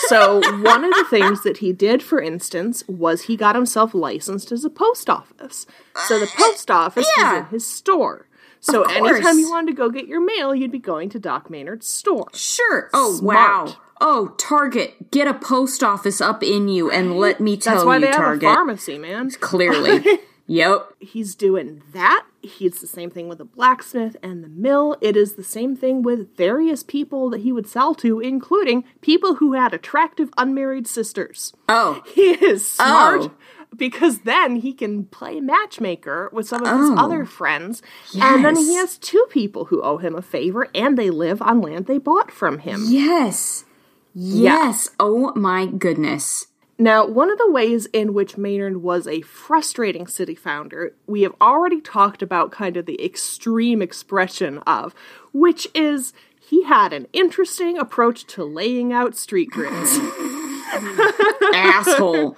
So, 0.09 0.41
one 0.63 0.85
of 0.85 0.93
the 0.93 1.07
things 1.09 1.43
that 1.45 1.59
he 1.59 1.73
did, 1.73 2.03
for 2.03 2.21
instance, 2.21 2.85
was 2.87 3.23
he 3.23 3.37
got 3.37 3.55
himself 3.55 3.95
licensed 3.95 4.53
as 4.53 4.65
a 4.67 4.71
post 4.71 5.09
office. 5.09 5.67
So, 6.07 6.19
the 6.21 6.27
post 6.27 6.71
office 6.71 7.09
was 7.17 7.39
in 7.39 7.45
his 7.47 7.67
store. 7.67 8.28
So, 8.61 8.83
anytime 8.83 9.39
you 9.39 9.51
wanted 9.51 9.69
to 9.69 9.77
go 9.77 9.89
get 9.91 10.07
your 10.07 10.21
mail, 10.21 10.55
you'd 10.55 10.73
be 10.73 10.79
going 10.79 11.09
to 11.11 11.19
Doc 11.19 11.49
Maynard's 11.51 11.89
store. 11.89 12.29
Sure. 12.33 12.91
Oh, 12.93 13.15
Smart. 13.17 13.37
wow. 13.69 13.77
Oh, 14.01 14.35
Target, 14.39 15.11
get 15.11 15.27
a 15.27 15.35
post 15.35 15.83
office 15.83 16.21
up 16.21 16.43
in 16.43 16.69
you 16.69 16.91
and 16.91 17.17
let 17.19 17.41
me 17.41 17.57
tell 17.57 17.75
That's 17.75 17.85
why 17.87 17.97
you, 17.97 18.03
they 18.03 18.07
have 18.09 18.17
Target. 18.17 18.49
a 18.49 18.55
pharmacy, 18.55 18.99
man. 18.99 19.31
Clearly. 19.41 20.21
yep. 20.47 20.93
he's 21.01 21.35
doing 21.35 21.83
that. 21.93 22.25
He's 22.41 22.81
the 22.81 22.87
same 22.87 23.11
thing 23.11 23.27
with 23.29 23.39
the 23.39 23.45
blacksmith 23.45 24.17
and 24.23 24.45
the 24.45 24.49
mill. 24.49 24.97
It 25.01 25.17
is 25.17 25.35
the 25.35 25.43
same 25.43 25.77
thing 25.77 26.03
with 26.03 26.37
various 26.37 26.85
people 26.85 27.29
that 27.31 27.41
he 27.41 27.51
would 27.51 27.67
sell 27.67 27.93
to, 27.97 28.21
including 28.21 28.85
people 29.01 29.35
who 29.37 29.55
had 29.55 29.75
attractive 29.75 30.31
unmarried 30.39 30.87
sisters. 30.87 31.53
Oh, 31.69 32.01
He 32.15 32.31
is 32.45 32.71
smart 32.71 33.23
Oh. 33.23 33.33
Because 33.77 34.21
then 34.21 34.57
he 34.57 34.73
can 34.73 35.05
play 35.05 35.41
matchmaker 35.41 36.31
with 36.33 36.49
some 36.49 36.65
of 36.65 36.79
his 36.81 36.91
Oh. 36.91 36.97
other 36.97 37.25
friends. 37.25 37.83
And 38.21 38.45
then 38.45 38.57
he 38.57 38.75
has 38.77 38.99
two 38.99 39.27
people 39.31 39.67
who 39.67 39.83
owe 39.83 39.99
him 39.99 40.15
a 40.15 40.23
favor 40.23 40.69
and 40.75 40.97
they 40.99 41.11
live 41.11 41.41
on 41.43 41.61
land 41.61 41.87
they 41.87 41.99
bought 41.99 42.31
from 42.31 42.59
him. 42.61 42.83
yes. 42.87 43.65
Yes. 44.15 44.91
Oh, 44.99 45.33
my 45.37 45.67
goodness. 45.67 46.47
Now, 46.81 47.07
one 47.07 47.31
of 47.31 47.39
the 47.39 47.51
ways 47.51 47.87
in 47.87 48.15
which 48.15 48.37
Maynard 48.39 48.79
was 48.83 49.07
a 49.07 49.21
frustrating 49.23 50.07
city 50.07 50.35
founder, 50.35 50.95
we 51.07 51.23
have 51.23 51.35
already 51.41 51.81
talked 51.81 52.23
about 52.23 52.51
kind 52.53 52.77
of 52.77 52.87
the 52.87 53.05
extreme 53.05 53.83
expression 53.83 54.59
of, 54.59 54.95
which 55.33 55.69
is 55.75 56.13
he 56.41 56.63
had 56.65 56.93
an 56.93 57.07
interesting 57.13 57.79
approach 57.79 58.25
to 58.29 58.45
laying 58.45 58.93
out 58.93 59.15
street 59.17 59.51
grids. 59.53 59.99
Asshole. 61.55 62.37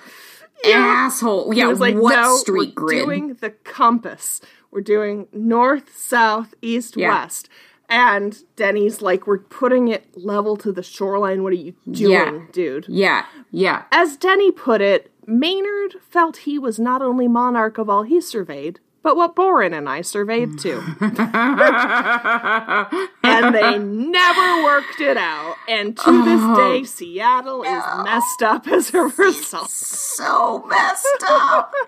Asshole. 0.66 1.52
Yeah, 1.54 1.66
was 1.68 1.80
like, 1.80 1.96
what 1.96 2.14
no, 2.16 2.36
street 2.36 2.70
we're 2.70 2.74
grid? 2.74 3.04
doing 3.04 3.34
the 3.40 3.50
compass. 3.50 4.40
We're 4.70 4.80
doing 4.82 5.26
north, 5.32 5.96
south, 5.96 6.54
east, 6.62 6.96
Yeah. 6.96 7.08
west. 7.11 7.48
And 7.88 8.38
Denny's 8.54 9.02
like, 9.02 9.26
we're 9.26 9.38
putting 9.38 9.88
it 9.88 10.16
level 10.16 10.56
to 10.58 10.70
the 10.70 10.82
shoreline. 10.82 11.42
What 11.42 11.52
are 11.52 11.56
you 11.56 11.74
doing, 11.90 12.12
Yeah. 12.12 12.40
dude? 12.52 12.86
Yeah, 12.88 13.24
yeah. 13.50 13.82
As 13.90 14.16
Denny 14.16 14.52
put 14.52 14.80
it, 14.80 15.11
Maynard 15.26 15.96
felt 16.08 16.38
he 16.38 16.56
was 16.58 16.78
not 16.78 17.02
only 17.02 17.26
monarch 17.26 17.78
of 17.78 17.90
all 17.90 18.04
he 18.04 18.20
surveyed, 18.20 18.78
but 19.03 19.16
what 19.16 19.34
Boren 19.34 19.72
and 19.72 19.88
I 19.88 20.03
surveyed 20.03 20.59
too. 20.59 20.82
and 21.01 21.16
they 23.55 23.78
never 23.78 24.62
worked 24.64 25.01
it 25.01 25.16
out. 25.16 25.57
And 25.68 25.96
to 25.96 26.24
this 26.24 26.40
oh. 26.42 26.57
day, 26.57 26.84
Seattle 26.84 27.62
is 27.62 27.82
messed 28.05 28.42
up 28.42 28.68
as 28.68 28.92
a 28.92 29.05
result. 29.05 29.70
So 29.70 30.64
messed 30.66 31.24
up. 31.28 31.72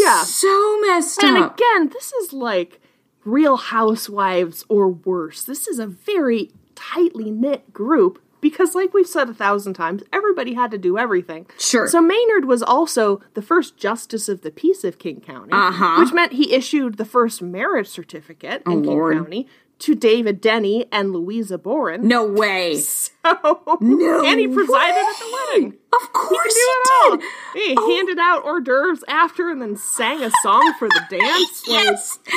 Yeah. 0.00 0.24
so 0.24 0.80
messed 0.80 1.22
And 1.22 1.36
up. 1.36 1.42
And 1.42 1.52
again, 1.52 1.88
this 1.92 2.10
is 2.14 2.32
like 2.32 2.80
Real 3.24 3.58
Housewives 3.58 4.64
or 4.70 4.88
worse. 4.88 5.42
This 5.44 5.68
is 5.68 5.78
a 5.78 5.86
very 5.86 6.50
tightly 6.74 7.30
knit 7.30 7.70
group 7.74 8.18
because, 8.44 8.74
like 8.74 8.92
we've 8.92 9.06
said 9.08 9.30
a 9.30 9.34
thousand 9.34 9.72
times, 9.72 10.02
everybody 10.12 10.52
had 10.52 10.70
to 10.72 10.78
do 10.78 10.98
everything. 10.98 11.46
Sure. 11.58 11.88
So 11.88 12.02
Maynard 12.02 12.44
was 12.44 12.62
also 12.62 13.22
the 13.32 13.40
first 13.42 13.78
justice 13.78 14.28
of 14.28 14.42
the 14.42 14.50
peace 14.50 14.84
of 14.84 14.98
King 14.98 15.22
County, 15.22 15.50
Uh-huh. 15.52 15.96
which 16.04 16.12
meant 16.12 16.32
he 16.34 16.52
issued 16.52 16.98
the 16.98 17.06
first 17.06 17.40
marriage 17.40 17.88
certificate 17.88 18.62
in 18.66 18.82
King 18.82 18.84
Lord. 18.84 19.16
County 19.16 19.48
to 19.80 19.94
David 19.94 20.40
Denny 20.40 20.86
and 20.92 21.12
Louisa 21.12 21.56
Boren. 21.58 22.06
no 22.06 22.24
way. 22.24 22.78
Oh, 23.26 23.78
No 23.80 24.22
and 24.22 24.38
he 24.38 24.46
presided 24.46 24.98
at 24.98 25.18
the 25.18 25.32
wedding. 25.32 25.74
Of 25.94 26.12
course 26.12 26.54
he 26.54 26.68
all. 27.02 27.16
did. 27.16 27.24
He 27.54 27.74
handed 27.96 28.18
out 28.18 28.44
hors 28.44 28.60
d'oeuvres 28.60 29.02
after 29.08 29.48
and 29.50 29.62
then 29.62 29.76
sang 29.76 30.22
a 30.22 30.30
song 30.42 30.74
for 30.78 30.88
the 30.88 31.02
dance. 31.08 31.62
Yes. 31.68 32.18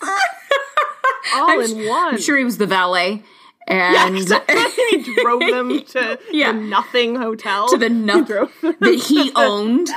The- 0.00 0.08
all 1.34 1.50
I'm 1.50 1.60
in 1.60 1.86
one. 1.88 2.14
I'm 2.14 2.20
sure 2.20 2.36
he 2.36 2.44
was 2.44 2.58
the 2.58 2.66
valet. 2.66 3.22
And 3.68 4.16
he 4.16 5.14
drove 5.22 5.40
them 5.40 5.82
to 5.84 6.18
Yeah. 6.32 6.52
the 6.52 6.58
Nothing 6.60 7.14
Hotel. 7.16 7.68
to 7.68 7.76
the 7.78 7.88
no- 7.88 8.24
drove 8.24 8.52
them 8.60 8.76
that 8.80 8.94
he 8.94 9.30
owned. 9.36 9.88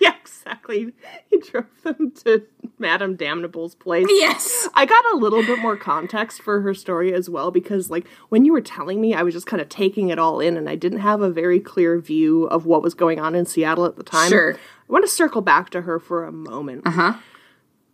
yeah, 0.00 0.14
exactly. 0.20 0.92
He 1.30 1.38
drove 1.38 1.64
them 1.82 2.12
to 2.24 2.42
Madame 2.78 3.16
Damnable's 3.16 3.74
place. 3.74 4.06
Yes. 4.08 4.68
I 4.74 4.84
got 4.86 5.04
a 5.12 5.16
little 5.16 5.42
bit 5.42 5.58
more 5.60 5.76
context 5.76 6.42
for 6.42 6.60
her 6.60 6.74
story 6.74 7.12
as 7.14 7.28
well 7.30 7.50
because, 7.50 7.88
like, 7.90 8.06
when 8.28 8.44
you 8.44 8.52
were 8.52 8.60
telling 8.60 9.00
me, 9.00 9.14
I 9.14 9.22
was 9.22 9.32
just 9.34 9.46
kind 9.46 9.60
of 9.62 9.68
taking 9.68 10.10
it 10.10 10.18
all 10.18 10.38
in 10.40 10.56
and 10.56 10.68
I 10.68 10.74
didn't 10.76 11.00
have 11.00 11.22
a 11.22 11.30
very 11.30 11.58
clear 11.58 11.98
view 11.98 12.44
of 12.44 12.66
what 12.66 12.82
was 12.82 12.94
going 12.94 13.18
on 13.18 13.34
in 13.34 13.46
Seattle 13.46 13.86
at 13.86 13.96
the 13.96 14.02
time. 14.02 14.28
Sure. 14.28 14.54
I 14.54 14.92
want 14.92 15.04
to 15.04 15.10
circle 15.10 15.40
back 15.40 15.70
to 15.70 15.82
her 15.82 15.98
for 15.98 16.24
a 16.26 16.32
moment. 16.32 16.82
Uh 16.86 16.90
huh. 16.90 17.12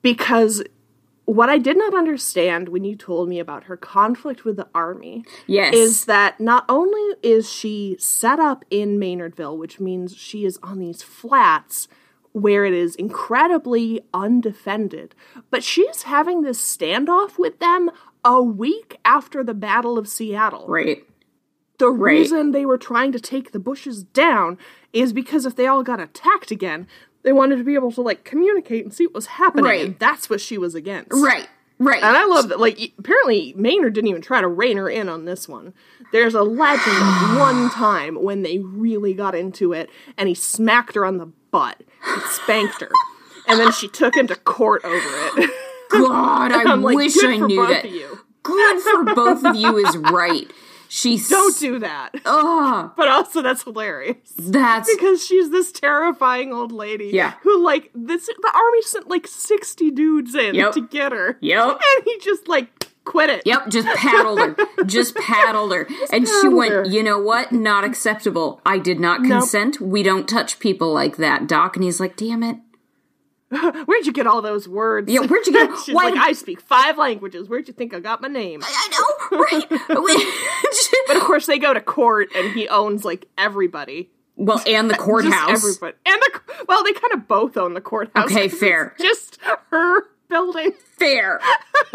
Because 0.03 0.63
what 1.27 1.49
I 1.49 1.59
did 1.59 1.77
not 1.77 1.95
understand 1.95 2.69
when 2.71 2.85
you 2.85 2.97
told 2.97 3.29
me 3.29 3.39
about 3.39 3.65
her 3.65 3.77
conflict 3.77 4.45
with 4.45 4.57
the 4.57 4.69
army 4.75 5.25
Yes. 5.47 5.75
is 5.75 6.05
that 6.07 6.41
not 6.41 6.65
only 6.69 7.17
is 7.23 7.53
she 7.53 7.97
set 7.99 8.39
up 8.41 8.65
in 8.71 8.99
Maynardville, 8.99 9.59
which 9.59 9.79
means 9.81 10.17
she 10.17 10.45
is 10.45 10.59
on 10.63 10.79
these 10.79 11.03
flats 11.03 11.89
where 12.33 12.65
it 12.65 12.73
is 12.75 12.95
incredibly 12.97 14.01
undefended, 14.15 15.15
but 15.51 15.65
she's 15.65 16.03
having 16.03 16.43
this 16.43 16.61
standoff 16.61 17.39
with 17.39 17.59
them 17.61 17.91
a 18.25 18.43
week 18.43 18.99
after 19.05 19.43
the 19.43 19.55
Battle 19.55 19.99
of 19.99 20.09
Seattle. 20.09 20.67
right. 20.69 21.05
The 21.79 21.91
reason 21.91 22.53
they 22.53 22.65
were 22.65 22.79
trying 22.79 23.13
to 23.13 23.21
take 23.21 23.53
the 23.53 23.59
bushes 23.59 24.03
down 24.03 24.57
is 24.95 25.13
because 25.13 25.45
if 25.45 25.57
they 25.57 25.67
all 25.67 25.83
got 25.83 26.01
attacked 26.01 26.51
again, 26.51 26.87
they 27.27 27.33
wanted 27.33 27.57
to 27.57 27.65
be 27.65 27.75
able 27.75 27.91
to 27.91 28.01
like 28.03 28.23
communicate 28.23 28.85
and 28.85 28.95
see 28.95 29.05
what 29.05 29.15
was 29.17 29.27
happening. 29.27 29.65
Right. 29.65 29.85
And 29.85 29.99
that's 29.99 30.31
what 30.31 30.41
she 30.41 30.57
was 30.59 30.77
against. 30.77 31.11
Right. 31.11 31.49
Right. 31.77 32.01
And 32.01 32.17
I 32.17 32.25
love 32.25 32.49
that, 32.49 32.61
like, 32.61 32.93
apparently 32.99 33.53
Maynard 33.57 33.95
didn't 33.95 34.09
even 34.09 34.23
try 34.23 34.41
to 34.41 34.47
rein 34.47 34.77
her 34.77 34.89
in 34.89 35.09
on 35.09 35.25
this 35.25 35.49
one. 35.49 35.75
There's 36.13 36.35
a 36.35 36.43
legend 36.43 36.97
of 36.97 37.37
one 37.39 37.69
time 37.71 38.15
when 38.23 38.43
they 38.43 38.61
really 38.61 39.13
got 39.13 39.35
into 39.35 39.73
it 39.73 39.91
and 40.17 40.29
he 40.29 40.37
smacked 40.37 40.95
her 40.95 41.05
on 41.05 41.19
the 41.19 41.27
butt 41.51 41.83
and 42.07 42.23
spanked 42.23 42.81
her. 42.81 42.91
And 43.49 43.59
then 43.59 43.73
she 43.73 43.89
took 43.89 44.17
him 44.17 44.29
to 44.29 44.37
court 44.37 44.85
over 44.85 44.97
it. 44.97 45.51
God, 45.91 46.53
I 46.53 46.75
like, 46.75 46.95
wish 46.95 47.23
I 47.25 47.39
knew 47.39 47.67
that. 47.67 47.91
you. 47.91 48.21
Good 48.45 48.81
for 48.83 49.03
both 49.17 49.45
of 49.45 49.57
you 49.57 49.77
is 49.79 49.97
right. 49.97 50.49
She's 50.89 51.29
Don't 51.29 51.59
do 51.59 51.79
that. 51.81 52.11
Oh, 52.25 52.93
But 52.97 53.09
also, 53.09 53.43
that's 53.43 53.63
hilarious. 53.65 54.17
that's 54.39 54.93
Because 54.95 55.25
she's 55.27 55.51
this 55.51 55.73
terrifying 55.73 56.53
old 56.53 56.73
lady 56.73 57.11
Yeah. 57.13 57.35
who, 57.43 57.63
like, 57.63 57.91
this 57.95 58.27
the 58.27 58.53
army 58.55 58.83
sent 58.83 59.09
like 59.09 59.27
60 59.27 59.91
dudes 59.91 60.35
in 60.35 60.55
Yep. 60.55 60.73
to 60.73 60.81
get 60.83 61.13
her. 61.13 61.39
Yep. 61.41 61.81
And 61.97 62.05
he 62.05 62.19
just, 62.21 62.49
like, 62.49 62.89
quit 63.05 63.31
it. 63.31 63.43
Yep, 63.47 63.69
just 63.69 63.87
paddled 63.97 64.39
her. 64.41 64.57
Just 64.85 65.15
paddled 65.17 65.73
her. 65.73 65.87
and 66.13 66.27
she 66.27 66.49
went, 66.49 66.73
her. 66.73 66.85
you 66.85 67.03
know 67.05 67.19
what? 67.21 67.53
Not 67.53 67.85
acceptable. 67.85 68.61
I 68.67 68.79
did 68.79 68.99
not 68.99 69.23
consent. 69.23 69.81
We 69.81 70.03
don't 70.03 70.29
touch 70.29 70.59
people 70.59 70.93
like 70.93 71.17
that, 71.19 71.47
Doc. 71.47 71.77
And 71.77 71.85
he's 71.85 72.01
like, 72.01 72.17
damn 72.17 72.43
it. 72.43 72.57
Where'd 73.87 74.07
you 74.07 74.13
get 74.13 74.27
all 74.27 74.43
those 74.43 74.69
words? 74.69 75.11
Yeah, 75.11 75.21
where'd 75.21 75.47
you 75.47 75.53
get- 75.53 75.71
She's 75.85 75.95
why- 75.95 76.11
like, 76.11 76.19
I 76.19 76.33
speak 76.33 76.61
five 76.61 76.99
languages. 76.99 77.49
Where'd 77.49 77.69
you 77.69 77.75
think 77.75 77.95
I 77.95 78.01
got 78.01 78.21
my 78.21 78.29
name? 78.29 78.61
I 78.65 78.89
know, 79.31 79.39
right? 79.39 79.67
But 81.07 81.17
of 81.17 81.23
course, 81.23 81.47
they 81.47 81.59
go 81.59 81.73
to 81.73 81.81
court, 81.81 82.29
and 82.35 82.53
he 82.53 82.69
owns 82.69 83.05
like 83.05 83.27
everybody, 83.39 84.11
well, 84.35 84.61
and 84.67 84.91
the 84.91 84.97
courthouse. 84.97 85.51
everybody, 85.51 85.97
and 86.05 86.21
the 86.21 86.41
well, 86.69 86.83
they 86.83 86.93
kind 86.93 87.13
of 87.15 87.29
both 87.29 87.57
own 87.57 87.75
the 87.75 87.81
courthouse. 87.81 88.25
Okay, 88.31 88.49
fair. 88.49 88.95
Just 88.99 89.39
her 89.71 90.03
building. 90.29 90.73
Fair. 90.99 91.41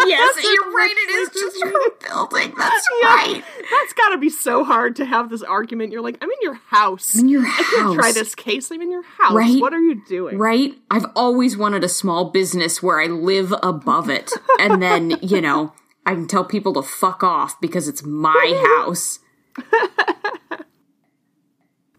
Yes, 0.08 0.44
you're 0.44 0.72
right. 0.72 0.96
It 0.98 1.12
is 1.12 1.30
just 1.30 1.56
situated. 1.58 1.92
building. 2.08 2.54
That's 2.58 2.88
Yeah. 3.02 3.08
right. 3.08 3.44
That's 3.70 3.94
got 3.94 4.10
to 4.10 4.18
be 4.18 4.30
so 4.30 4.64
hard 4.64 4.96
to 4.96 5.06
have 5.06 5.30
this 5.30 5.44
argument. 5.44 5.92
You're 5.92 6.02
like, 6.02 6.18
I'm 6.22 6.30
in 6.30 6.38
your 6.42 6.56
house. 6.56 7.16
In 7.16 7.28
your 7.30 7.44
I 7.46 7.64
can't 7.76 7.94
try 7.94 8.12
this 8.12 8.34
case. 8.34 8.72
I'm 8.72 8.82
in 8.82 8.90
your 8.90 9.04
house. 9.04 9.34
Right? 9.34 9.60
What 9.62 9.74
are 9.74 9.80
you 9.80 10.02
doing? 10.08 10.38
Right? 10.40 10.74
I've 10.90 11.06
always 11.16 11.56
wanted 11.56 11.84
a 11.84 11.90
small 11.90 12.32
business 12.32 12.82
where 12.82 13.00
I 13.00 13.08
live 13.08 13.54
above 13.62 14.10
it. 14.10 14.32
And 14.60 14.82
then, 14.82 15.12
you 15.22 15.40
know, 15.42 15.74
I 16.06 16.14
can 16.16 16.28
tell 16.28 16.46
people 16.46 16.74
to 16.74 16.82
fuck 16.82 17.22
off 17.22 17.60
because 17.62 17.88
it's 17.88 18.04
my 18.04 18.80
house. 18.86 19.20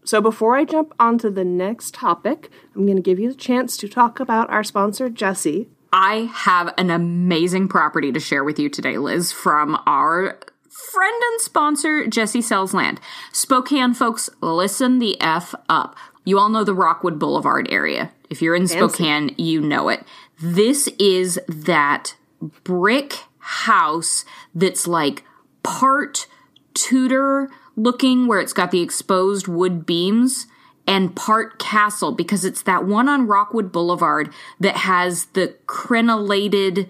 So 0.05 0.19
before 0.19 0.57
I 0.57 0.65
jump 0.65 0.93
onto 0.99 1.29
the 1.29 1.45
next 1.45 1.93
topic, 1.93 2.49
I'm 2.75 2.85
going 2.85 2.97
to 2.97 3.01
give 3.01 3.19
you 3.19 3.29
the 3.29 3.37
chance 3.37 3.77
to 3.77 3.87
talk 3.87 4.19
about 4.19 4.49
our 4.49 4.63
sponsor, 4.63 5.09
Jesse. 5.09 5.69
I 5.93 6.31
have 6.33 6.73
an 6.79 6.89
amazing 6.89 7.67
property 7.67 8.11
to 8.11 8.19
share 8.19 8.43
with 8.43 8.57
you 8.57 8.67
today, 8.67 8.97
Liz, 8.97 9.31
from 9.31 9.79
our 9.85 10.39
friend 10.67 11.23
and 11.31 11.41
sponsor, 11.41 12.07
Jesse 12.07 12.41
Sells 12.41 12.73
Land. 12.73 12.99
Spokane 13.31 13.93
folks, 13.93 14.27
listen 14.41 14.97
the 14.97 15.21
F 15.21 15.53
up. 15.69 15.95
You 16.25 16.39
all 16.39 16.49
know 16.49 16.63
the 16.63 16.73
Rockwood 16.73 17.19
Boulevard 17.19 17.67
area. 17.69 18.11
If 18.27 18.41
you're 18.41 18.55
in 18.55 18.67
Spokane, 18.67 19.35
you 19.37 19.61
know 19.61 19.89
it. 19.89 20.03
This 20.41 20.87
is 20.97 21.39
that 21.47 22.15
brick 22.63 23.19
house 23.37 24.25
that's 24.55 24.87
like 24.87 25.23
part 25.61 26.25
Tudor 26.73 27.51
looking, 27.75 28.25
where 28.25 28.39
it's 28.39 28.53
got 28.53 28.71
the 28.71 28.81
exposed 28.81 29.47
wood 29.47 29.85
beams, 29.85 30.47
and 30.87 31.15
part 31.15 31.59
castle 31.59 32.11
because 32.11 32.43
it's 32.45 32.63
that 32.63 32.85
one 32.85 33.07
on 33.07 33.27
Rockwood 33.27 33.71
Boulevard 33.71 34.33
that 34.59 34.75
has 34.77 35.25
the 35.27 35.55
crenellated 35.67 36.89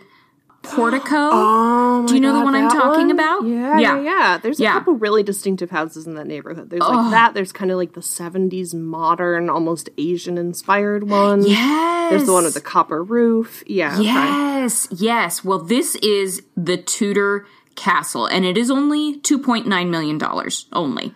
portico. 0.64 1.30
Oh 1.96 2.08
Do 2.08 2.16
you 2.16 2.20
know 2.20 2.34
the 2.34 2.44
one 2.44 2.56
I'm 2.56 2.66
Oh 2.66 2.70
talking 2.70 3.08
one? 3.08 3.12
about? 3.12 3.46
Yeah, 3.46 3.78
yeah, 3.80 4.02
yeah. 4.02 4.38
There's 4.38 4.60
a 4.60 4.66
couple 4.66 4.94
really 4.96 5.22
distinctive 5.24 5.70
houses 5.70 6.08
in 6.08 6.16
that 6.16 6.26
neighborhood. 6.26 6.70
There's 6.70 6.82
like 6.82 7.12
that. 7.12 7.34
There's 7.34 7.52
kind 7.52 7.70
of 7.72 7.78
like 7.78 7.94
the 7.94 8.02
70s 8.02 8.74
modern, 8.74 9.50
almost 9.50 9.90
Asian 9.98 10.38
inspired 10.38 11.08
one. 11.10 11.46
Yes. 11.46 12.10
There's 12.10 12.26
the 12.26 12.34
one 12.34 12.44
with 12.46 12.56
the 12.56 12.62
copper 12.62 13.04
roof. 13.04 13.64
Yeah. 13.68 13.94
okay. 13.94 14.04
Yes, 14.04 14.88
yes. 14.92 15.44
Well, 15.46 15.60
this 15.60 15.96
is 15.98 16.42
the 16.58 16.78
Tudor 16.78 17.46
Castle, 17.76 18.26
and 18.26 18.44
it 18.44 18.58
is 18.58 18.70
only 18.72 19.20
$2.9 19.20 19.90
million 19.90 20.20
only. 20.74 21.14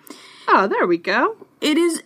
Oh, 0.48 0.68
there 0.68 0.86
we 0.88 0.98
go. 0.98 1.36
It 1.60 1.78
is 1.78 2.04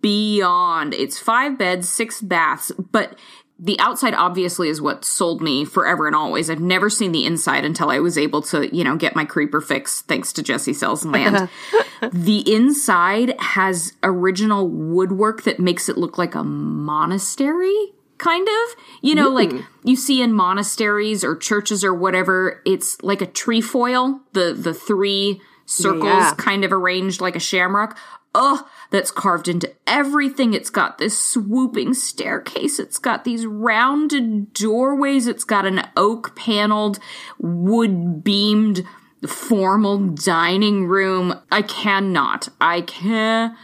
beyond. 0.00 0.94
It's 0.94 1.18
five 1.18 1.58
beds, 1.58 1.88
six 1.88 2.20
baths, 2.20 2.72
but 2.78 3.18
the 3.62 3.78
outside 3.78 4.14
obviously 4.14 4.70
is 4.70 4.80
what 4.80 5.04
sold 5.04 5.42
me 5.42 5.66
forever 5.66 6.06
and 6.06 6.16
always. 6.16 6.48
I've 6.48 6.60
never 6.60 6.88
seen 6.88 7.12
the 7.12 7.26
inside 7.26 7.64
until 7.64 7.90
I 7.90 7.98
was 7.98 8.16
able 8.16 8.40
to, 8.42 8.74
you 8.74 8.82
know, 8.82 8.96
get 8.96 9.14
my 9.14 9.26
creeper 9.26 9.60
fix 9.60 10.00
thanks 10.02 10.32
to 10.34 10.42
Jesse 10.42 10.72
Sells 10.72 11.04
Land. 11.04 11.50
the 12.12 12.52
inside 12.52 13.38
has 13.38 13.92
original 14.02 14.66
woodwork 14.66 15.42
that 15.42 15.60
makes 15.60 15.90
it 15.90 15.98
look 15.98 16.16
like 16.16 16.34
a 16.34 16.42
monastery 16.42 17.92
kind 18.16 18.46
of 18.46 18.76
you 19.00 19.14
know 19.14 19.30
like 19.30 19.50
hmm. 19.50 19.60
you 19.82 19.96
see 19.96 20.20
in 20.20 20.30
monasteries 20.30 21.24
or 21.24 21.34
churches 21.34 21.82
or 21.82 21.94
whatever 21.94 22.60
it's 22.66 23.02
like 23.02 23.22
a 23.22 23.26
trefoil 23.26 24.20
the 24.34 24.52
the 24.52 24.74
three 24.74 25.40
circles 25.70 26.04
Yeah. 26.04 26.34
kind 26.36 26.64
of 26.64 26.72
arranged 26.72 27.20
like 27.20 27.36
a 27.36 27.40
shamrock. 27.40 27.96
Ugh, 28.34 28.64
that's 28.90 29.10
carved 29.10 29.48
into 29.48 29.72
everything. 29.86 30.54
It's 30.54 30.70
got 30.70 30.98
this 30.98 31.18
swooping 31.20 31.94
staircase. 31.94 32.78
It's 32.78 32.98
got 32.98 33.24
these 33.24 33.44
rounded 33.44 34.52
doorways. 34.52 35.26
It's 35.26 35.42
got 35.42 35.66
an 35.66 35.88
oak 35.96 36.36
paneled, 36.36 37.00
wood 37.38 38.22
beamed, 38.22 38.84
formal 39.26 39.98
dining 39.98 40.86
room. 40.86 41.34
I 41.50 41.62
cannot. 41.62 42.48
I 42.60 42.82
cannot 42.82 43.56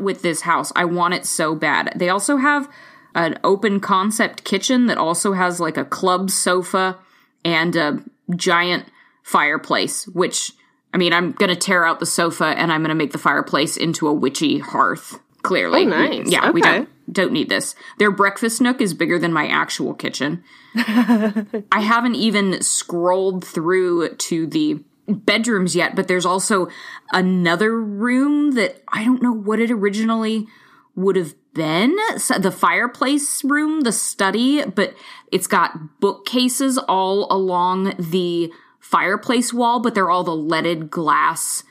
with 0.00 0.22
this 0.22 0.40
house. 0.40 0.72
I 0.74 0.84
want 0.86 1.14
it 1.14 1.24
so 1.24 1.54
bad. 1.54 1.92
They 1.94 2.08
also 2.08 2.36
have 2.36 2.68
an 3.14 3.38
open 3.44 3.78
concept 3.80 4.42
kitchen 4.44 4.86
that 4.86 4.98
also 4.98 5.34
has 5.34 5.60
like 5.60 5.76
a 5.76 5.84
club 5.84 6.30
sofa 6.30 6.98
and 7.44 7.76
a 7.76 8.02
giant 8.34 8.86
fireplace, 9.22 10.08
which 10.08 10.52
I 10.92 10.98
mean, 10.98 11.12
I'm 11.12 11.32
gonna 11.32 11.56
tear 11.56 11.84
out 11.84 12.00
the 12.00 12.06
sofa 12.06 12.46
and 12.46 12.72
I'm 12.72 12.82
gonna 12.82 12.94
make 12.94 13.12
the 13.12 13.18
fireplace 13.18 13.76
into 13.76 14.08
a 14.08 14.12
witchy 14.12 14.58
hearth. 14.58 15.20
Clearly, 15.42 15.86
Oh, 15.86 15.88
nice. 15.88 16.30
Yeah, 16.30 16.50
we 16.50 16.60
don't 16.60 16.88
don't 17.10 17.32
need 17.32 17.48
this. 17.48 17.74
Their 17.98 18.10
breakfast 18.10 18.60
nook 18.60 18.80
is 18.80 18.92
bigger 18.94 19.18
than 19.18 19.32
my 19.32 19.46
actual 19.48 19.94
kitchen. 19.94 20.44
I 20.76 21.80
haven't 21.80 22.14
even 22.16 22.60
scrolled 22.62 23.44
through 23.44 24.16
to 24.16 24.46
the 24.46 24.84
bedrooms 25.08 25.74
yet, 25.74 25.96
but 25.96 26.08
there's 26.08 26.26
also 26.26 26.68
another 27.12 27.80
room 27.80 28.52
that 28.52 28.82
I 28.88 29.04
don't 29.04 29.22
know 29.22 29.32
what 29.32 29.60
it 29.60 29.70
originally 29.70 30.46
would 30.94 31.16
have 31.16 31.34
been. 31.54 31.96
So 32.18 32.38
the 32.38 32.52
fireplace 32.52 33.42
room, 33.42 33.80
the 33.80 33.92
study, 33.92 34.64
but 34.64 34.94
it's 35.32 35.46
got 35.46 36.00
bookcases 36.00 36.78
all 36.78 37.26
along 37.32 37.94
the 37.98 38.52
fireplace 38.80 39.52
wall, 39.52 39.80
but 39.80 39.94
they're 39.94 40.10
all 40.10 40.24
the 40.24 40.34
leaded 40.34 40.90
glass 40.90 41.62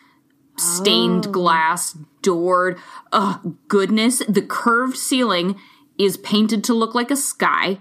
stained 0.59 1.27
oh. 1.27 1.31
glass, 1.31 1.97
doored. 2.21 2.77
Oh, 3.11 3.55
goodness. 3.67 4.19
The 4.27 4.41
curved 4.41 4.97
ceiling 4.97 5.59
is 5.97 6.17
painted 6.17 6.63
to 6.65 6.73
look 6.73 6.95
like 6.95 7.11
a 7.11 7.15
sky 7.15 7.79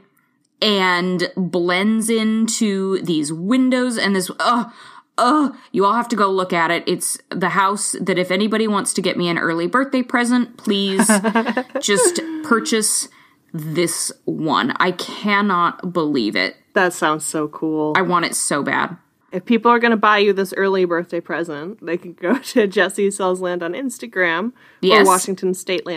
and 0.61 1.31
blends 1.37 2.11
into 2.11 3.01
these 3.03 3.33
windows 3.33 3.99
and 3.99 4.17
this. 4.17 4.31
Oh, 4.41 4.73
oh, 5.17 5.57
you 5.73 5.85
all 5.85 5.95
have 5.95 6.09
to 6.09 6.17
go 6.17 6.31
look 6.31 6.53
at 6.53 6.71
it. 6.71 6.85
It's 6.87 7.19
the 7.31 7.51
house 7.51 7.95
that 8.01 8.19
if 8.19 8.31
anybody 8.31 8.67
wants 8.67 8.93
to 8.95 9.03
get 9.03 9.17
me 9.17 9.29
an 9.29 9.39
early 9.39 9.67
birthday 9.67 10.03
present, 10.03 10.57
please 10.57 11.07
just 11.81 12.21
purchase 12.45 13.09
this 13.53 14.13
one. 14.25 14.73
I 14.79 14.93
cannot 14.93 15.93
believe 15.93 16.37
it. 16.37 16.57
That 16.75 16.93
sounds 16.93 17.25
so 17.25 17.49
cool. 17.49 17.95
I 17.97 18.03
want 18.03 18.25
it 18.25 18.35
so 18.35 18.63
bad. 18.63 18.97
If 19.31 19.45
people 19.45 19.71
are 19.71 19.79
going 19.79 19.91
to 19.91 19.97
buy 19.97 20.19
you 20.19 20.33
this 20.33 20.55
early 20.57 20.85
birthday 20.87 21.21
present, 21.21 21.85
they 21.85 21.97
can 21.99 22.15
go 22.15 22.39
to 22.53 22.67
Jesse 22.67 23.11
Sells 23.11 23.41
Land 23.41 23.63
on 23.63 23.73
Instagram 23.75 24.53
Yes. 24.81 25.07
or 25.07 25.11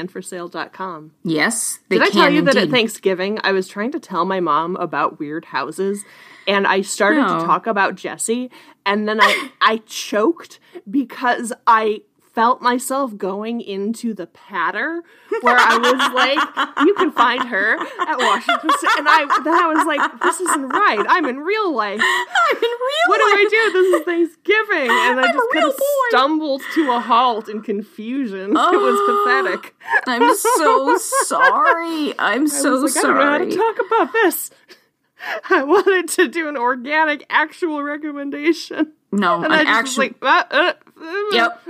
WashingtonStateLandForSale.com. 0.08 1.12
Yes, 1.24 1.80
they 1.90 1.98
Did 1.98 2.08
I 2.08 2.10
tell 2.12 2.30
you 2.30 2.42
that 2.44 2.56
at. 2.56 2.70
Thanksgiving 2.70 3.40
I 3.44 3.52
was 3.52 3.68
trying 3.68 3.92
to 3.92 4.00
tell 4.00 4.26
my 4.26 4.40
mom 4.40 4.76
about 4.78 5.20
weird 5.20 5.46
houses 5.46 6.04
and 6.48 6.66
I 6.68 6.82
started 6.82 7.22
No. 7.22 7.40
to 7.40 7.46
talk 7.46 7.68
about 7.68 7.96
Jesse 7.96 8.50
and 8.86 9.08
then 9.08 9.20
I 9.22 9.50
I 9.62 9.78
choked 9.86 10.60
because 10.90 11.54
I 11.68 12.02
felt 12.42 12.60
myself 12.60 13.16
going 13.18 13.62
into 13.62 14.16
the 14.16 14.26
patter 14.26 15.04
where 15.42 15.56
I 15.60 15.78
was 15.78 16.14
like, 16.16 16.88
you 16.88 16.96
can 16.96 17.12
find 17.12 17.44
her 17.48 17.78
at 17.78 18.18
Washington 18.18 18.70
State. 18.80 18.90
And 18.98 19.08
I 19.08 19.42
then 19.44 19.54
I 19.54 19.68
was 19.68 19.86
like, 19.86 20.22
this 20.24 20.42
isn't 20.42 20.70
right. 20.70 21.06
I'm 21.08 21.26
in 21.26 21.38
real 21.38 21.72
life. 21.72 22.02
I'm 22.02 22.58
in 22.58 22.62
real 22.64 23.06
life. 23.06 23.10
What 23.10 23.18
do 23.18 23.24
I 23.26 23.48
do? 23.48 23.72
This 23.74 23.94
is 23.94 24.06
Thanksgiving. 24.06 24.90
And 24.90 25.20
I 25.20 25.28
I'm 25.28 25.34
just 25.36 25.54
kind 25.54 25.66
of 25.68 25.76
stumbled 26.10 26.62
to 26.74 26.92
a 26.94 27.00
halt 27.00 27.48
in 27.48 27.62
confusion. 27.62 28.50
It 28.50 28.54
was 28.56 29.44
pathetic. 29.54 29.76
I'm 30.08 30.36
so 30.36 30.98
sorry. 30.98 32.16
I'm 32.18 32.44
I 32.46 32.48
so 32.48 32.74
like, 32.74 32.98
I 32.98 33.02
don't 33.04 33.18
know 33.18 33.32
how 33.32 33.38
to 33.38 33.56
talk 33.56 33.86
about 33.86 34.14
this. 34.14 34.50
I 35.52 35.62
wanted 35.62 36.08
to 36.16 36.28
do 36.28 36.50
an 36.50 36.58
organic, 36.58 37.24
actual 37.30 37.84
recommendation. 37.84 38.94
no, 39.12 39.44
And 39.44 39.54
an 39.54 39.68
I 39.68 39.70
actual. 39.70 39.84
was 39.84 39.98
like, 40.00 40.16
uh, 40.24 40.44
uh, 40.50 40.74
uh, 41.00 41.24
yep. 41.34 41.62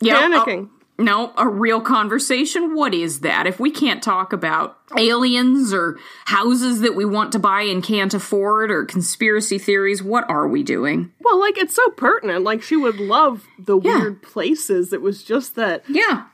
Yep. 0.00 0.16
panicking. 0.16 0.68
No, 0.98 1.32
a 1.38 1.48
real 1.48 1.80
conversation. 1.80 2.74
What 2.74 2.92
is 2.92 3.20
that? 3.20 3.46
If 3.46 3.58
we 3.58 3.70
can't 3.70 4.02
talk 4.02 4.34
about 4.34 4.76
aliens 4.98 5.72
or 5.72 5.98
houses 6.26 6.82
that 6.82 6.94
we 6.94 7.06
want 7.06 7.32
to 7.32 7.38
buy 7.38 7.62
and 7.62 7.82
can't 7.82 8.12
afford 8.12 8.70
or 8.70 8.84
conspiracy 8.84 9.58
theories, 9.58 10.02
what 10.02 10.28
are 10.28 10.46
we 10.46 10.62
doing? 10.62 11.10
Well, 11.20 11.40
like, 11.40 11.56
it's 11.56 11.74
so 11.74 11.88
pertinent. 11.92 12.44
Like, 12.44 12.62
she 12.62 12.76
would 12.76 13.00
love 13.00 13.46
the 13.58 13.80
Yeah. 13.80 13.98
weird 13.98 14.20
places. 14.22 14.92
It 14.92 15.00
was 15.00 15.22
just 15.22 15.54
that 15.54 15.84
Yeah. 15.88 16.24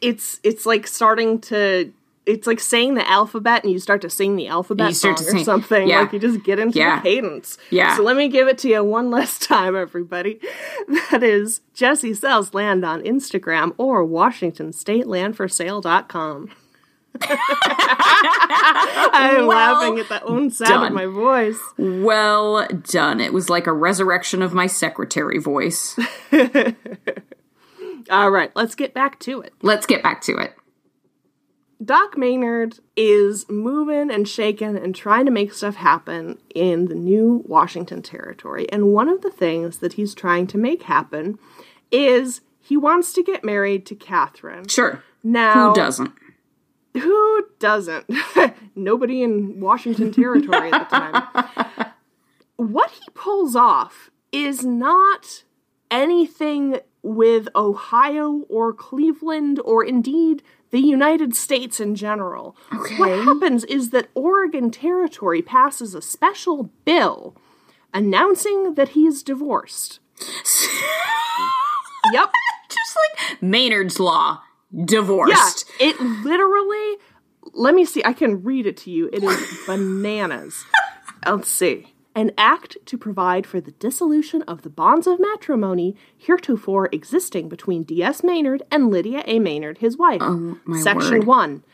it's 0.00 0.38
it's 0.44 0.66
like 0.66 0.86
starting 0.86 1.40
to. 1.40 1.92
It's 2.26 2.46
like 2.46 2.58
saying 2.60 2.94
the 2.94 3.08
alphabet 3.08 3.62
and 3.62 3.72
you 3.72 3.78
start 3.78 4.00
to 4.02 4.10
sing 4.10 4.34
the 4.36 4.48
alphabet 4.48 4.94
song 4.96 5.12
or 5.12 5.16
sing- 5.16 5.44
something. 5.44 5.88
yeah. 5.88 6.00
Like 6.00 6.12
you 6.12 6.18
just 6.18 6.42
get 6.42 6.58
into 6.58 6.76
Yeah. 6.78 6.96
the 6.96 7.02
cadence. 7.02 7.56
Yeah. 7.70 7.96
So 7.96 8.02
let 8.02 8.16
me 8.16 8.26
give 8.28 8.48
it 8.48 8.58
to 8.58 8.68
you 8.68 8.82
one 8.82 9.10
last 9.12 9.42
time, 9.42 9.76
everybody. 9.76 10.40
That 11.12 11.22
is 11.22 11.60
Jesse 11.72 12.14
Sells 12.14 12.52
Land 12.52 12.84
on 12.84 13.00
Instagram 13.02 13.74
or 13.78 14.04
WashingtonStateLandForSale.com. 14.04 16.50
I'm 17.22 17.38
Well 19.46 19.48
laughing 19.48 19.98
at 20.00 20.08
the 20.08 20.22
own 20.24 20.50
sound 20.50 20.68
done. 20.70 20.86
of 20.88 20.92
my 20.92 21.06
voice. 21.06 21.58
Well 21.78 22.66
done. 22.90 23.20
It 23.20 23.32
was 23.32 23.48
like 23.48 23.66
a 23.66 23.72
resurrection 23.72 24.42
of 24.42 24.52
my 24.52 24.66
secretary 24.66 25.38
voice. 25.38 25.98
All 28.10 28.30
right, 28.30 28.50
let's 28.54 28.74
get 28.74 28.94
back 28.94 29.18
to 29.20 29.40
it. 29.40 29.52
Let's 29.62 29.86
get 29.86 30.02
back 30.02 30.20
to 30.22 30.36
it. 30.36 30.54
Doc 31.84 32.16
Maynard 32.16 32.78
is 32.96 33.48
moving 33.48 34.10
and 34.10 34.26
shaking 34.26 34.76
and 34.76 34.94
trying 34.94 35.26
to 35.26 35.30
make 35.30 35.52
stuff 35.52 35.76
happen 35.76 36.38
in 36.54 36.86
the 36.86 36.94
new 36.94 37.42
Washington 37.46 38.02
territory. 38.02 38.70
And 38.72 38.92
one 38.92 39.08
of 39.08 39.20
the 39.22 39.30
things 39.30 39.78
that 39.78 39.94
he's 39.94 40.14
trying 40.14 40.46
to 40.48 40.58
make 40.58 40.84
happen 40.84 41.38
is 41.90 42.40
he 42.60 42.76
wants 42.76 43.12
to 43.12 43.22
get 43.22 43.44
married 43.44 43.84
to 43.86 43.94
Catherine. 43.94 44.68
Sure. 44.68 45.02
Now, 45.22 45.68
Who 45.68 45.74
doesn't? 45.74 46.12
Who 46.94 47.46
doesn't? 47.58 48.10
Nobody 48.74 49.22
in 49.22 49.60
Washington 49.60 50.12
territory 50.12 50.70
at 50.72 50.88
the 50.88 50.96
time. 50.96 51.92
What 52.56 52.90
he 52.90 53.04
pulls 53.12 53.54
off 53.54 54.10
is 54.32 54.64
not 54.64 55.44
anything 55.90 56.80
with 57.02 57.48
Ohio 57.54 58.46
or 58.48 58.72
Cleveland 58.72 59.60
or 59.62 59.84
indeed 59.84 60.42
the 60.70 60.80
United 60.80 61.34
States 61.34 61.80
in 61.80 61.94
general. 61.94 62.56
Okay. 62.74 62.96
What 62.98 63.10
happens 63.10 63.64
is 63.64 63.90
that 63.90 64.08
Oregon 64.14 64.70
Territory 64.70 65.42
passes 65.42 65.94
a 65.94 66.02
special 66.02 66.70
bill 66.84 67.36
announcing 67.94 68.74
that 68.74 68.90
he 68.90 69.06
is 69.06 69.22
divorced. 69.22 70.00
yep. 72.12 72.30
Just 72.68 72.96
like 72.96 73.42
Maynard's 73.42 74.00
Law. 74.00 74.42
divorced. 74.84 75.64
Yeah, 75.80 75.88
it 75.88 76.00
literally. 76.00 76.96
Let 77.54 77.74
me 77.74 77.84
see. 77.84 78.02
I 78.04 78.12
can 78.12 78.42
read 78.42 78.66
it 78.66 78.76
to 78.78 78.90
you. 78.90 79.08
It 79.12 79.22
is 79.22 79.58
bananas. 79.66 80.64
Let's 81.26 81.48
see. 81.48 81.94
An 82.16 82.32
act 82.38 82.78
to 82.86 82.96
provide 82.96 83.46
for 83.46 83.60
the 83.60 83.72
dissolution 83.72 84.40
of 84.48 84.62
the 84.62 84.70
bonds 84.70 85.06
of 85.06 85.20
matrimony 85.20 85.94
heretofore 86.16 86.88
existing 86.90 87.50
between 87.50 87.82
D.S. 87.82 88.24
Maynard 88.24 88.62
and 88.70 88.90
Lydia 88.90 89.22
A. 89.26 89.38
Maynard, 89.38 89.78
his 89.78 89.98
wife. 89.98 90.22
Oh, 90.22 90.58
Section 90.82 91.18
word. 91.18 91.26
1. 91.26 91.64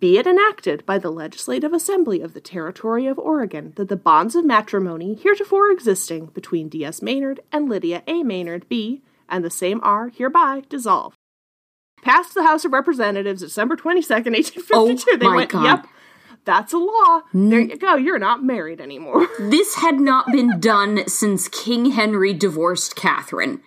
Be 0.00 0.18
it 0.18 0.26
enacted 0.26 0.84
by 0.84 0.98
the 0.98 1.12
Legislative 1.12 1.72
Assembly 1.72 2.20
of 2.20 2.34
the 2.34 2.40
Territory 2.40 3.06
of 3.06 3.16
Oregon 3.16 3.74
that 3.76 3.88
the 3.88 3.94
bonds 3.96 4.34
of 4.34 4.44
matrimony 4.44 5.14
heretofore 5.14 5.70
existing 5.70 6.26
between 6.26 6.68
D.S. 6.68 7.00
Maynard 7.00 7.38
and 7.52 7.68
Lydia 7.68 8.02
A. 8.08 8.24
Maynard 8.24 8.68
be, 8.68 9.02
and 9.28 9.44
the 9.44 9.50
same 9.50 9.80
are 9.84 10.08
hereby 10.08 10.64
dissolved. 10.68 11.16
Passed 12.02 12.34
the 12.34 12.42
House 12.42 12.64
of 12.64 12.72
Representatives 12.72 13.42
December 13.42 13.76
22nd, 13.76 14.34
1852. 14.34 14.72
Oh 14.74 15.16
they 15.16 15.26
my 15.28 15.36
went, 15.36 15.50
God. 15.50 15.62
yep, 15.62 15.86
that's 16.44 16.72
a 16.72 16.78
law. 16.78 17.22
There 17.32 17.62
mm. 17.62 17.70
you 17.70 17.76
go. 17.76 17.94
You're 17.94 18.18
not 18.18 18.44
married 18.44 18.80
anymore. 18.80 19.28
This 19.38 19.76
had 19.76 20.00
not 20.00 20.26
been 20.32 20.60
done 20.60 21.06
since 21.08 21.48
King 21.48 21.90
Henry 21.92 22.32
divorced 22.32 22.96
Catherine. 22.96 23.60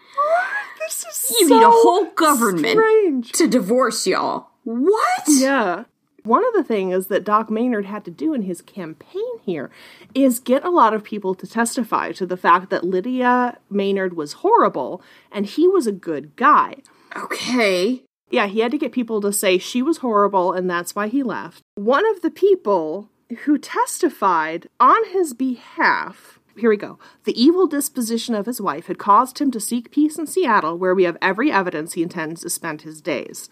this 0.80 1.06
is 1.06 1.36
You 1.40 1.48
so 1.48 1.56
need 1.56 1.64
a 1.64 1.70
whole 1.70 2.06
government 2.12 2.80
strange. 2.80 3.32
to 3.34 3.48
divorce 3.48 4.08
y'all. 4.08 4.50
What? 4.64 5.24
Yeah. 5.28 5.84
One 6.24 6.46
of 6.46 6.54
the 6.54 6.64
things 6.64 7.08
that 7.08 7.24
Doc 7.24 7.52
Maynard 7.52 7.86
had 7.86 8.04
to 8.06 8.12
do 8.12 8.34
in 8.34 8.44
his 8.44 8.62
campaign 8.62 9.40
here 9.44 9.70
is 10.16 10.40
get 10.40 10.66
a 10.66 10.72
lot 10.72 10.94
of 10.94 11.04
people 11.04 11.36
to 11.36 11.46
testify 11.46 12.14
to 12.14 12.26
the 12.26 12.38
fact 12.38 12.72
that 12.72 12.84
Lydia 12.84 13.60
Maynard 13.70 14.16
was 14.16 14.34
horrible 14.34 15.04
and 15.32 15.46
he 15.46 15.68
was 15.68 15.86
a 15.86 15.92
good 15.92 16.36
guy. 16.36 16.78
Okay. 17.16 18.04
Yeah, 18.30 18.48
he 18.48 18.60
had 18.60 18.72
to 18.72 18.78
get 18.78 18.92
people 18.92 19.22
to 19.22 19.32
say 19.32 19.58
she 19.58 19.82
was 19.82 19.98
horrible 19.98 20.54
and 20.54 20.70
that's 20.70 20.96
why 20.96 21.08
he 21.08 21.24
left. 21.24 21.62
One 21.76 22.06
of 22.10 22.22
the 22.22 22.32
people 22.32 23.10
who 23.44 23.58
testified 23.58 24.68
on 24.80 25.06
his 25.10 25.34
behalf 25.34 26.40
here 26.58 26.70
we 26.70 26.78
go. 26.78 26.98
The 27.26 27.42
evil 27.42 27.68
disposition 27.68 28.34
of 28.34 28.46
his 28.46 28.62
wife 28.62 28.88
had 28.88 28.98
caused 28.98 29.40
him 29.40 29.52
to 29.52 29.60
seek 29.60 29.92
peace 29.92 30.18
in 30.18 30.26
Seattle, 30.26 30.78
where 30.78 30.96
we 30.96 31.04
have 31.04 31.18
every 31.22 31.52
evidence 31.52 31.94
he 31.94 32.04
intends 32.04 32.42
to 32.42 32.50
spend 32.50 32.84
his 32.84 33.02
days. 33.02 33.50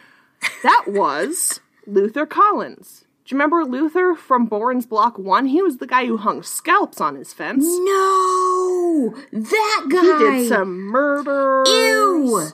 that 0.62 0.84
was 0.86 1.60
Luther 1.86 2.26
Collins. 2.26 3.04
Do 3.24 3.34
you 3.34 3.38
remember 3.38 3.64
Luther 3.64 4.14
from 4.14 4.46
Boren's 4.46 4.86
Block 4.86 5.18
1? 5.18 5.46
He 5.46 5.60
was 5.60 5.76
the 5.76 5.86
guy 5.86 6.06
who 6.06 6.16
hung 6.16 6.42
scalps 6.42 7.00
on 7.00 7.16
his 7.16 7.34
fence. 7.34 7.64
No, 7.66 9.14
that 9.32 9.86
guy. 9.90 10.00
He 10.00 10.38
did 10.42 10.48
some 10.48 10.80
murders. 10.84 11.68
Ew, 11.68 12.48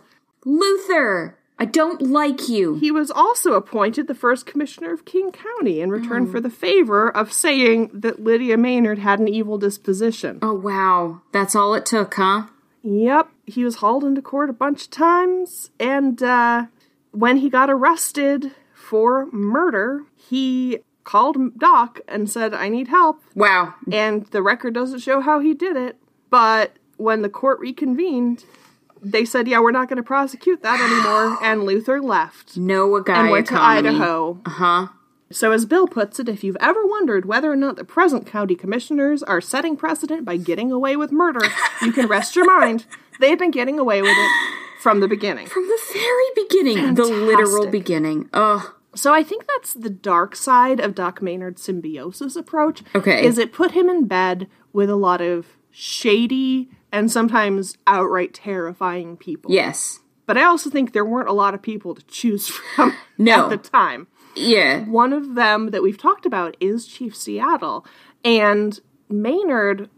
Luther. 0.45 1.39
I 1.59 1.67
don't 1.67 2.03
like 2.03 2.49
you. 2.49 2.75
He 2.75 2.91
was 2.91 3.11
also 3.11 3.53
appointed 3.53 4.07
the 4.09 4.15
first 4.15 4.45
commissioner 4.45 4.93
of 4.93 5.05
King 5.05 5.31
County 5.31 5.81
in 5.81 5.91
return 5.91 6.31
for 6.31 6.41
the 6.41 6.51
favor 6.51 7.09
of 7.09 7.33
saying 7.33 7.91
that 7.95 8.23
Lydia 8.23 8.57
Maynard 8.57 8.99
had 8.99 9.21
an 9.21 9.29
evil 9.29 9.57
disposition. 9.57 10.41
oh 10.43 10.55
wow, 10.55 11.23
that's 11.33 11.55
all 11.55 11.75
it 11.75 11.87
took, 11.87 12.15
huh? 12.15 12.47
Yep, 12.83 13.29
he 13.47 13.65
was 13.65 13.77
hauled 13.77 14.05
into 14.05 14.21
court 14.21 14.51
a 14.51 14.53
bunch 14.55 14.85
of 14.85 14.91
times, 14.91 15.71
and 15.79 16.23
uh, 16.23 16.67
when 17.13 17.37
he 17.39 17.49
got 17.49 17.71
arrested 17.71 18.51
for 18.75 19.27
murder, 19.27 20.03
he 20.17 20.81
called 21.05 21.59
Doc 21.59 22.01
and 22.09 22.29
said, 22.29 22.53
I 22.53 22.69
need 22.69 22.89
help. 22.89 23.23
Wow. 23.35 23.75
And 23.93 24.27
the 24.27 24.43
record 24.43 24.75
doesn't 24.75 25.01
show 25.01 25.21
how 25.21 25.39
he 25.41 25.55
did 25.55 25.77
it, 25.77 25.97
but 26.31 26.73
when 26.97 27.23
the 27.23 27.29
court 27.29 27.61
reconvened, 27.61 28.45
they 29.05 29.25
said, 29.25 29.47
Yeah, 29.49 29.61
we're 29.61 29.71
not 29.71 29.89
going 29.89 29.99
to 29.99 30.03
prosecute 30.03 30.63
that 30.63 30.81
anymore, 30.81 31.39
and 31.43 31.65
Luther 31.65 32.01
left 32.01 32.57
No, 32.57 32.97
a 32.97 33.03
guy 33.03 33.23
and 33.23 33.31
went 33.31 33.47
economy. 33.51 33.91
to 33.91 33.95
Idaho. 33.97 34.41
Uh 34.47 34.51
huh. 34.51 34.87
So, 35.31 35.51
as 35.53 35.67
Bill 35.67 35.89
puts 35.89 36.21
it, 36.21 36.29
if 36.29 36.45
you've 36.45 36.57
ever 36.61 36.87
wondered 36.87 37.25
whether 37.25 37.51
or 37.51 37.57
not 37.57 37.77
the 37.77 37.85
present 37.85 38.27
county 38.27 38.55
commissioners 38.55 39.23
are 39.23 39.41
setting 39.41 39.77
precedent 39.77 40.25
by 40.25 40.37
getting 40.37 40.71
away 40.71 40.97
with 40.97 41.11
murder, 41.11 41.41
you 41.83 41.93
can 41.93 42.07
rest 42.07 42.37
your 42.37 42.45
mind. 42.45 42.87
They've 43.21 43.39
been 43.39 43.51
getting 43.51 43.79
away 43.79 44.03
with 44.03 44.13
it 44.15 44.31
from 44.81 45.01
the 45.01 45.09
beginning. 45.09 45.47
From 45.47 45.67
the 45.67 45.81
very 45.93 46.47
beginning, 46.47 46.95
the 46.95 47.05
literal 47.05 47.67
beginning. 47.69 48.29
Ugh. 48.33 48.75
So, 48.95 49.13
I 49.13 49.25
think 49.25 49.47
that's 49.49 49.73
the 49.75 49.91
dark 49.91 50.37
side 50.37 50.79
of 50.79 50.95
Doc 50.95 51.21
Maynard's 51.21 51.63
symbiosis 51.63 52.37
approach. 52.37 52.83
Okay. 52.95 53.25
Is 53.27 53.39
it 53.39 53.53
put 53.53 53.73
him 53.73 53.89
in 53.89 54.07
bed 54.07 54.47
with 54.73 54.89
a 54.89 54.97
lot 54.97 55.21
of 55.21 55.47
shady 55.73 56.69
and 56.95 57.11
sometimes 57.11 57.77
outright 57.89 58.33
terrifying 58.33 59.17
people. 59.17 59.51
Yes. 59.51 59.99
But 60.27 60.39
I 60.39 60.45
also 60.45 60.71
think 60.71 60.93
there 60.93 61.05
weren't 61.05 61.29
a 61.29 61.33
lot 61.33 61.53
of 61.53 61.61
people 61.61 61.95
to 61.97 62.03
choose 62.07 62.49
from 62.77 62.95
No. 63.19 63.45
at 63.45 63.51
the 63.51 63.57
time. 63.57 64.07
Yeah. 64.37 64.85
One 64.85 65.13
of 65.13 65.35
them 65.35 65.71
that 65.71 65.83
we've 65.83 65.99
talked 65.99 66.25
about 66.25 66.57
is 66.61 66.87
Chief 66.87 67.15
Seattle. 67.15 67.85
And 68.25 68.79
Maynard 69.09 69.91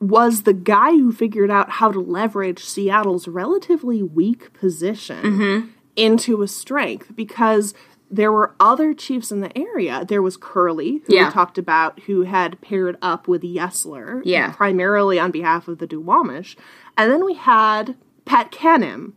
was 0.00 0.42
the 0.42 0.54
guy 0.54 0.92
who 0.92 1.12
figured 1.12 1.50
out 1.50 1.70
how 1.72 1.92
to 1.92 2.00
leverage 2.00 2.64
Seattle's 2.64 3.28
relatively 3.28 4.02
weak 4.02 4.52
position 4.54 5.22
mm-hmm. 5.22 5.68
into 5.94 6.40
a 6.42 6.48
strength 6.48 7.14
because 7.14 7.74
there 8.10 8.32
were 8.32 8.54
other 8.58 8.92
chiefs 8.92 9.30
in 9.30 9.40
the 9.40 9.56
area. 9.56 10.04
There 10.06 10.20
was 10.22 10.36
Curly, 10.36 11.02
who 11.06 11.14
Yeah. 11.14 11.26
we 11.28 11.32
talked 11.32 11.58
about, 11.58 12.00
who 12.00 12.22
had 12.22 12.60
paired 12.60 12.96
up 13.00 13.28
with 13.28 13.42
Yesler, 13.42 14.20
Yeah. 14.24 14.52
primarily 14.52 15.18
on 15.20 15.30
behalf 15.30 15.68
of 15.68 15.78
the 15.78 15.86
Duwamish. 15.86 16.56
And 16.98 17.10
then 17.10 17.24
we 17.24 17.34
had 17.34 17.96
Patkanim. 18.26 19.12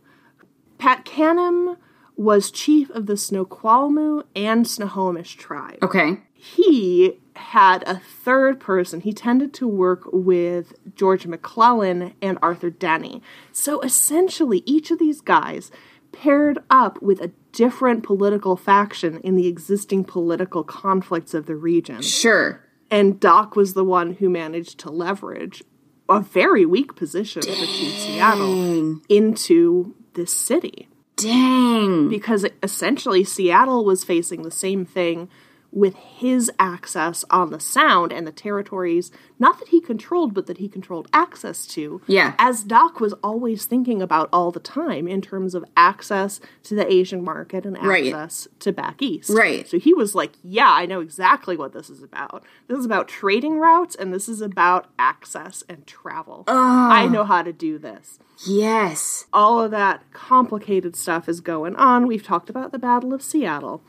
Pat 0.78 1.04
Canem 1.04 1.76
was 2.16 2.50
chief 2.50 2.90
of 2.90 3.06
the 3.06 3.16
Snoqualmie 3.16 4.22
and 4.36 4.66
Snohomish 4.68 5.34
tribe 5.36 5.78
Okay. 5.82 6.20
he 6.32 7.18
had 7.34 7.82
a 7.88 7.96
third 7.98 8.60
person. 8.60 9.00
He 9.00 9.12
tended 9.12 9.52
to 9.54 9.66
work 9.66 10.02
with 10.12 10.74
George 10.94 11.26
McClellan 11.26 12.12
and 12.22 12.38
Arthur 12.40 12.70
Denny. 12.70 13.20
So 13.50 13.80
essentially, 13.80 14.62
each 14.66 14.92
of 14.92 15.00
these 15.00 15.20
guys 15.20 15.72
paired 16.12 16.60
up 16.70 17.02
with 17.02 17.20
a 17.20 17.32
different 17.54 18.02
political 18.02 18.56
faction 18.56 19.20
in 19.20 19.36
the 19.36 19.46
existing 19.46 20.04
political 20.04 20.62
conflicts 20.64 21.32
of 21.32 21.46
the 21.46 21.56
region. 21.56 22.02
Sure. 22.02 22.60
And 22.90 23.18
Doc 23.18 23.56
was 23.56 23.74
the 23.74 23.84
one 23.84 24.14
who 24.14 24.28
managed 24.28 24.78
to 24.80 24.90
leverage 24.90 25.62
a 26.08 26.20
very 26.20 26.66
weak 26.66 26.96
position 26.96 27.42
for 27.42 27.48
Chief 27.48 27.98
Seattle 27.98 29.00
into 29.08 29.94
this 30.12 30.32
city 30.32 30.88
Dang. 31.16 32.08
because 32.08 32.44
essentially 32.62 33.24
Seattle 33.24 33.84
was 33.84 34.04
facing 34.04 34.42
the 34.42 34.50
same 34.50 34.84
thing 34.84 35.30
with 35.74 35.94
his 35.96 36.50
access 36.58 37.24
on 37.30 37.50
the 37.50 37.58
sound 37.58 38.12
and 38.12 38.26
the 38.26 38.32
territories 38.32 39.10
not 39.40 39.58
that 39.58 39.68
he 39.68 39.80
controlled 39.80 40.32
but 40.32 40.46
that 40.46 40.58
he 40.58 40.68
controlled 40.68 41.08
access 41.12 41.66
to 41.66 42.00
Yeah. 42.06 42.34
as 42.38 42.62
doc 42.62 43.00
was 43.00 43.12
always 43.24 43.66
thinking 43.66 44.00
about 44.00 44.28
all 44.32 44.52
the 44.52 44.60
time 44.60 45.08
in 45.08 45.20
terms 45.20 45.54
of 45.54 45.64
access 45.76 46.40
to 46.62 46.76
the 46.76 46.90
asian 46.90 47.24
market 47.24 47.66
and 47.66 47.76
Right. 47.82 48.06
access 48.06 48.46
to 48.60 48.72
back 48.72 49.02
east 49.02 49.30
Right. 49.30 49.66
so 49.68 49.78
he 49.80 49.92
was 49.92 50.14
like 50.14 50.32
yeah 50.44 50.70
i 50.70 50.86
know 50.86 51.00
exactly 51.00 51.56
what 51.56 51.72
this 51.72 51.90
is 51.90 52.02
about 52.02 52.44
this 52.68 52.78
is 52.78 52.84
about 52.86 53.08
trading 53.08 53.58
routes 53.58 53.96
and 53.96 54.14
this 54.14 54.28
is 54.28 54.40
about 54.40 54.86
access 54.98 55.64
and 55.68 55.84
travel 55.88 56.44
i 56.46 57.06
know 57.08 57.24
how 57.24 57.42
to 57.42 57.52
do 57.52 57.78
this 57.78 58.18
Yes. 58.46 59.26
all 59.32 59.60
of 59.60 59.70
that 59.72 60.02
complicated 60.12 60.96
stuff 60.96 61.28
is 61.28 61.40
going 61.40 61.76
on. 61.76 62.06
We've 62.08 62.22
talked 62.24 62.50
about 62.50 62.72
the 62.72 62.80
Battle 62.80 63.14
of 63.14 63.22
Seattle. 63.22 63.80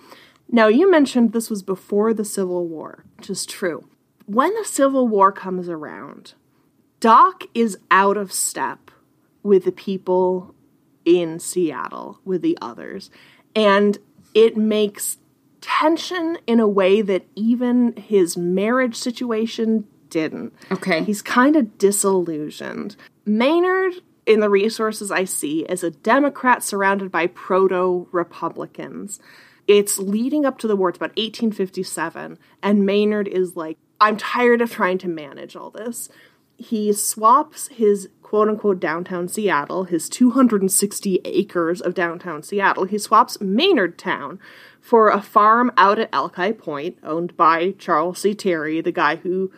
Now, 0.51 0.67
you 0.67 0.89
mentioned 0.89 1.33
this 1.33 1.49
was 1.49 1.63
before 1.63 2.13
the 2.13 2.25
Civil 2.25 2.67
War, 2.67 3.03
which 3.17 3.29
is 3.29 3.45
true. 3.45 3.87
When 4.25 4.53
the 4.55 4.65
Civil 4.65 5.07
War 5.07 5.31
comes 5.31 5.69
around, 5.69 6.33
Doc 6.99 7.43
is 7.53 7.77
out 7.91 8.17
of 8.17 8.31
step 8.31 8.91
with 9.43 9.65
the 9.65 9.71
people 9.71 10.55
in 11.03 11.39
Seattle, 11.39 12.19
with 12.25 12.41
the 12.41 12.57
others, 12.61 13.11
and 13.55 13.97
it 14.33 14.57
makes 14.57 15.17
tension 15.61 16.37
in 16.45 16.59
a 16.59 16.67
way 16.67 17.01
that 17.01 17.25
even 17.35 17.95
his 17.95 18.37
marriage 18.37 18.95
situation 18.95 19.85
didn't. 20.09 20.53
Okay. 20.71 21.03
He's 21.03 21.21
kind 21.21 21.55
of 21.55 21.77
disillusioned. 21.77 22.95
Maynard, 23.25 23.93
in 24.25 24.39
the 24.39 24.49
resources 24.49 25.11
I 25.11 25.25
see, 25.25 25.61
is 25.65 25.83
a 25.83 25.91
Democrat 25.91 26.63
surrounded 26.63 27.11
by 27.11 27.27
proto 27.27 28.07
Republicans. 28.11 29.19
It's 29.67 29.97
leading 29.97 30.45
up 30.45 30.57
to 30.59 30.67
the 30.67 30.75
war, 30.75 30.89
it's 30.89 30.97
about 30.97 31.17
1857, 31.17 32.37
and 32.61 32.85
Maynard 32.85 33.27
is 33.27 33.55
like, 33.55 33.77
I'm 33.99 34.17
tired 34.17 34.61
of 34.61 34.71
trying 34.71 34.97
to 34.99 35.07
manage 35.07 35.55
all 35.55 35.71
this. 35.71 36.09
He 36.57 36.93
swaps 36.93 37.67
his 37.69 38.09
quote 38.21 38.49
unquote 38.49 38.79
downtown 38.79 39.27
Seattle, 39.27 39.85
his 39.85 40.09
260 40.09 41.21
acres 41.25 41.81
of 41.81 41.93
downtown 41.93 42.43
Seattle, 42.43 42.85
he 42.85 42.97
swaps 42.97 43.39
Maynard 43.41 43.97
Town 43.97 44.39
for 44.79 45.09
a 45.09 45.21
farm 45.21 45.71
out 45.77 45.99
at 45.99 46.09
Alki 46.13 46.53
Point, 46.53 46.97
owned 47.03 47.35
by 47.35 47.71
Charles 47.71 48.19
C. 48.19 48.33
Terry, 48.35 48.81
the 48.81 48.91
guy 48.91 49.17
who 49.17 49.51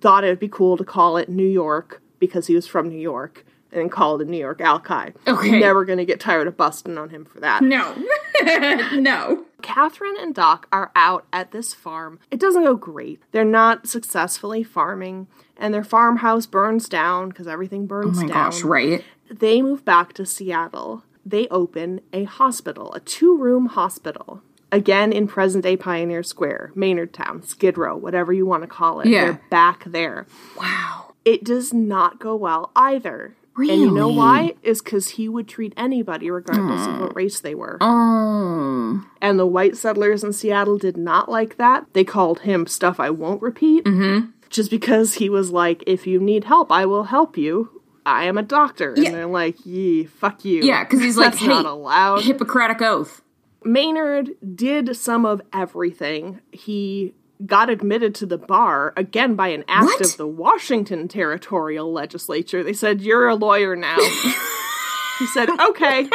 thought 0.00 0.24
it 0.24 0.28
would 0.28 0.38
be 0.38 0.48
cool 0.48 0.76
to 0.76 0.84
call 0.84 1.16
it 1.16 1.28
New 1.28 1.46
York 1.46 2.02
because 2.18 2.46
he 2.46 2.54
was 2.54 2.66
from 2.66 2.88
New 2.88 2.98
York 2.98 3.44
and 3.72 3.90
called 3.92 4.22
it 4.22 4.28
New 4.28 4.38
York 4.38 4.60
Alki. 4.60 5.12
Okay. 5.26 5.58
Never 5.58 5.84
gonna 5.84 6.04
get 6.04 6.20
tired 6.20 6.46
of 6.48 6.56
busting 6.56 6.96
on 6.98 7.10
him 7.10 7.24
for 7.24 7.40
that. 7.40 7.62
No. 7.62 7.94
no. 8.94 9.44
Catherine 9.62 10.16
and 10.20 10.34
Doc 10.34 10.68
are 10.72 10.90
out 10.94 11.26
at 11.32 11.50
this 11.50 11.74
farm. 11.74 12.18
It 12.30 12.40
doesn't 12.40 12.64
go 12.64 12.76
great. 12.76 13.20
They're 13.32 13.44
not 13.44 13.88
successfully 13.88 14.62
farming, 14.62 15.26
and 15.56 15.74
their 15.74 15.84
farmhouse 15.84 16.46
burns 16.46 16.88
down 16.88 17.28
because 17.30 17.46
everything 17.48 17.86
burns 17.86 18.18
Oh 18.18 18.22
my 18.22 18.28
down. 18.28 18.50
gosh, 18.50 18.62
right? 18.62 19.04
They 19.30 19.60
move 19.60 19.84
back 19.84 20.12
to 20.14 20.24
Seattle. 20.24 21.02
They 21.26 21.48
open 21.48 22.00
a 22.12 22.24
hospital, 22.24 22.92
a 22.94 23.00
two 23.00 23.36
room 23.36 23.66
hospital. 23.66 24.42
Again 24.70 25.12
in 25.12 25.26
present 25.26 25.64
day 25.64 25.76
Pioneer 25.76 26.22
Square, 26.22 26.72
Maynard 26.74 27.12
Town, 27.12 27.42
Skid 27.42 27.76
Row, 27.78 27.96
whatever 27.96 28.32
you 28.32 28.46
want 28.46 28.62
to 28.62 28.66
call 28.68 29.00
it. 29.00 29.08
Yeah. 29.08 29.24
They're 29.24 29.40
back 29.50 29.84
there. 29.84 30.26
Wow. 30.58 31.14
It 31.24 31.42
does 31.42 31.72
not 31.74 32.18
go 32.20 32.36
well 32.36 32.70
either. 32.76 33.34
And 33.58 33.80
you 33.80 33.90
know 33.90 34.08
why? 34.08 34.54
Is 34.62 34.80
because 34.80 35.10
he 35.10 35.28
would 35.28 35.48
treat 35.48 35.72
anybody 35.76 36.30
regardless 36.30 36.86
of 36.86 37.00
what 37.00 37.16
race 37.16 37.40
they 37.40 37.54
were. 37.54 37.78
Oh. 37.80 39.04
And 39.20 39.38
the 39.38 39.46
white 39.46 39.76
settlers 39.76 40.22
in 40.22 40.32
Seattle 40.32 40.78
did 40.78 40.96
not 40.96 41.28
like 41.28 41.56
that. 41.56 41.86
They 41.92 42.04
called 42.04 42.40
him 42.40 42.66
stuff 42.66 43.00
I 43.00 43.10
won't 43.10 43.42
repeat. 43.42 43.84
Mm-hmm. 43.84 44.30
Just 44.48 44.70
because 44.70 45.14
he 45.14 45.28
was 45.28 45.50
like, 45.50 45.82
if 45.86 46.06
you 46.06 46.20
need 46.20 46.44
help, 46.44 46.72
I 46.72 46.86
will 46.86 47.04
help 47.04 47.36
you. 47.36 47.82
I 48.06 48.24
am 48.24 48.38
a 48.38 48.42
doctor. 48.42 48.94
Yeah. 48.96 49.08
And 49.08 49.14
they're 49.14 49.26
like, 49.26 49.66
yee, 49.66 50.04
fuck 50.04 50.44
you. 50.44 50.62
Yeah, 50.62 50.84
because 50.84 51.00
he's 51.00 51.16
like, 51.16 51.32
That's 51.32 51.42
hey, 51.42 51.48
not 51.48 51.66
allowed. 51.66 52.22
Hippocratic 52.22 52.80
oath. 52.80 53.20
Maynard 53.64 54.30
did 54.54 54.96
some 54.96 55.26
of 55.26 55.42
everything. 55.52 56.40
He 56.52 57.12
got 57.46 57.70
admitted 57.70 58.14
to 58.16 58.26
the 58.26 58.38
bar 58.38 58.92
again 58.96 59.34
by 59.34 59.48
an 59.48 59.64
act 59.68 59.84
What? 59.84 60.00
of 60.00 60.16
the 60.16 60.26
Washington 60.26 61.08
Territorial 61.08 61.92
Legislature. 61.92 62.62
They 62.62 62.72
said, 62.72 63.00
You're 63.00 63.28
a 63.28 63.34
lawyer 63.34 63.76
now. 63.76 63.96
he 65.18 65.26
said, 65.28 65.48
Okay. 65.48 66.08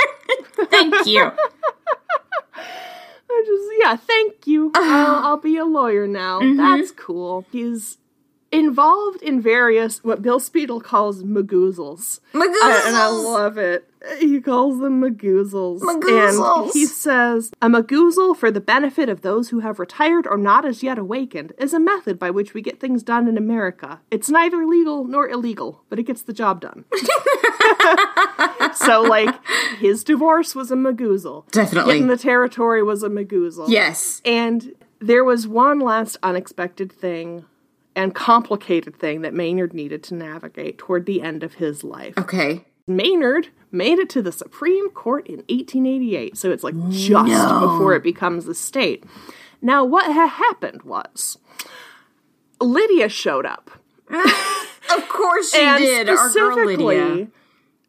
Thank 0.69 1.05
you. 1.05 1.31
I 2.55 3.43
just, 3.45 3.69
yeah, 3.79 3.95
thank 3.95 4.45
you. 4.47 4.71
I'll, 4.75 5.25
I'll 5.25 5.37
be 5.37 5.57
a 5.57 5.65
lawyer 5.65 6.07
now. 6.07 6.39
Mm-hmm. 6.39 6.57
That's 6.57 6.91
cool. 6.91 7.45
He's 7.51 7.97
involved 8.53 9.21
in 9.23 9.41
various 9.41 10.03
what 10.03 10.21
Bill 10.21 10.39
Speidel 10.39 10.81
calls 10.81 11.23
magoozles. 11.23 12.19
Magoozles! 12.33 12.85
and 12.85 12.95
I 12.95 13.07
love 13.07 13.57
it. 13.57 13.89
He 14.19 14.39
calls 14.41 14.79
them 14.79 15.01
magoozles. 15.01 15.79
Magoozles. 15.79 16.63
And 16.65 16.71
he 16.73 16.85
says, 16.85 17.51
a 17.61 17.67
magoozle 17.67 18.37
for 18.37 18.51
the 18.51 18.59
benefit 18.59 19.09
of 19.09 19.21
those 19.21 19.49
who 19.49 19.61
have 19.61 19.79
retired 19.79 20.27
or 20.27 20.37
not 20.37 20.65
as 20.65 20.83
yet 20.83 20.99
awakened 20.99 21.53
is 21.57 21.73
a 21.73 21.79
method 21.79 22.19
by 22.19 22.29
which 22.29 22.53
we 22.53 22.61
get 22.61 22.79
things 22.79 23.01
done 23.01 23.27
in 23.27 23.37
America. 23.37 24.01
It's 24.11 24.29
neither 24.29 24.65
legal 24.65 25.05
nor 25.05 25.27
illegal, 25.27 25.83
but 25.89 25.99
it 25.99 26.03
gets 26.03 26.21
the 26.21 26.33
job 26.33 26.61
done. 26.61 26.85
so, 28.75 29.01
like, 29.01 29.33
his 29.77 30.03
divorce 30.03 30.53
was 30.53 30.69
a 30.69 30.75
magoozle. 30.75 31.49
Definitely. 31.51 31.93
Getting 31.93 32.07
the 32.07 32.17
territory 32.17 32.83
was 32.83 33.03
a 33.03 33.09
magoozle. 33.09 33.69
Yes. 33.69 34.21
And 34.25 34.73
there 34.99 35.23
was 35.23 35.47
one 35.47 35.79
last 35.79 36.17
unexpected 36.21 36.91
thing 36.91 37.45
and 37.95 38.13
complicated 38.13 38.97
thing 38.97 39.21
that 39.21 39.33
Maynard 39.33 39.73
needed 39.73 40.03
to 40.03 40.15
navigate 40.15 40.77
toward 40.77 41.05
the 41.05 41.21
end 41.21 41.43
of 41.43 41.55
his 41.55 41.83
life. 41.83 42.17
Okay. 42.17 42.65
Maynard 42.87 43.49
made 43.71 43.99
it 43.99 44.09
to 44.09 44.21
the 44.21 44.31
Supreme 44.31 44.89
Court 44.89 45.27
in 45.27 45.37
1888, 45.49 46.37
so 46.37 46.51
it's 46.51 46.63
like 46.63 46.75
just 46.89 47.61
before 47.61 47.95
it 47.95 48.03
becomes 48.03 48.47
a 48.47 48.53
state. 48.53 49.03
Now, 49.61 49.85
what 49.85 50.11
had 50.11 50.27
happened 50.27 50.83
was 50.83 51.37
Lydia 52.59 53.09
showed 53.09 53.45
up. 53.45 53.71
Of 54.93 55.07
course 55.07 55.53
she 55.53 55.61
and 55.61 55.81
did. 55.81 56.09
Our 56.09 56.29
girl 56.29 56.65
Lydia. 56.65 56.75
specifically, 56.75 57.27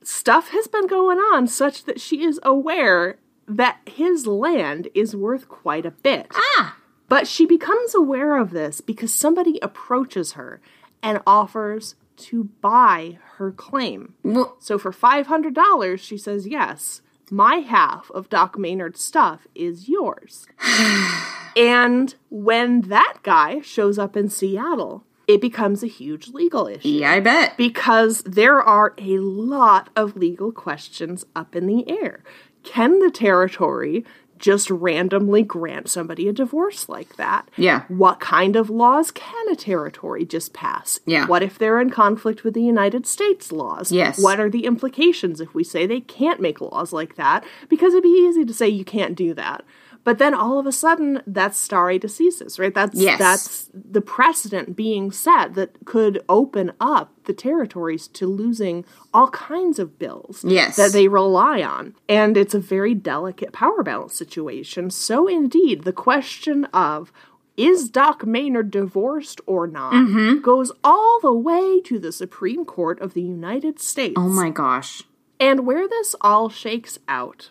stuff 0.03 0.49
has 0.51 0.69
been 0.69 0.87
going 0.87 1.19
on 1.19 1.47
such 1.47 1.85
that 1.85 2.01
she 2.01 2.23
is 2.23 2.39
aware 2.43 3.19
that 3.47 3.81
his 3.87 4.27
land 4.27 4.89
is 4.95 5.15
worth 5.15 5.49
quite 5.49 5.85
a 5.85 5.91
bit. 5.91 6.29
Ah. 6.33 6.77
But 7.09 7.27
she 7.29 7.47
becomes 7.47 7.95
aware 7.95 8.37
of 8.37 8.51
this 8.51 8.81
because 8.81 9.13
somebody 9.13 9.59
approaches 9.63 10.33
her 10.33 10.61
and 11.03 11.21
offers 11.27 11.97
to 12.17 12.45
buy 12.61 13.19
her 13.37 13.51
claim. 13.53 14.15
Well, 14.23 14.57
So 14.61 14.79
for 14.79 14.93
$500, 14.93 15.99
she 15.99 16.17
says, 16.17 16.47
Yes, 16.47 17.03
my 17.31 17.57
half 17.57 18.11
of 18.13 18.29
Doc 18.29 18.59
Maynard's 18.59 19.03
stuff 19.03 19.47
is 19.55 19.89
yours. 19.89 20.47
and 21.57 22.15
when 22.31 22.83
that 22.83 23.19
guy 23.23 23.61
shows 23.61 23.99
up 23.99 24.17
in 24.17 24.29
Seattle, 24.29 25.05
it 25.27 25.41
becomes 25.41 25.83
a 25.83 25.87
huge 25.89 26.29
legal 26.29 26.67
issue 26.67 26.87
yeah, 26.89 27.13
I 27.13 27.21
bet. 27.21 27.57
because 27.57 28.23
there 28.23 28.63
are 28.63 28.95
a 28.99 29.19
lot 29.19 29.89
of 29.97 30.17
legal 30.17 30.53
questions 30.53 31.25
up 31.35 31.57
in 31.57 31.67
the 31.67 31.89
air. 31.89 32.23
Can 32.63 32.99
the 32.99 33.11
territory 33.11 34.05
just 34.39 34.71
randomly 34.71 35.43
grant 35.43 35.89
somebody 35.89 36.29
a 36.29 36.33
divorce 36.33 36.89
like 36.89 37.17
that? 37.17 37.49
Yeah. 37.57 37.85
What 37.89 38.21
kind 38.21 38.57
of 38.57 38.71
laws 38.71 39.11
can 39.11 39.49
a 39.51 39.57
territory 39.57 40.25
just 40.25 40.53
pass? 40.53 41.01
Yeah. 41.07 41.27
What 41.27 41.43
if 41.43 41.59
they're 41.59 41.81
in 41.81 41.91
conflict 41.91 42.45
with 42.45 42.55
the 42.55 42.63
United 42.63 43.07
States 43.07 43.53
laws? 43.53 43.93
Yes. 43.93 44.23
What 44.23 44.41
are 44.41 44.51
the 44.51 44.67
implications 44.67 45.41
if 45.41 45.55
we 45.55 45.65
say 45.65 45.87
they 45.87 46.01
can't 46.01 46.41
make 46.41 46.61
laws 46.61 46.93
like 46.93 47.17
that? 47.17 47.45
Because 47.69 47.93
it'd 47.95 48.03
be 48.03 48.27
easy 48.29 48.45
to 48.45 48.55
say 48.55 48.69
you 48.69 48.85
can't 48.85 49.15
do 49.15 49.35
that. 49.35 49.65
But 50.05 50.19
then 50.19 50.35
all 50.35 50.59
of 50.59 50.67
a 50.67 50.73
sudden, 50.73 51.23
that's 51.27 51.59
stare 51.59 51.99
decisis, 51.99 52.59
right? 52.59 52.75
That's 52.75 52.95
Yes. 53.01 53.19
that's 53.19 53.71
the 53.73 54.03
precedent 54.03 54.77
being 54.77 55.11
set 55.11 55.55
that 55.55 55.85
could 55.87 56.23
open 56.29 56.73
up 56.79 57.11
the 57.25 57.33
territories 57.33 58.07
to 58.09 58.27
losing 58.27 58.85
all 59.15 59.29
kinds 59.31 59.79
of 59.79 59.99
bills 59.99 60.45
Yes. 60.47 60.77
that 60.77 60.93
they 60.93 61.09
rely 61.09 61.63
on. 61.63 61.95
And 62.07 62.37
it's 62.37 62.55
a 62.55 62.61
very 62.61 62.95
delicate 62.95 63.53
power 63.53 63.83
balance 63.83 64.15
situation. 64.15 64.91
So, 64.91 65.27
indeed, 65.27 65.85
the 65.85 65.93
question 65.93 66.67
of 66.67 67.11
is 67.57 67.89
Doc 67.89 68.27
Maynard 68.27 68.71
divorced 68.71 69.41
or 69.47 69.67
not 69.67 69.93
Mm-hmm. 69.95 70.41
goes 70.43 70.71
all 70.83 71.19
the 71.21 71.33
way 71.33 71.81
to 71.83 71.99
the 71.99 72.13
Supreme 72.13 72.65
Court 72.65 73.01
of 73.01 73.15
the 73.15 73.23
United 73.23 73.81
States. 73.81 74.15
Oh 74.19 74.29
my 74.29 74.51
gosh. 74.51 75.05
And 75.41 75.65
where 75.65 75.89
this 75.89 76.15
all 76.21 76.49
shakes 76.51 76.99
out 77.09 77.51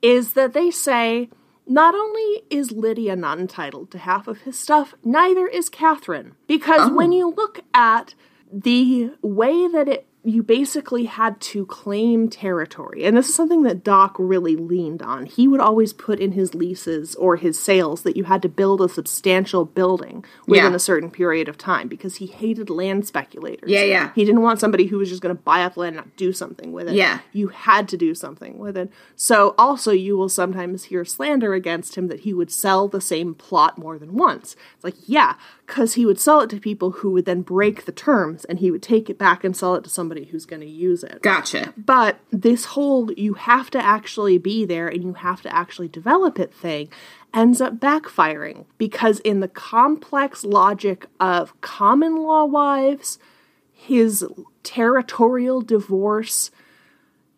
is 0.00 0.32
that 0.34 0.52
they 0.52 0.70
say 0.70 1.28
not 1.68 1.94
only 1.94 2.42
is 2.50 2.72
Lydia 2.72 3.14
not 3.14 3.38
entitled 3.38 3.90
to 3.90 3.98
half 3.98 4.26
of 4.26 4.42
his 4.42 4.58
stuff, 4.58 4.94
neither 5.04 5.46
is 5.46 5.68
Catherine. 5.68 6.34
Because 6.46 6.90
oh. 6.90 6.94
when 6.94 7.12
you 7.12 7.30
look 7.36 7.60
at 7.74 8.14
the 8.50 9.10
way 9.22 9.68
that 9.68 9.88
it 9.88 10.06
you 10.28 10.42
basically 10.42 11.06
had 11.06 11.40
to 11.40 11.64
claim 11.66 12.28
territory. 12.28 13.04
And 13.04 13.16
this 13.16 13.28
is 13.28 13.34
something 13.34 13.62
that 13.62 13.82
Doc 13.82 14.14
really 14.18 14.56
leaned 14.56 15.00
on. 15.02 15.26
He 15.26 15.48
would 15.48 15.60
always 15.60 15.92
put 15.92 16.20
in 16.20 16.32
his 16.32 16.54
leases 16.54 17.14
or 17.14 17.36
his 17.36 17.58
sales 17.58 18.02
that 18.02 18.16
you 18.16 18.24
had 18.24 18.42
to 18.42 18.48
build 18.48 18.80
a 18.80 18.88
substantial 18.88 19.64
building 19.64 20.24
within 20.46 20.72
Yeah. 20.72 20.76
a 20.76 20.78
certain 20.78 21.10
period 21.10 21.48
of 21.48 21.56
time 21.56 21.88
because 21.88 22.16
he 22.16 22.26
hated 22.26 22.68
land 22.68 23.06
speculators. 23.06 23.70
Yeah, 23.70 23.84
yeah. 23.84 24.10
He 24.14 24.24
didn't 24.24 24.42
want 24.42 24.60
somebody 24.60 24.86
who 24.86 24.98
was 24.98 25.08
just 25.08 25.22
going 25.22 25.34
to 25.34 25.42
buy 25.42 25.62
up 25.64 25.76
land 25.76 25.96
and 25.96 26.06
not 26.06 26.16
do 26.16 26.32
something 26.32 26.72
with 26.72 26.88
it. 26.88 26.94
Yeah. 26.94 27.20
You 27.32 27.48
had 27.48 27.88
to 27.88 27.96
do 27.96 28.14
something 28.14 28.58
with 28.58 28.76
it. 28.76 28.90
So 29.16 29.54
also 29.56 29.92
you 29.92 30.16
will 30.16 30.28
sometimes 30.28 30.84
hear 30.84 31.04
slander 31.04 31.54
against 31.54 31.96
him 31.96 32.08
that 32.08 32.20
he 32.20 32.34
would 32.34 32.50
sell 32.50 32.86
the 32.88 33.00
same 33.00 33.34
plot 33.34 33.78
more 33.78 33.98
than 33.98 34.14
once. 34.14 34.56
It's 34.74 34.84
like, 34.84 34.96
yeah, 35.06 35.34
because 35.68 35.94
he 35.94 36.06
would 36.06 36.18
sell 36.18 36.40
it 36.40 36.48
to 36.48 36.58
people 36.58 36.92
who 36.92 37.10
would 37.10 37.26
then 37.26 37.42
break 37.42 37.84
the 37.84 37.92
terms 37.92 38.46
and 38.46 38.58
he 38.58 38.70
would 38.70 38.82
take 38.82 39.10
it 39.10 39.18
back 39.18 39.44
and 39.44 39.54
sell 39.54 39.74
it 39.74 39.84
to 39.84 39.90
somebody 39.90 40.24
who's 40.24 40.46
going 40.46 40.62
to 40.62 40.66
use 40.66 41.04
it. 41.04 41.20
Gotcha. 41.20 41.74
But 41.76 42.18
this 42.30 42.64
whole 42.64 43.12
you 43.12 43.34
have 43.34 43.70
to 43.72 43.78
actually 43.78 44.38
be 44.38 44.64
there 44.64 44.88
and 44.88 45.04
you 45.04 45.12
have 45.12 45.42
to 45.42 45.54
actually 45.54 45.88
develop 45.88 46.38
it 46.38 46.54
thing 46.54 46.88
ends 47.34 47.60
up 47.60 47.74
backfiring 47.74 48.64
because, 48.78 49.20
in 49.20 49.40
the 49.40 49.48
complex 49.48 50.42
logic 50.42 51.04
of 51.20 51.60
common 51.60 52.16
law 52.16 52.46
wives, 52.46 53.18
his 53.70 54.24
territorial 54.62 55.60
divorce, 55.60 56.50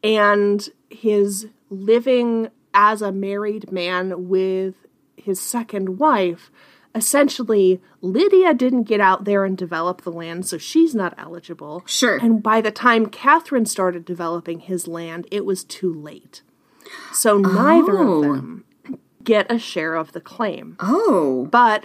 and 0.05 0.69
his 0.89 1.49
living 1.69 2.49
as 2.73 3.03
a 3.03 3.11
married 3.11 3.73
man 3.73 4.29
with 4.29 4.75
his 5.17 5.41
second 5.41 5.99
wife, 5.99 6.53
essentially, 6.95 7.81
Lydia 8.01 8.55
didn't 8.55 8.85
get 8.85 9.01
out 9.01 9.25
there 9.25 9.45
and 9.45 9.57
develop 9.57 10.03
the 10.03 10.13
land, 10.13 10.47
so 10.47 10.59
she's 10.59 10.95
not 10.95 11.15
eligible. 11.19 11.83
Sure. 11.87 12.17
And 12.17 12.43
by 12.43 12.61
the 12.61 12.71
time 12.71 13.07
Catherine 13.07 13.67
started 13.67 14.05
developing 14.05 14.61
his 14.61 14.89
land, 14.89 15.27
it 15.31 15.45
was 15.45 15.65
too 15.65 15.93
late. 15.93 16.43
So 17.13 17.39
neither 17.39 17.99
Oh. 17.99 18.19
of 18.19 18.23
them 18.23 18.65
get 19.23 19.51
a 19.51 19.59
share 19.59 19.95
of 19.95 20.13
the 20.13 20.21
claim. 20.21 20.77
Oh. 20.81 21.49
But 21.51 21.85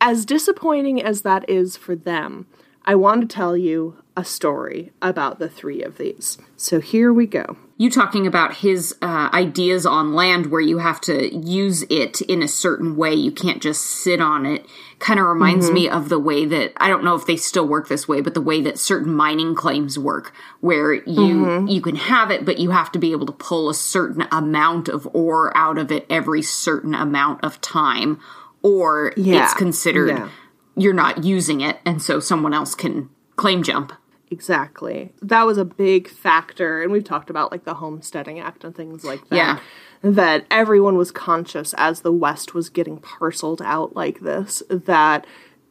as 0.00 0.24
disappointing 0.24 1.02
as 1.02 1.22
that 1.22 1.48
is 1.48 1.76
for 1.76 1.94
them, 1.94 2.46
I 2.84 2.94
want 2.94 3.20
to 3.20 3.26
tell 3.26 3.56
you 3.56 3.96
a 4.16 4.24
story 4.24 4.92
about 5.00 5.38
the 5.38 5.48
three 5.48 5.82
of 5.82 5.96
these. 5.98 6.36
So 6.56 6.80
here 6.80 7.12
we 7.12 7.26
go. 7.26 7.56
You 7.76 7.90
talking 7.90 8.26
about 8.26 8.56
his 8.56 8.94
uh, 9.00 9.30
ideas 9.32 9.86
on 9.86 10.12
land 10.12 10.50
where 10.50 10.60
you 10.60 10.78
have 10.78 11.00
to 11.02 11.34
use 11.34 11.82
it 11.88 12.20
in 12.20 12.42
a 12.42 12.48
certain 12.48 12.96
way. 12.96 13.14
You 13.14 13.32
can't 13.32 13.62
just 13.62 13.82
sit 13.82 14.20
on 14.20 14.44
it. 14.44 14.66
Kind 14.98 15.18
of 15.18 15.24
reminds 15.26 15.70
me 15.70 15.88
of 15.88 16.10
the 16.10 16.18
way 16.18 16.44
that 16.44 16.72
I 16.76 16.88
don't 16.88 17.04
know 17.04 17.14
if 17.14 17.24
they 17.24 17.36
still 17.36 17.66
work 17.66 17.88
this 17.88 18.06
way, 18.06 18.20
but 18.20 18.34
the 18.34 18.42
way 18.42 18.60
that 18.62 18.78
certain 18.78 19.14
mining 19.14 19.54
claims 19.54 19.98
work, 19.98 20.34
where 20.60 20.92
you 20.92 21.66
you 21.68 21.80
can 21.80 21.96
have 21.96 22.30
it, 22.30 22.44
but 22.44 22.58
you 22.58 22.70
have 22.70 22.92
to 22.92 22.98
be 22.98 23.12
able 23.12 23.24
to 23.26 23.32
pull 23.32 23.70
a 23.70 23.74
certain 23.74 24.26
amount 24.30 24.88
of 24.90 25.08
ore 25.14 25.56
out 25.56 25.78
of 25.78 25.90
it 25.90 26.04
every 26.10 26.42
certain 26.42 26.94
amount 26.94 27.42
of 27.42 27.58
time, 27.62 28.20
or 28.62 29.14
Yeah. 29.16 29.44
it's 29.44 29.54
considered 29.54 30.08
Yeah. 30.10 30.28
you're 30.76 30.92
not 30.92 31.24
using 31.24 31.62
it, 31.62 31.78
and 31.86 32.02
so 32.02 32.20
someone 32.20 32.52
else 32.52 32.74
can 32.74 33.08
claim 33.36 33.62
jump. 33.62 33.94
Exactly. 34.30 35.12
That 35.20 35.44
was 35.44 35.58
a 35.58 35.64
big 35.64 36.08
factor. 36.08 36.82
And 36.82 36.92
we've 36.92 37.04
talked 37.04 37.30
about 37.30 37.50
like 37.50 37.64
the 37.64 37.74
Homesteading 37.74 38.38
Act 38.38 38.62
and 38.62 38.74
things 38.74 39.04
like 39.04 39.28
that. 39.28 39.36
Yeah. 39.36 39.58
That 40.02 40.46
everyone 40.50 40.96
was 40.96 41.10
conscious 41.10 41.74
as 41.76 42.00
the 42.00 42.12
West 42.12 42.54
was 42.54 42.70
getting 42.70 42.98
parceled 42.98 43.60
out 43.60 43.94
like 43.94 44.20
this, 44.20 44.62
that 44.70 45.26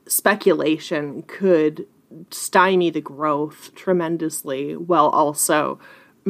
speculation 0.07 1.23
could 1.23 1.87
stymie 2.31 2.89
the 2.89 3.01
growth 3.01 3.73
tremendously 3.75 4.75
while 4.75 5.07
also 5.07 5.79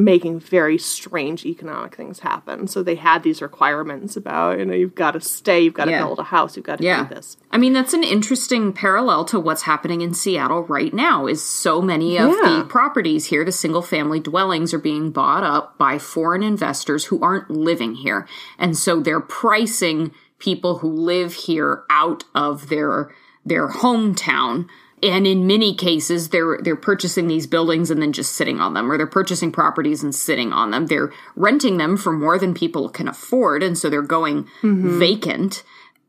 making 0.04 0.39
very 0.39 0.78
strange 0.78 1.45
economic 1.45 1.95
things 1.95 2.20
happen. 2.20 2.68
So 2.68 2.82
they 2.82 2.95
had 2.95 3.24
these 3.24 3.41
requirements 3.41 4.16
about, 4.16 4.60
you 4.60 4.66
know, 4.66 4.74
you've 4.74 4.95
got 4.95 5.12
to 5.12 5.22
stay, 5.22 5.62
you've 5.62 5.74
got 5.74 5.86
to 5.86 5.91
Yeah. 5.91 6.06
build 6.06 6.20
a 6.20 6.24
house, 6.24 6.56
you've 6.56 6.66
got 6.66 6.78
to 6.78 6.84
Yeah. 6.84 7.04
do 7.04 7.16
this. 7.16 7.38
I 7.52 7.58
mean, 7.58 7.74
that's 7.74 7.93
an 7.93 8.04
interesting 8.04 8.72
parallel 8.72 9.26
to 9.26 9.39
what's 9.39 9.64
happening 9.64 10.02
in 10.02 10.14
Seattle 10.14 10.64
right 10.64 10.93
now 10.93 11.28
is 11.28 11.41
so 11.43 11.82
many 11.82 12.18
of 12.18 12.30
Yeah. 12.30 12.60
the 12.60 12.64
properties 12.64 13.26
here, 13.26 13.43
the 13.43 13.52
single 13.52 13.82
family 13.82 14.20
dwellings 14.20 14.74
are 14.74 14.80
being 14.80 15.12
bought 15.12 15.43
up 15.43 15.78
by 15.78 15.97
foreign 15.97 16.43
investors 16.43 17.06
who 17.06 17.20
aren't 17.22 17.50
living 17.52 17.95
here. 17.95 18.26
And 18.58 18.78
so 18.78 19.00
they're 19.00 19.20
pricing 19.20 20.12
people 20.38 20.78
who 20.78 20.88
live 20.89 21.34
here 21.34 21.84
out 21.89 22.24
of 22.34 22.70
their 22.70 23.12
their 23.45 23.70
hometown. 23.70 24.68
And 25.02 25.26
in 25.26 25.47
many 25.47 25.74
cases, 25.74 26.30
they're 26.30 26.60
they're 26.62 26.76
purchasing 26.76 27.28
these 27.28 27.47
buildings 27.47 27.89
and 27.89 28.02
then 28.02 28.12
just 28.12 28.34
sitting 28.34 28.60
on 28.60 28.74
them, 28.74 28.91
or 28.91 28.97
they're 28.97 29.08
purchasing 29.08 29.52
properties 29.52 30.04
and 30.04 30.14
sitting 30.14 30.52
on 30.52 30.72
them. 30.72 30.88
They're 30.88 31.12
renting 31.36 31.78
them 31.78 31.95
for 31.97 32.12
more 32.12 32.38
than 32.38 32.54
people 32.54 32.89
can 32.89 33.08
afford, 33.08 33.64
and 33.64 33.78
so 33.78 33.89
they're 33.89 34.02
going 34.02 34.43
mm-hmm. 34.62 35.00
vacant. 35.00 35.64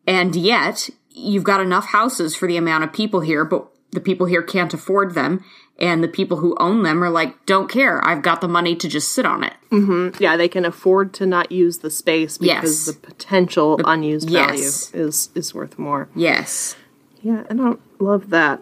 And 0.07 0.35
yet, 0.35 0.91
you've 1.11 1.45
got 1.45 1.61
enough 1.61 1.87
houses 1.87 2.35
for 2.35 2.49
the 2.49 2.57
amount 2.57 2.85
of 2.85 2.93
people 2.93 3.21
here, 3.21 3.45
but 3.45 3.69
the 3.93 4.01
people 4.01 4.27
here 4.27 4.43
can't 4.43 4.75
afford 4.75 5.15
them, 5.15 5.45
and 5.79 6.03
the 6.03 6.09
people 6.09 6.39
who 6.39 6.57
own 6.61 6.83
them 6.83 7.03
are 7.03 7.11
like, 7.11 7.47
don't 7.47 7.71
care. 7.71 8.05
I've 8.07 8.23
got 8.23 8.41
the 8.41 8.49
money 8.49 8.77
to 8.77 8.89
just 8.89 9.13
sit 9.13 9.27
on 9.27 9.43
it. 9.45 9.55
Mm-hmm. 9.71 10.23
Yeah, 10.23 10.37
they 10.37 10.49
can 10.49 10.65
afford 10.65 11.13
to 11.15 11.27
not 11.27 11.51
use 11.51 11.79
the 11.79 11.91
space 11.91 12.39
because 12.39 12.87
Yes. 12.87 12.95
the 12.97 13.01
potential 13.01 13.81
unused 13.85 14.31
yes. 14.31 14.91
value 14.91 15.07
is 15.07 15.31
is 15.35 15.55
worth 15.55 15.79
more. 15.79 16.09
Yes. 16.15 16.77
Yeah, 17.23 17.45
I 17.51 17.55
don't 17.55 17.81
love 17.99 18.31
that. 18.31 18.61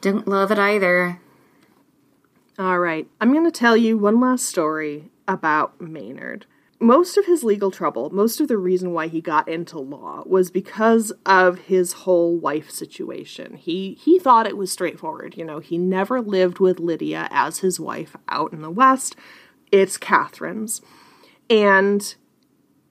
Don't 0.00 0.28
love 0.28 0.50
it 0.50 0.58
either. 0.58 1.20
All 2.58 2.78
right, 2.78 3.06
I'm 3.20 3.32
going 3.32 3.44
to 3.44 3.50
tell 3.50 3.76
you 3.76 3.98
one 3.98 4.20
last 4.20 4.46
story 4.46 5.10
about 5.28 5.80
Maynard. 5.80 6.46
Most 6.78 7.16
of 7.16 7.26
his 7.26 7.42
legal 7.42 7.70
trouble, 7.70 8.10
most 8.10 8.40
of 8.40 8.48
the 8.48 8.58
reason 8.58 8.92
why 8.92 9.08
he 9.08 9.20
got 9.20 9.48
into 9.48 9.78
law 9.78 10.22
was 10.26 10.50
because 10.50 11.10
of 11.24 11.58
his 11.60 11.92
whole 11.92 12.36
wife 12.36 12.70
situation. 12.70 13.56
He 13.56 13.98
he 14.00 14.18
thought 14.18 14.46
it 14.46 14.58
was 14.58 14.70
straightforward, 14.70 15.36
you 15.36 15.44
know, 15.44 15.58
he 15.58 15.78
never 15.78 16.20
lived 16.20 16.58
with 16.58 16.78
Lydia 16.78 17.28
as 17.30 17.58
his 17.58 17.80
wife 17.80 18.16
out 18.28 18.52
in 18.52 18.60
the 18.60 18.70
west. 18.70 19.16
It's 19.72 19.96
Catherine's. 19.96 20.82
And 21.48 22.14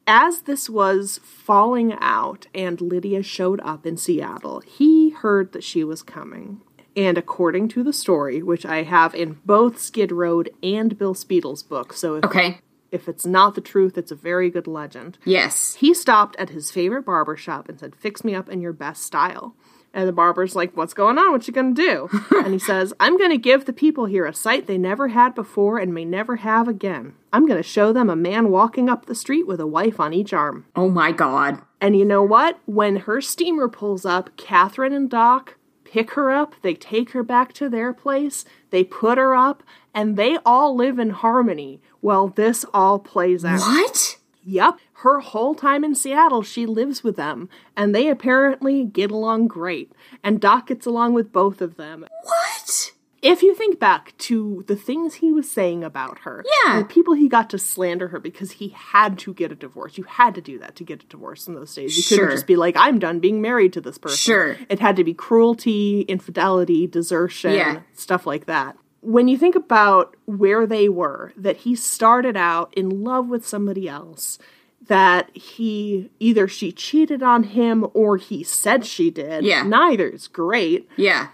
as 0.07 0.41
this 0.43 0.69
was 0.69 1.19
falling 1.23 1.93
out 1.99 2.47
and 2.53 2.79
Lydia 2.79 3.23
showed 3.23 3.59
up 3.61 3.85
in 3.85 3.97
Seattle, 3.97 4.61
he 4.61 5.09
heard 5.09 5.51
that 5.53 5.63
she 5.63 5.83
was 5.83 6.03
coming. 6.03 6.61
And 6.95 7.17
according 7.17 7.67
to 7.69 7.83
the 7.83 7.93
story, 7.93 8.41
which 8.41 8.65
I 8.65 8.83
have 8.83 9.13
in 9.13 9.39
both 9.45 9.79
Skid 9.79 10.11
Road 10.11 10.49
and 10.63 10.97
Bill 10.97 11.13
Speidel's 11.13 11.63
book, 11.63 11.91
so 11.93 12.15
if, 12.15 12.23
Okay. 12.25 12.59
if 12.91 13.09
it's 13.09 13.25
not 13.25 13.55
the 13.55 13.61
truth, 13.61 13.97
it's 13.97 14.11
a 14.11 14.15
very 14.15 14.49
good 14.49 14.67
legend. 14.67 15.17
Yes. 15.25 15.75
He 15.75 15.93
stopped 15.93 16.35
at 16.37 16.49
his 16.51 16.71
favorite 16.71 17.03
barber 17.05 17.35
shop 17.35 17.67
and 17.67 17.79
said, 17.79 17.95
Fix 17.95 18.23
me 18.23 18.33
up 18.33 18.49
in 18.49 18.61
your 18.61 18.73
best 18.73 19.03
style. 19.03 19.55
And 19.93 20.07
the 20.09 20.13
barber's 20.13 20.55
like, 20.55 20.75
What's 20.75 20.93
going 20.93 21.17
on? 21.17 21.31
What 21.31 21.47
you 21.47 21.53
gonna 21.53 21.73
do? 21.73 22.09
and 22.31 22.53
he 22.53 22.59
says, 22.59 22.93
I'm 22.99 23.17
gonna 23.17 23.37
give 23.37 23.65
the 23.65 23.73
people 23.73 24.05
here 24.05 24.25
a 24.25 24.33
sight 24.33 24.65
they 24.67 24.77
never 24.77 25.09
had 25.09 25.35
before 25.35 25.77
and 25.77 25.93
may 25.93 26.05
never 26.05 26.37
have 26.37 26.67
again. 26.69 27.13
I'm 27.33 27.45
gonna 27.45 27.63
show 27.63 27.91
them 27.93 28.09
a 28.09 28.15
man 28.15 28.49
walking 28.51 28.89
up 28.89 29.05
the 29.05 29.15
street 29.15 29.47
with 29.47 29.59
a 29.59 29.67
wife 29.67 29.99
on 29.99 30.13
each 30.13 30.31
arm. 30.33 30.65
Oh 30.77 30.89
my 30.89 31.11
god. 31.11 31.61
And 31.81 31.97
you 31.97 32.05
know 32.05 32.23
what? 32.23 32.59
When 32.65 32.95
her 32.97 33.19
steamer 33.21 33.67
pulls 33.69 34.05
up, 34.05 34.35
Catherine 34.37 34.93
and 34.93 35.09
Doc 35.09 35.55
pick 35.95 36.11
her 36.11 36.29
up, 36.29 36.55
they 36.61 36.73
take 36.73 37.11
her 37.11 37.23
back 37.23 37.53
to 37.53 37.69
their 37.69 37.93
place, 37.93 38.43
they 38.69 38.83
put 38.83 39.17
her 39.17 39.33
up, 39.33 39.63
and 39.93 40.17
they 40.17 40.37
all 40.45 40.75
live 40.75 40.99
in 40.99 41.11
harmony 41.11 41.79
while 42.01 42.27
this 42.27 42.65
all 42.73 42.99
plays 42.99 43.45
out. 43.45 43.61
What? 43.61 44.17
Yep. 44.43 44.77
Her 45.05 45.21
whole 45.21 45.55
time 45.55 45.85
in 45.85 45.95
Seattle, 45.95 46.43
she 46.43 46.65
lives 46.65 47.01
with 47.01 47.15
them, 47.15 47.47
and 47.77 47.95
they 47.95 48.09
apparently 48.09 48.83
get 48.83 49.09
along 49.09 49.47
great. 49.47 49.93
And 50.21 50.41
Doc 50.41 50.67
gets 50.67 50.85
along 50.85 51.13
with 51.13 51.31
both 51.31 51.61
of 51.61 51.77
them. 51.77 52.05
What? 52.23 52.91
If 53.25 53.41
you 53.41 53.55
think 53.55 53.79
back 53.79 54.13
to 54.19 54.63
the 54.67 54.75
things 54.75 55.15
he 55.15 55.31
was 55.31 55.49
saying 55.49 55.83
about 55.83 56.19
her, 56.19 56.43
Yeah. 56.65 56.79
the 56.79 56.85
people 56.85 57.13
he 57.15 57.27
got 57.27 57.49
to 57.49 57.57
slander 57.57 58.09
her 58.09 58.19
because 58.19 58.51
he 58.51 58.69
had 58.69 59.17
to 59.19 59.33
get 59.33 59.51
a 59.51 59.55
divorce. 59.55 59.97
You 59.97 60.03
had 60.03 60.35
to 60.35 60.41
do 60.41 60.59
that 60.59 60.75
to 60.75 60.83
get 60.83 61.03
a 61.03 61.07
divorce 61.07 61.47
in 61.47 61.55
those 61.55 61.73
days. 61.73 61.97
You 61.97 62.03
Sure. 62.03 62.17
couldn't 62.19 62.35
just 62.35 62.47
be 62.47 62.55
like, 62.55 62.75
I'm 62.77 62.99
done 62.99 63.19
being 63.19 63.41
married 63.41 63.73
to 63.73 63.81
this 63.81 63.97
person. 63.97 64.17
Sure. 64.17 64.57
It 64.69 64.79
had 64.79 64.95
to 64.97 65.03
be 65.03 65.13
cruelty, 65.13 66.01
infidelity, 66.01 66.87
desertion, 66.87 67.53
Yeah. 67.53 67.79
stuff 67.93 68.25
like 68.27 68.45
that. 68.45 68.77
When 69.01 69.27
you 69.27 69.37
think 69.37 69.55
about 69.55 70.15
where 70.25 70.65
they 70.65 70.89
were, 70.89 71.31
that 71.37 71.57
he 71.57 71.75
started 71.75 72.35
out 72.37 72.73
in 72.75 73.03
love 73.03 73.27
with 73.27 73.45
somebody 73.45 73.87
else, 73.87 74.39
that 74.87 75.29
he 75.35 76.09
either 76.19 76.47
she 76.47 76.71
cheated 76.71 77.23
on 77.23 77.43
him 77.43 77.87
or 77.93 78.17
he 78.17 78.43
said 78.43 78.85
she 78.85 79.09
did. 79.09 79.43
Yeah. 79.43 79.63
Neither 79.63 80.07
is 80.09 80.27
great 80.27 80.87
Yeah. 80.95 81.27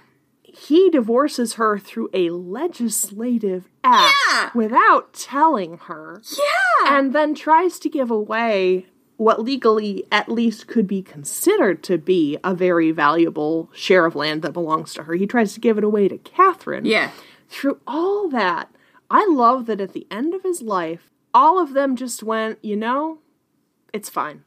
He 0.53 0.89
divorces 0.89 1.53
her 1.53 1.77
through 1.79 2.09
a 2.13 2.29
legislative 2.29 3.69
act 3.83 4.13
Yeah. 4.29 4.49
without 4.53 5.13
telling 5.13 5.77
her 5.85 6.21
Yeah. 6.37 6.97
and 6.97 7.13
then 7.13 7.33
tries 7.35 7.79
to 7.79 7.89
give 7.89 8.11
away 8.11 8.87
what 9.17 9.41
legally 9.41 10.05
at 10.11 10.29
least 10.29 10.67
could 10.67 10.87
be 10.87 11.01
considered 11.03 11.83
to 11.83 11.97
be 11.97 12.37
a 12.43 12.55
very 12.55 12.89
valuable 12.91 13.69
share 13.73 14.05
of 14.05 14.15
land 14.15 14.41
that 14.41 14.51
belongs 14.53 14.93
to 14.95 15.03
her. 15.03 15.13
He 15.13 15.27
tries 15.27 15.53
to 15.53 15.59
give 15.59 15.77
it 15.77 15.83
away 15.83 16.07
to 16.07 16.17
Catherine. 16.17 16.85
Yeah. 16.85 17.11
Through 17.47 17.79
all 17.85 18.27
that, 18.29 18.69
I 19.11 19.27
love 19.29 19.67
that 19.67 19.79
at 19.81 19.93
the 19.93 20.07
end 20.09 20.33
of 20.33 20.41
his 20.43 20.61
life, 20.61 21.11
all 21.33 21.59
of 21.59 21.73
them 21.73 21.95
just 21.95 22.23
went, 22.23 22.57
you 22.63 22.75
know, 22.75 23.19
it's 23.93 24.09
fine. 24.09 24.43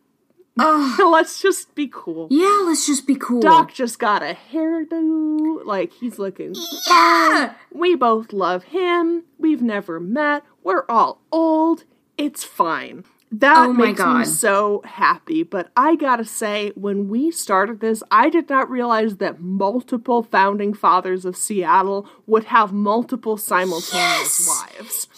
Ah. 0.58 0.96
Let's 1.12 1.40
just 1.42 1.74
be 1.74 1.88
cool. 1.92 2.28
Yeah, 2.30 2.62
let's 2.64 2.86
just 2.86 3.06
be 3.06 3.16
cool. 3.16 3.40
Doc 3.40 3.72
just 3.74 3.98
got 3.98 4.22
a 4.22 4.36
hairdo. 4.52 5.64
Like, 5.64 5.92
he's 5.92 6.18
looking 6.18 6.54
Yeah. 6.88 7.54
we 7.72 7.94
both 7.96 8.32
love 8.32 8.64
him. 8.64 9.24
We've 9.38 9.62
never 9.62 9.98
met. 9.98 10.44
We're 10.62 10.84
all 10.88 11.20
old. 11.32 11.84
It's 12.16 12.44
fine. 12.44 13.04
That 13.32 13.68
Oh 13.68 13.72
makes 13.72 14.00
me 14.00 14.24
so 14.24 14.80
happy. 14.84 15.42
But 15.42 15.72
I 15.76 15.96
gotta 15.96 16.24
say, 16.24 16.70
when 16.76 17.08
we 17.08 17.32
started 17.32 17.80
this, 17.80 18.00
I 18.08 18.30
did 18.30 18.48
not 18.48 18.70
realize 18.70 19.16
that 19.16 19.40
multiple 19.40 20.22
founding 20.22 20.72
fathers 20.72 21.24
of 21.24 21.36
Seattle 21.36 22.08
would 22.28 22.44
have 22.44 22.72
multiple 22.72 23.36
simultaneous 23.36 24.46
wives. 24.48 25.08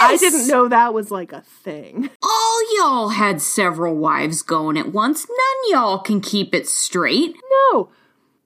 I 0.00 0.16
didn't 0.18 0.48
know 0.48 0.68
that 0.68 0.94
was 0.94 1.10
like 1.10 1.32
a 1.32 1.40
thing. 1.40 2.10
All 2.22 2.76
y'all 2.76 3.08
had 3.10 3.40
several 3.40 3.96
wives 3.96 4.42
going 4.42 4.76
at 4.76 4.92
once. 4.92 5.26
None 5.28 5.70
y'all 5.70 5.98
can 5.98 6.20
keep 6.20 6.54
it 6.54 6.68
straight. 6.68 7.36
No, 7.72 7.90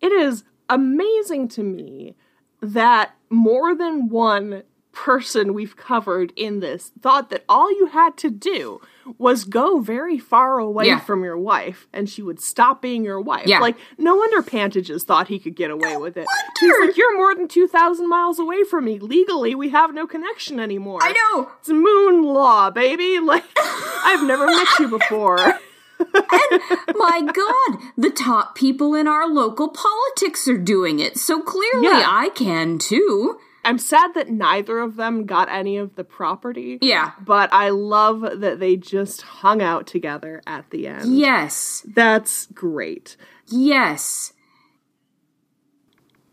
it 0.00 0.12
is 0.12 0.44
amazing 0.68 1.48
to 1.48 1.62
me 1.62 2.14
that 2.60 3.14
more 3.30 3.74
than 3.74 4.08
one 4.08 4.62
person 4.92 5.52
we've 5.52 5.76
covered 5.76 6.32
in 6.36 6.60
this 6.60 6.90
thought 7.02 7.28
that 7.30 7.44
all 7.48 7.70
you 7.70 7.86
had 7.86 8.16
to 8.16 8.30
do 8.30 8.80
was 9.18 9.44
go 9.44 9.78
very 9.80 10.18
far 10.18 10.58
away 10.58 10.86
Yeah. 10.86 11.00
from 11.00 11.22
your 11.24 11.38
wife 11.38 11.86
and 11.92 12.08
she 12.08 12.22
would 12.22 12.40
stop 12.40 12.82
being 12.82 13.04
your 13.04 13.20
wife. 13.20 13.46
Yeah. 13.46 13.60
Like, 13.60 13.76
no 13.98 14.14
wonder 14.16 14.42
Pantages 14.42 15.02
thought 15.04 15.28
he 15.28 15.38
could 15.38 15.54
get 15.56 15.70
away 15.70 15.96
with 15.96 16.16
it. 16.16 16.26
He's 16.60 16.72
like, 16.80 16.96
You're 16.96 17.16
more 17.16 17.34
than 17.34 17.48
2,000 17.48 18.08
miles 18.08 18.38
away 18.38 18.64
from 18.64 18.84
me. 18.86 18.98
Legally, 18.98 19.54
we 19.54 19.70
have 19.70 19.94
no 19.94 20.06
connection 20.06 20.58
anymore. 20.60 21.00
I 21.02 21.12
know. 21.12 21.50
It's 21.60 21.68
moon 21.68 22.22
law, 22.22 22.70
baby. 22.70 23.18
Like, 23.26 23.44
I've 23.58 24.26
never 24.26 24.46
met 24.46 24.68
you 24.78 24.88
before. 24.88 25.38
And 25.98 26.60
my 26.94 27.22
God, 27.22 27.80
the 27.96 28.10
top 28.10 28.54
people 28.54 28.94
in 28.94 29.06
our 29.08 29.26
local 29.26 29.68
politics 29.68 30.46
are 30.46 30.58
doing 30.58 31.00
it, 31.00 31.16
so 31.18 31.40
clearly 31.40 31.86
Yeah. 31.88 32.04
I 32.06 32.28
can 32.34 32.78
too. 32.78 33.38
I'm 33.66 33.78
sad 33.78 34.14
that 34.14 34.30
neither 34.30 34.78
of 34.78 34.94
them 34.94 35.26
got 35.26 35.48
any 35.50 35.76
of 35.76 35.96
the 35.96 36.04
property. 36.04 36.78
Yeah. 36.80 37.12
But 37.20 37.52
I 37.52 37.70
love 37.70 38.20
that 38.20 38.60
they 38.60 38.76
just 38.76 39.22
hung 39.22 39.60
out 39.60 39.88
together 39.88 40.40
at 40.46 40.70
the 40.70 40.86
end. 40.86 41.18
Yes. 41.18 41.84
That's 41.84 42.46
great. 42.46 43.16
Yes. 43.48 44.32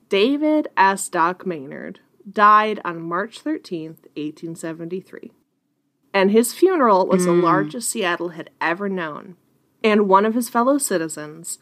David 0.09 0.67
S. 0.77 1.09
Doc 1.09 1.43
Maynard 1.43 2.01
died 2.31 2.79
on 2.85 3.01
March 3.01 3.43
13th, 3.43 4.05
1873. 4.15 5.31
And 6.13 6.29
his 6.29 6.53
funeral 6.53 7.07
was 7.07 7.25
the 7.25 7.31
hmm. 7.31 7.41
largest 7.41 7.89
Seattle 7.89 8.29
had 8.29 8.51
ever 8.61 8.87
known. 8.87 9.37
And 9.83 10.07
one 10.07 10.27
of 10.27 10.35
his 10.35 10.49
fellow 10.49 10.77
citizens 10.77 11.57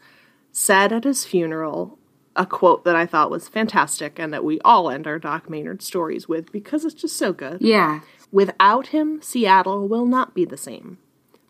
said 0.52 0.92
at 0.92 1.04
his 1.04 1.24
funeral 1.24 1.98
a 2.36 2.46
quote 2.46 2.84
that 2.84 2.96
I 2.96 3.06
thought 3.06 3.30
was 3.30 3.48
fantastic 3.48 4.18
and 4.18 4.32
that 4.32 4.44
we 4.44 4.60
all 4.60 4.90
end 4.90 5.06
our 5.06 5.18
Doc 5.18 5.50
Maynard 5.50 5.82
stories 5.82 6.28
with 6.28 6.50
because 6.52 6.84
it's 6.84 6.94
just 6.94 7.16
so 7.16 7.32
good. 7.32 7.58
Yeah. 7.60 8.00
Without 8.30 8.88
him, 8.88 9.20
Seattle 9.20 9.86
will 9.88 10.06
not 10.06 10.34
be 10.34 10.44
the 10.44 10.56
same. 10.56 10.98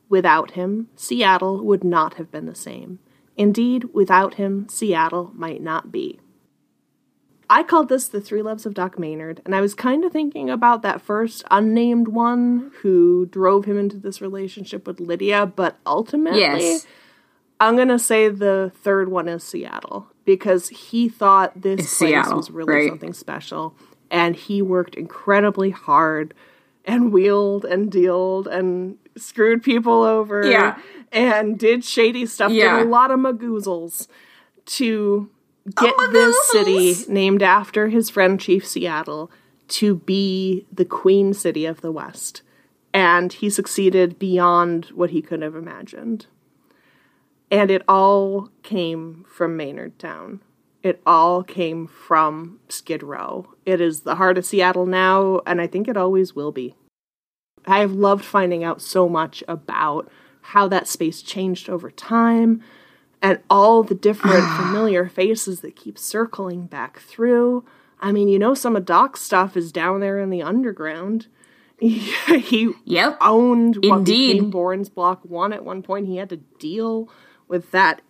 Without 0.08 0.52
him, 0.52 0.88
Seattle 0.96 1.64
would 1.64 1.84
not 1.84 2.14
have 2.14 2.30
been 2.30 2.46
the 2.46 2.54
same. 2.54 2.98
Indeed, 3.36 3.84
without 3.94 4.34
him, 4.34 4.68
Seattle 4.68 5.30
might 5.34 5.62
not 5.62 5.90
be. 5.92 6.18
I 7.48 7.62
called 7.62 7.88
this 7.88 8.08
The 8.08 8.20
Three 8.20 8.42
Loves 8.42 8.66
of 8.66 8.74
Doc 8.74 8.98
Maynard, 8.98 9.42
and 9.44 9.54
I 9.54 9.60
was 9.60 9.74
kind 9.74 10.04
of 10.04 10.12
thinking 10.12 10.48
about 10.48 10.82
that 10.82 11.02
first 11.02 11.44
unnamed 11.50 12.08
one 12.08 12.72
who 12.80 13.26
drove 13.26 13.66
him 13.66 13.78
into 13.78 13.98
this 13.98 14.20
relationship 14.20 14.86
with 14.86 15.00
Lydia, 15.00 15.46
but 15.46 15.76
ultimately, 15.86 16.40
Yes. 16.40 16.86
I'm 17.60 17.76
gonna 17.76 17.98
say 17.98 18.28
the 18.28 18.72
third 18.82 19.08
one 19.10 19.28
is 19.28 19.44
Seattle 19.44 20.08
because 20.24 20.68
he 20.68 21.08
thought 21.08 21.60
this 21.60 21.80
It's 21.80 21.98
place 21.98 22.10
Seattle, 22.10 22.36
was 22.36 22.50
really 22.50 22.72
right. 22.72 22.88
something 22.88 23.12
special, 23.12 23.74
and 24.10 24.36
he 24.36 24.62
worked 24.62 24.94
incredibly 24.94 25.70
hard 25.70 26.34
and 26.84 27.12
wheeled 27.12 27.64
and 27.64 27.90
dealed 27.90 28.46
and 28.48 28.96
screwed 29.16 29.62
people 29.62 30.02
over, 30.02 30.44
Yeah. 30.44 30.78
and 31.12 31.58
did 31.58 31.84
shady 31.84 32.26
stuff, 32.26 32.50
Yeah. 32.52 32.78
did 32.78 32.86
a 32.86 32.90
lot 32.90 33.10
of 33.10 33.20
magoozles 33.20 34.08
to 34.66 35.28
oh, 35.78 35.82
get 35.84 35.94
this 36.12 36.36
city 36.50 36.94
named 37.12 37.42
after 37.42 37.88
his 37.88 38.10
friend 38.10 38.40
Chief 38.40 38.66
Seattle 38.66 39.30
to 39.68 39.94
be 39.96 40.66
the 40.72 40.84
Queen 40.84 41.32
City 41.34 41.66
of 41.66 41.80
the 41.82 41.92
West, 41.92 42.42
and 42.92 43.32
he 43.32 43.48
succeeded 43.48 44.18
beyond 44.18 44.86
what 44.94 45.10
he 45.10 45.22
could 45.22 45.40
have 45.42 45.54
imagined. 45.54 46.26
And 47.52 47.70
it 47.70 47.82
all 47.86 48.48
came 48.62 49.24
from 49.28 49.56
Maynard 49.58 49.98
Town. 49.98 50.40
It 50.82 51.02
all 51.06 51.44
came 51.44 51.86
from 51.86 52.58
Skid 52.70 53.02
Row. 53.02 53.54
It 53.66 53.78
is 53.80 54.00
the 54.00 54.14
heart 54.16 54.38
of 54.38 54.46
Seattle 54.46 54.86
now, 54.86 55.42
and 55.46 55.60
I 55.60 55.66
think 55.66 55.86
it 55.86 55.96
always 55.98 56.34
will 56.34 56.50
be. 56.50 56.74
I 57.66 57.80
have 57.80 57.92
loved 57.92 58.24
finding 58.24 58.64
out 58.64 58.80
so 58.80 59.06
much 59.08 59.44
about 59.46 60.10
how 60.40 60.66
that 60.68 60.88
space 60.88 61.20
changed 61.22 61.68
over 61.68 61.90
time 61.90 62.62
and 63.20 63.38
all 63.50 63.82
the 63.84 63.94
different 63.94 64.48
familiar 64.56 65.06
faces 65.08 65.60
that 65.60 65.76
keep 65.76 65.98
circling 65.98 66.66
back 66.66 67.00
through. 67.00 67.64
I 68.00 68.10
mean, 68.10 68.28
you 68.28 68.38
know, 68.38 68.54
some 68.54 68.74
of 68.74 68.86
Doc's 68.86 69.20
stuff 69.20 69.56
is 69.58 69.70
down 69.70 70.00
there 70.00 70.18
in 70.18 70.30
the 70.30 70.42
underground. 70.42 71.26
He, 71.82 72.70
Yep. 72.84 73.18
owned 73.20 73.76
what 73.84 73.98
Indeed. 73.98 74.32
became 74.36 74.50
Bourne's 74.50 74.88
Block 74.88 75.20
1 75.24 75.52
at 75.52 75.64
one 75.64 75.82
point. 75.82 76.06
He 76.06 76.16
had 76.16 76.28
to 76.30 76.36
deal 76.36 77.08
with 77.48 77.70
that 77.72 78.00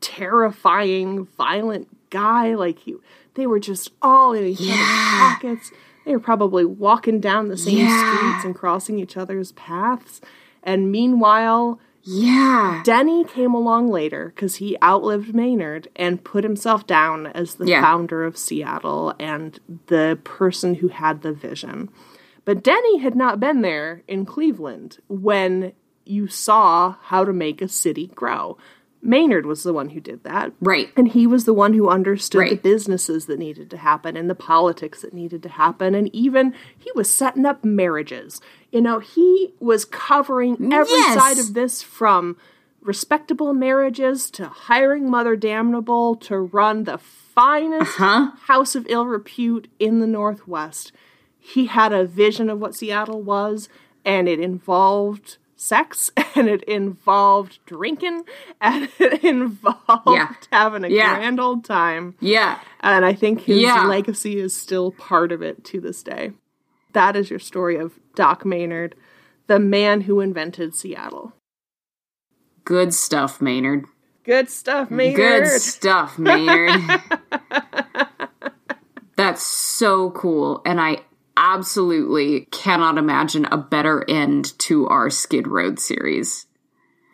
terrifying, 0.00 1.26
violent 1.36 1.88
guy. 2.10 2.54
Like, 2.54 2.78
he, 2.80 2.96
they 3.34 3.46
were 3.46 3.60
just 3.60 3.90
all 4.02 4.32
in 4.32 4.44
each 4.44 4.60
other's 4.60 4.76
pockets. 4.78 5.70
They 6.04 6.12
were 6.12 6.20
probably 6.20 6.64
walking 6.64 7.20
down 7.20 7.48
the 7.48 7.56
same 7.56 7.78
Yeah. 7.86 8.16
streets 8.16 8.44
and 8.44 8.54
crossing 8.54 8.98
each 8.98 9.16
other's 9.16 9.52
paths. 9.52 10.20
And 10.62 10.90
meanwhile, 10.90 11.78
Yeah. 12.04 12.82
Denny 12.84 13.22
came 13.24 13.54
along 13.54 13.86
later 13.88 14.32
because 14.34 14.56
he 14.56 14.76
outlived 14.82 15.32
Maynard 15.36 15.86
and 15.94 16.24
put 16.24 16.42
himself 16.42 16.84
down 16.84 17.28
as 17.28 17.54
the 17.54 17.66
Yeah. 17.66 17.80
founder 17.80 18.24
of 18.24 18.36
Seattle 18.36 19.14
and 19.20 19.60
the 19.86 20.18
person 20.24 20.74
who 20.74 20.88
had 20.88 21.22
the 21.22 21.32
vision. 21.32 21.88
But 22.44 22.64
Denny 22.64 22.98
had 22.98 23.14
not 23.14 23.38
been 23.38 23.60
there 23.62 24.02
in 24.08 24.26
Cleveland 24.26 24.98
when 25.06 25.74
you 26.04 26.26
saw 26.28 26.96
how 27.02 27.24
to 27.24 27.32
make 27.32 27.60
a 27.62 27.68
city 27.68 28.08
grow. 28.14 28.56
Maynard 29.04 29.46
was 29.46 29.64
the 29.64 29.72
one 29.72 29.88
who 29.90 30.00
did 30.00 30.22
that. 30.22 30.52
Right. 30.60 30.90
And 30.96 31.08
he 31.08 31.26
was 31.26 31.44
the 31.44 31.52
one 31.52 31.74
who 31.74 31.88
understood 31.88 32.48
the 32.48 32.54
businesses 32.56 33.26
that 33.26 33.38
needed 33.38 33.68
to 33.70 33.76
happen 33.76 34.16
and 34.16 34.30
the 34.30 34.34
politics 34.36 35.02
that 35.02 35.12
needed 35.12 35.42
to 35.42 35.48
happen. 35.48 35.96
And 35.96 36.08
even 36.14 36.54
he 36.78 36.88
was 36.94 37.10
setting 37.12 37.44
up 37.44 37.64
marriages. 37.64 38.40
You 38.70 38.80
know, 38.80 39.00
he 39.00 39.54
was 39.58 39.84
covering 39.84 40.72
every 40.72 40.92
Yes. 40.94 41.14
side 41.18 41.38
of 41.38 41.52
this 41.54 41.82
from 41.82 42.36
respectable 42.80 43.52
marriages 43.54 44.30
to 44.32 44.46
hiring 44.46 45.10
Mother 45.10 45.34
Damnable 45.36 46.14
to 46.16 46.38
run 46.38 46.84
the 46.84 46.98
finest 46.98 47.92
Huh? 47.96 48.32
house 48.42 48.74
of 48.76 48.86
ill 48.88 49.06
repute 49.06 49.66
in 49.80 49.98
the 50.00 50.06
Northwest. 50.06 50.92
He 51.38 51.66
had 51.66 51.92
a 51.92 52.04
vision 52.04 52.48
of 52.48 52.60
what 52.60 52.74
Seattle 52.76 53.20
was, 53.22 53.68
and 54.04 54.28
it 54.28 54.38
involved 54.38 55.38
sex, 55.62 56.10
and 56.34 56.48
it 56.48 56.62
involved 56.64 57.58
drinking, 57.66 58.24
and 58.60 58.88
it 58.98 59.24
involved 59.24 60.08
Yeah. 60.08 60.32
having 60.50 60.84
a 60.84 60.88
Yeah. 60.88 61.16
grand 61.16 61.40
old 61.40 61.64
time. 61.64 62.14
Yeah. 62.20 62.58
And 62.80 63.04
I 63.04 63.12
think 63.14 63.42
his 63.42 63.62
Yeah. 63.62 63.86
legacy 63.86 64.38
is 64.38 64.54
still 64.54 64.92
part 64.92 65.32
of 65.32 65.42
it 65.42 65.64
to 65.66 65.80
this 65.80 66.02
day. 66.02 66.32
That 66.92 67.16
is 67.16 67.30
your 67.30 67.38
story 67.38 67.76
of 67.76 67.98
Doc 68.14 68.44
Maynard, 68.44 68.94
the 69.46 69.58
man 69.58 70.02
who 70.02 70.20
invented 70.20 70.74
Seattle. 70.74 71.32
Good 72.64 72.92
stuff, 72.94 73.40
Maynard. 73.40 73.86
Good 74.24 74.48
stuff, 74.50 74.90
Maynard. 74.90 75.16
Good 75.16 75.48
stuff, 75.48 76.18
Maynard. 76.18 76.80
That's 79.16 79.42
so 79.42 80.10
cool. 80.10 80.62
And 80.64 80.80
I 80.80 81.02
absolutely 81.36 82.46
cannot 82.50 82.98
imagine 82.98 83.46
a 83.46 83.56
better 83.56 84.08
end 84.08 84.58
to 84.60 84.86
our 84.88 85.10
Skid 85.10 85.46
Road 85.46 85.78
series. 85.78 86.46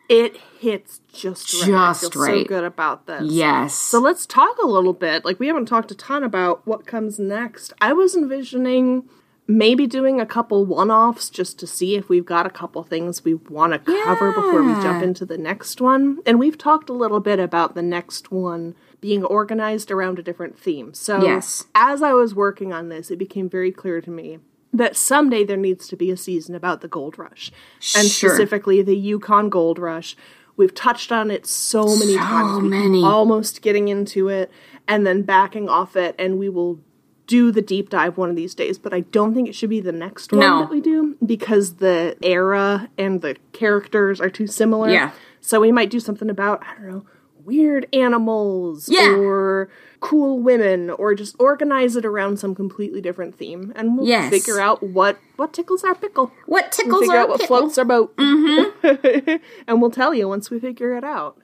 It 0.09 0.37
hits 0.59 1.01
just 1.13 1.53
right. 1.61 1.69
Just 1.69 2.15
right. 2.15 2.41
so 2.41 2.43
good 2.43 2.63
about 2.63 3.05
this. 3.05 3.31
Yes. 3.31 3.75
So 3.75 3.99
let's 3.99 4.25
talk 4.25 4.57
a 4.57 4.65
little 4.67 4.93
bit. 4.93 5.23
Like 5.23 5.39
we 5.39 5.47
haven't 5.47 5.67
talked 5.67 5.91
a 5.91 5.95
ton 5.95 6.23
about 6.23 6.65
what 6.65 6.87
comes 6.87 7.19
next. 7.19 7.73
I 7.79 7.93
was 7.93 8.15
envisioning 8.15 9.07
maybe 9.47 9.87
doing 9.87 10.19
a 10.21 10.25
couple 10.25 10.63
one-offs 10.63 11.29
just 11.29 11.57
to 11.59 11.65
see 11.65 11.95
if 11.95 12.07
we've 12.07 12.25
got 12.25 12.45
a 12.45 12.51
couple 12.51 12.83
things 12.83 13.23
we 13.23 13.33
want 13.33 13.73
to 13.73 13.79
cover 14.03 14.31
before 14.31 14.61
we 14.63 14.73
jump 14.73 15.03
into 15.03 15.25
the 15.25 15.39
next 15.39 15.81
one. 15.81 16.19
And 16.25 16.39
we've 16.39 16.57
talked 16.57 16.89
a 16.89 16.93
little 16.93 17.19
bit 17.19 17.39
about 17.39 17.73
the 17.73 17.81
next 17.81 18.31
one 18.31 18.75
being 19.01 19.23
organized 19.23 19.91
around 19.91 20.19
a 20.19 20.23
different 20.23 20.57
theme. 20.59 20.93
So 20.93 21.21
Yes. 21.23 21.65
as 21.75 22.01
I 22.03 22.13
was 22.13 22.35
working 22.35 22.73
on 22.73 22.89
this, 22.89 23.09
it 23.11 23.17
became 23.17 23.49
very 23.49 23.71
clear 23.71 24.01
to 24.01 24.11
me 24.11 24.39
that 24.73 24.95
someday 24.95 25.43
there 25.43 25.57
needs 25.57 25.87
to 25.87 25.95
be 25.95 26.11
a 26.11 26.17
season 26.17 26.53
about 26.55 26.81
the 26.81 26.87
gold 26.87 27.17
rush. 27.17 27.51
And 27.95 28.07
Sure. 28.07 28.29
specifically 28.29 28.81
the 28.81 28.95
Yukon 28.97 29.49
gold 29.49 29.79
rush. 29.79 30.15
We've 30.57 30.73
touched 30.75 31.11
on 31.11 31.31
it 31.31 31.45
so 31.47 31.85
many 31.85 32.13
So 32.15 32.19
times. 32.19 32.63
Many. 32.63 33.01
almost 33.03 33.61
getting 33.61 33.87
into 33.87 34.27
it 34.27 34.51
and 34.87 35.07
then 35.07 35.21
backing 35.21 35.69
off 35.69 35.95
it 35.95 36.13
and 36.19 36.37
we 36.37 36.49
will 36.49 36.79
do 37.25 37.51
the 37.51 37.61
deep 37.61 37.89
dive 37.89 38.17
one 38.17 38.29
of 38.31 38.35
these 38.35 38.55
days 38.55 38.79
but 38.79 38.91
i 38.91 39.01
don't 39.01 39.35
think 39.35 39.47
it 39.47 39.53
should 39.53 39.69
be 39.69 39.79
the 39.79 39.91
next 39.91 40.31
one 40.31 40.41
No. 40.41 40.61
that 40.61 40.71
we 40.71 40.81
do 40.81 41.15
because 41.23 41.75
the 41.75 42.17
era 42.23 42.89
and 42.97 43.21
the 43.21 43.35
characters 43.53 44.19
are 44.19 44.31
too 44.31 44.47
similar 44.47 44.89
Yeah. 44.89 45.11
so 45.39 45.61
we 45.61 45.71
might 45.71 45.91
do 45.91 45.99
something 45.99 46.27
about 46.27 46.63
i 46.63 46.73
don't 46.81 46.89
know 46.91 47.05
weird 47.49 47.87
animals 47.91 48.87
Yeah. 48.89 49.15
or 49.17 49.69
cool 49.99 50.39
women 50.39 50.89
or 50.89 51.13
just 51.13 51.35
organize 51.39 51.95
it 51.97 52.05
around 52.05 52.39
some 52.39 52.55
completely 52.55 53.01
different 53.01 53.35
theme 53.35 53.73
and 53.75 53.97
we'll 53.97 54.07
Yes. 54.07 54.29
figure 54.29 54.59
out 54.59 54.81
what 54.81 55.17
what 55.35 55.51
tickles 55.51 55.83
our 55.83 55.95
pickle 55.95 56.31
what 56.45 56.63
We'll 56.63 56.69
tickles 56.71 57.01
figure 57.01 57.15
our 57.17 57.21
out 57.23 57.29
what 57.29 57.41
pickle? 57.41 57.57
floats 57.57 57.77
our 57.77 57.85
boat. 57.85 58.15
Mm-hmm. 58.15 59.35
and 59.67 59.81
we'll 59.81 59.91
tell 59.91 60.13
you 60.13 60.27
once 60.29 60.49
we 60.49 60.59
figure 60.59 60.95
it 60.95 61.03
out. 61.03 61.37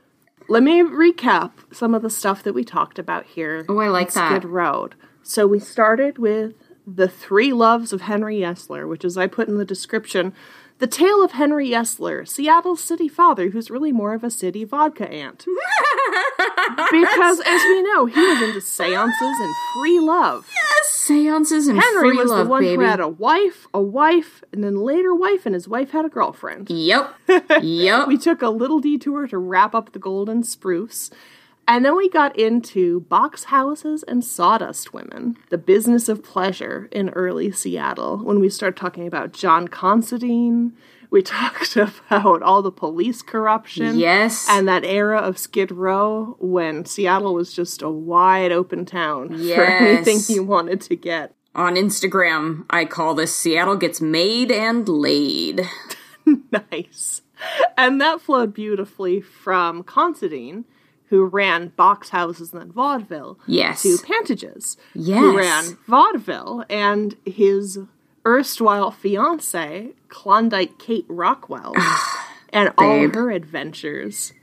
Let 0.47 0.63
me 0.63 0.81
recap 0.83 1.51
some 1.71 1.93
of 1.95 2.01
the 2.01 2.09
stuff 2.09 2.43
that 2.43 2.53
we 2.53 2.63
talked 2.63 2.99
about 2.99 3.25
here. 3.25 3.65
Oh, 3.67 3.79
I 3.79 3.87
like 3.89 4.13
that. 4.13 4.29
Skid 4.29 4.45
Road. 4.45 4.93
So 5.23 5.47
we 5.47 5.59
started 5.59 6.17
with 6.19 6.53
the 6.87 7.07
three 7.07 7.51
loves 7.51 7.91
of 7.91 8.01
Henry 8.01 8.37
Yesler, 8.41 8.87
which 8.87 9.03
as 9.03 9.17
I 9.17 9.25
put 9.25 9.47
in 9.47 9.57
the 9.57 9.65
description, 9.65 10.33
the 10.79 10.87
tale 10.87 11.23
of 11.23 11.31
Henry 11.31 11.69
Yesler, 11.69 12.27
Seattle's 12.27 12.83
city 12.83 13.07
father, 13.07 13.49
who's 13.49 13.71
really 13.71 13.91
more 13.91 14.13
of 14.13 14.23
a 14.23 14.29
city 14.29 14.65
vodka 14.65 15.09
aunt. 15.09 15.45
because 16.91 17.39
as 17.39 17.61
we 17.63 17.81
know, 17.83 18.05
he 18.05 18.19
was 18.19 18.41
into 18.41 18.61
seances 18.61 19.21
and 19.21 19.53
free 19.73 19.99
love. 19.99 20.49
Yes! 20.53 20.87
Seances 20.87 21.67
and 21.67 21.79
Henry 21.79 22.09
free 22.09 22.17
was 22.17 22.29
love, 22.29 22.45
the 22.45 22.49
one 22.49 22.63
baby. 22.63 22.75
who 22.75 22.81
had 22.81 22.99
a 22.99 23.07
wife, 23.07 23.67
a 23.73 23.81
wife, 23.81 24.43
and 24.51 24.63
then 24.63 24.75
later 24.77 25.15
wife, 25.15 25.45
and 25.45 25.55
his 25.55 25.67
wife 25.67 25.91
had 25.91 26.03
a 26.03 26.09
girlfriend. 26.09 26.69
Yep. 26.69 27.13
yep. 27.61 28.07
We 28.07 28.17
took 28.17 28.41
a 28.41 28.49
little 28.49 28.79
detour 28.79 29.27
to 29.27 29.37
wrap 29.37 29.73
up 29.73 29.93
the 29.93 29.99
golden 29.99 30.43
spruce. 30.43 31.09
And 31.67 31.83
then 31.83 31.95
we 31.95 32.09
got 32.09 32.37
into 32.37 33.01
box 33.01 33.45
houses 33.45 34.03
and 34.03 34.23
sawdust 34.23 34.93
women, 34.93 35.37
the 35.49 35.57
business 35.57 36.07
of 36.07 36.23
pleasure 36.23 36.87
in 36.91 37.09
early 37.09 37.51
Seattle. 37.51 38.19
When 38.19 38.39
we 38.39 38.49
started 38.49 38.77
talking 38.77 39.07
about 39.07 39.33
John 39.33 39.67
Considine, 39.67 40.73
we 41.09 41.21
talked 41.23 41.75
about 41.75 42.43
all 42.43 42.61
the 42.61 42.71
police 42.71 43.21
corruption. 43.21 43.97
Yes. 43.97 44.47
And 44.49 44.67
that 44.67 44.83
era 44.83 45.19
of 45.19 45.37
Skid 45.37 45.71
Row 45.71 46.35
when 46.39 46.85
Seattle 46.85 47.33
was 47.33 47.53
just 47.53 47.81
a 47.81 47.89
wide 47.89 48.51
open 48.51 48.85
town 48.85 49.29
for 49.55 49.63
anything 49.65 50.19
you 50.27 50.43
wanted 50.43 50.81
to 50.81 50.95
get. 50.95 51.33
On 51.55 51.75
Instagram, 51.75 52.65
I 52.69 52.83
call 52.83 53.15
this 53.15 53.33
Seattle 53.33 53.77
Gets 53.77 54.01
Made 54.01 54.51
and 54.51 54.87
Laid. 54.87 55.67
nice. 56.71 57.21
And 57.77 57.99
that 58.01 58.21
flowed 58.21 58.53
beautifully 58.53 59.21
from 59.21 59.83
Considine, 59.83 60.65
who 61.09 61.25
ran 61.25 61.69
box 61.69 62.09
houses 62.09 62.51
and 62.51 62.61
then 62.61 62.71
vaudeville, 62.71 63.37
Yes. 63.47 63.83
to 63.83 63.97
Pantages, 63.97 64.75
yes. 64.93 65.19
who 65.19 65.37
ran 65.37 65.77
vaudeville, 65.87 66.63
and 66.69 67.15
his 67.25 67.79
erstwhile 68.25 68.89
fiance, 68.91 69.91
Klondike 70.09 70.79
Kate 70.79 71.05
Rockwell, 71.07 71.73
and 72.51 72.73
all 72.77 73.07
her 73.09 73.29
adventures. 73.31 74.33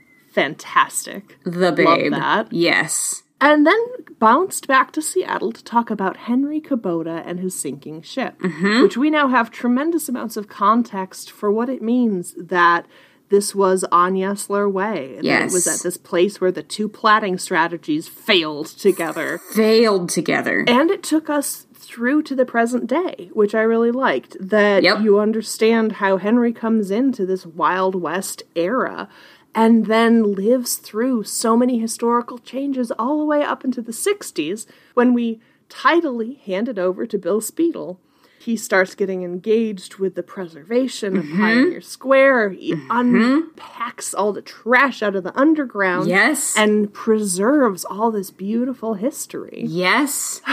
Fantastic. 0.47 1.37
The 1.45 1.71
babe. 1.71 2.11
that. 2.11 2.51
Yes. 2.51 3.23
And 3.39 3.67
then 3.67 3.77
bounced 4.19 4.67
back 4.67 4.91
to 4.93 5.01
Seattle 5.01 5.51
to 5.51 5.63
talk 5.63 5.89
about 5.89 6.15
Henry 6.17 6.61
Kubota 6.61 7.21
and 7.25 7.39
his 7.39 7.53
sinking 7.59 8.01
ship, 8.01 8.39
Mm-hmm. 8.39 8.81
which 8.83 8.97
we 8.97 9.09
now 9.09 9.27
have 9.27 9.51
tremendous 9.51 10.07
amounts 10.09 10.37
of 10.37 10.47
context 10.47 11.29
for 11.29 11.51
what 11.51 11.69
it 11.69 11.81
means 11.81 12.33
that 12.37 12.85
this 13.33 13.55
was 13.55 13.83
on 13.91 14.13
Yesler 14.13 14.71
Way. 14.71 15.17
That 15.23 15.41
it 15.41 15.51
was 15.51 15.65
at 15.65 15.81
this 15.81 15.97
place 15.97 16.39
where 16.39 16.51
the 16.51 16.61
two 16.61 16.87
platting 16.87 17.39
strategies 17.39 18.07
failed 18.07 18.67
together. 18.67 19.39
Failed 19.55 20.09
together. 20.09 20.63
And 20.67 20.91
it 20.91 21.01
took 21.01 21.31
us 21.31 21.65
through 21.73 22.21
to 22.23 22.35
the 22.35 22.45
present 22.45 22.85
day, 22.85 23.31
which 23.33 23.55
I 23.55 23.63
really 23.63 23.89
liked. 23.89 24.37
That 24.39 24.83
Yep. 24.83 25.01
you 25.01 25.17
understand 25.17 25.93
how 25.93 26.17
Henry 26.17 26.53
comes 26.53 26.91
into 26.91 27.25
this 27.25 27.43
Wild 27.43 27.95
West 27.95 28.43
era 28.53 29.09
and 29.55 29.87
then 29.87 30.35
lives 30.35 30.75
through 30.75 31.23
so 31.23 31.57
many 31.57 31.79
historical 31.79 32.37
changes 32.37 32.91
all 32.99 33.17
the 33.17 33.25
way 33.25 33.41
up 33.41 33.65
into 33.65 33.81
the 33.81 33.91
60s 33.93 34.67
when 34.93 35.11
we 35.15 35.39
tidily 35.69 36.35
hand 36.45 36.69
it 36.69 36.77
over 36.77 37.07
to 37.07 37.17
Bill 37.17 37.41
Speidel 37.41 37.97
he 38.43 38.57
starts 38.57 38.93
getting 38.93 39.23
engaged 39.23 39.95
with 39.95 40.15
the 40.15 40.23
preservation 40.23 41.15
of 41.15 41.23
mm-hmm. 41.23 41.41
Pioneer 41.41 41.81
Square. 41.81 42.49
He 42.49 42.73
mm-hmm. 42.73 42.91
unpacks 42.91 44.13
all 44.13 44.33
the 44.33 44.41
trash 44.41 45.01
out 45.01 45.15
of 45.15 45.23
the 45.23 45.37
underground. 45.39 46.09
Yes. 46.09 46.53
And 46.57 46.93
preserves 46.93 47.85
all 47.85 48.11
this 48.11 48.31
beautiful 48.31 48.95
history. 48.95 49.63
yes. 49.65 50.41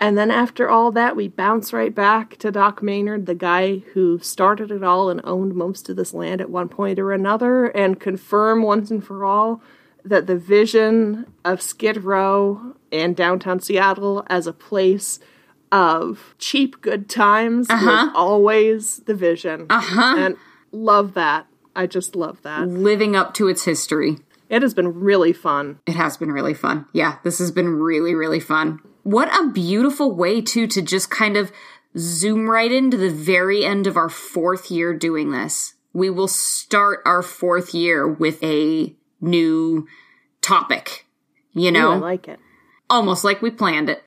And 0.00 0.16
then 0.16 0.30
after 0.30 0.68
all 0.68 0.92
that, 0.92 1.16
we 1.16 1.28
bounce 1.28 1.72
right 1.72 1.94
back 1.94 2.36
to 2.38 2.52
Doc 2.52 2.82
Maynard, 2.82 3.26
the 3.26 3.34
guy 3.34 3.78
who 3.94 4.18
started 4.20 4.70
it 4.70 4.84
all 4.84 5.10
and 5.10 5.20
owned 5.24 5.54
most 5.54 5.88
of 5.88 5.96
this 5.96 6.14
land 6.14 6.40
at 6.40 6.50
one 6.50 6.68
point 6.68 6.98
or 6.98 7.12
another, 7.12 7.66
and 7.66 7.98
confirm 7.98 8.62
once 8.62 8.90
and 8.90 9.04
for 9.04 9.24
all 9.24 9.60
that 10.04 10.26
the 10.26 10.36
vision 10.36 11.26
of 11.44 11.60
Skid 11.60 12.04
Row 12.04 12.76
and 12.92 13.16
downtown 13.16 13.60
Seattle 13.60 14.24
as 14.28 14.46
a 14.46 14.52
place 14.52 15.18
of 15.72 16.34
cheap 16.38 16.80
good 16.80 17.08
times 17.08 17.68
was 17.68 18.10
always 18.14 18.98
the 19.00 19.14
vision. 19.14 19.66
Uh-huh. 19.70 20.16
And 20.18 20.36
love 20.72 21.14
that. 21.14 21.46
I 21.76 21.86
just 21.86 22.16
love 22.16 22.42
that. 22.42 22.66
Living 22.68 23.14
up 23.14 23.34
to 23.34 23.48
its 23.48 23.64
history. 23.64 24.18
It 24.48 24.62
has 24.62 24.74
been 24.74 25.00
really 25.00 25.32
fun. 25.32 25.78
It 25.86 25.94
has 25.94 26.16
been 26.16 26.32
really 26.32 26.54
fun. 26.54 26.86
Yeah, 26.92 27.18
this 27.22 27.38
has 27.38 27.50
been 27.50 27.68
really, 27.68 28.14
really 28.14 28.40
fun. 28.40 28.80
What 29.02 29.28
a 29.38 29.50
beautiful 29.50 30.14
way, 30.14 30.40
too, 30.40 30.66
to 30.68 30.82
just 30.82 31.10
kind 31.10 31.36
of 31.36 31.52
zoom 31.96 32.48
right 32.48 32.72
into 32.72 32.96
the 32.96 33.10
very 33.10 33.64
end 33.64 33.86
of 33.86 33.96
our 33.96 34.08
fourth 34.08 34.70
year 34.70 34.94
doing 34.94 35.32
this. 35.32 35.74
We 35.92 36.10
will 36.10 36.28
start 36.28 37.00
our 37.04 37.22
fourth 37.22 37.74
year 37.74 38.06
with 38.06 38.42
a 38.42 38.94
new 39.20 39.86
topic, 40.40 41.06
you 41.52 41.68
Ooh, 41.68 41.72
know, 41.72 41.92
I 41.92 41.96
like 41.96 42.28
it. 42.28 42.38
almost 42.88 43.24
like 43.24 43.42
we 43.42 43.50
planned 43.50 43.90
it. 43.90 44.02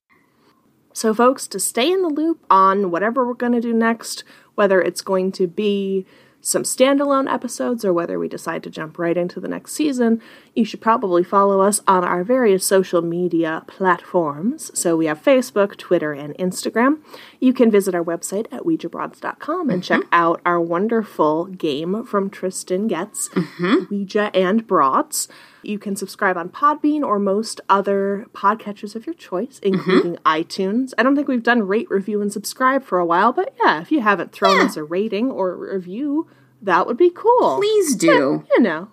So, 0.93 1.13
folks, 1.13 1.47
to 1.47 1.59
stay 1.59 1.91
in 1.91 2.01
the 2.01 2.09
loop 2.09 2.43
on 2.49 2.91
whatever 2.91 3.25
we're 3.25 3.33
going 3.33 3.53
to 3.53 3.61
do 3.61 3.73
next, 3.73 4.23
whether 4.55 4.81
it's 4.81 5.01
going 5.01 5.31
to 5.33 5.47
be 5.47 6.05
some 6.43 6.63
standalone 6.63 7.31
episodes 7.31 7.85
or 7.85 7.93
whether 7.93 8.17
we 8.17 8.27
decide 8.27 8.63
to 8.63 8.69
jump 8.69 8.97
right 8.97 9.15
into 9.15 9.39
the 9.39 9.47
next 9.47 9.73
season, 9.73 10.19
you 10.55 10.65
should 10.65 10.81
probably 10.81 11.23
follow 11.23 11.61
us 11.61 11.81
on 11.87 12.03
our 12.03 12.23
various 12.23 12.65
social 12.65 13.03
media 13.03 13.63
platforms. 13.67 14.71
So, 14.77 14.97
we 14.97 15.05
have 15.05 15.21
Facebook, 15.21 15.77
Twitter, 15.77 16.13
and 16.13 16.35
Instagram. 16.37 16.99
You 17.39 17.53
can 17.53 17.71
visit 17.71 17.95
our 17.95 18.03
website 18.03 18.47
at 18.51 18.63
OuijaBroads.com 18.63 19.69
and 19.69 19.83
check 19.83 20.01
mm-hmm. 20.01 20.13
out 20.13 20.41
our 20.45 20.59
wonderful 20.59 21.45
game 21.45 22.03
from 22.03 22.29
Tristan 22.29 22.87
Getz, 22.87 23.29
mm-hmm. 23.29 23.85
Ouija 23.89 24.31
and 24.35 24.67
Broads. 24.67 25.27
You 25.63 25.79
can 25.79 25.95
subscribe 25.95 26.37
on 26.37 26.49
Podbean 26.49 27.03
or 27.03 27.19
most 27.19 27.61
other 27.69 28.25
podcatchers 28.33 28.95
of 28.95 29.05
your 29.05 29.15
choice, 29.15 29.59
mm-hmm. 29.59 29.75
including 29.75 30.15
iTunes. 30.25 30.93
I 30.97 31.03
don't 31.03 31.15
think 31.15 31.27
we've 31.27 31.43
done 31.43 31.67
rate, 31.67 31.89
review, 31.89 32.21
and 32.21 32.31
subscribe 32.31 32.83
for 32.83 32.99
a 32.99 33.05
while, 33.05 33.31
but 33.31 33.53
yeah, 33.63 33.81
if 33.81 33.91
you 33.91 34.01
haven't 34.01 34.31
thrown 34.31 34.65
us 34.65 34.77
a 34.77 34.83
rating 34.83 35.31
or 35.31 35.51
a 35.51 35.73
review, 35.73 36.27
that 36.61 36.87
would 36.87 36.97
be 36.97 37.09
cool. 37.09 37.57
Please 37.57 37.95
do. 37.95 38.45
You 38.51 38.59
know, 38.61 38.89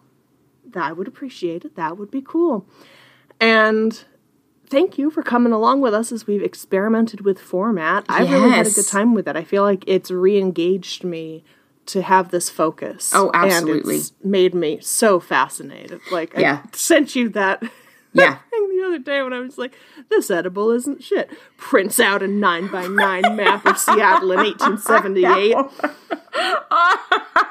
I 0.75 0.93
would 0.93 1.09
appreciate 1.09 1.65
it. 1.65 1.77
That 1.77 1.99
would 1.99 2.11
be 2.11 2.23
cool. 2.23 2.67
And 3.41 4.05
thank 4.69 4.99
you 4.99 5.11
for 5.11 5.23
coming 5.23 5.53
along 5.53 5.81
with 5.81 5.95
us 5.95 6.13
as 6.13 6.27
we've 6.27 6.43
experimented 6.43 7.23
with 7.23 7.39
format. 7.39 8.05
I 8.09 8.23
really 8.23 8.51
had 8.51 8.67
a 8.67 8.71
good 8.71 8.89
time 8.89 9.15
with 9.15 9.29
it. 9.29 9.37
I 9.37 9.45
feel 9.45 9.63
like 9.63 9.85
it's 9.87 10.11
re 10.11 10.39
engaged 10.39 11.05
me 11.05 11.45
to 11.89 12.03
have 12.03 12.31
this 12.31 12.49
focus. 12.51 13.13
Oh, 13.15 13.31
absolutely. 13.35 13.95
And 13.97 14.01
it's 14.03 14.13
made 14.23 14.55
me 14.55 14.79
so 14.81 15.21
fascinated. 15.21 16.01
Like, 16.11 16.35
Yeah. 16.37 16.63
I 16.65 16.77
sent 16.77 17.17
you 17.17 17.29
that. 17.31 17.63
Yeah. 18.13 18.39
the 18.51 18.85
other 18.87 18.99
day 18.99 19.23
when 19.23 19.33
I 19.33 19.41
was 19.41 19.59
like, 19.59 19.75
"This 20.09 20.31
edible 20.31 20.71
isn't 20.71 21.03
shit." 21.03 21.31
Prints 21.57 22.01
out 22.01 22.23
a 22.23 22.29
nine 22.29 22.69
by 22.69 22.87
nine 22.87 23.23
map 23.37 23.67
of 23.67 23.79
Seattle 23.79 24.33
in 24.33 24.39
1878. 24.39 25.57
but 25.81 25.97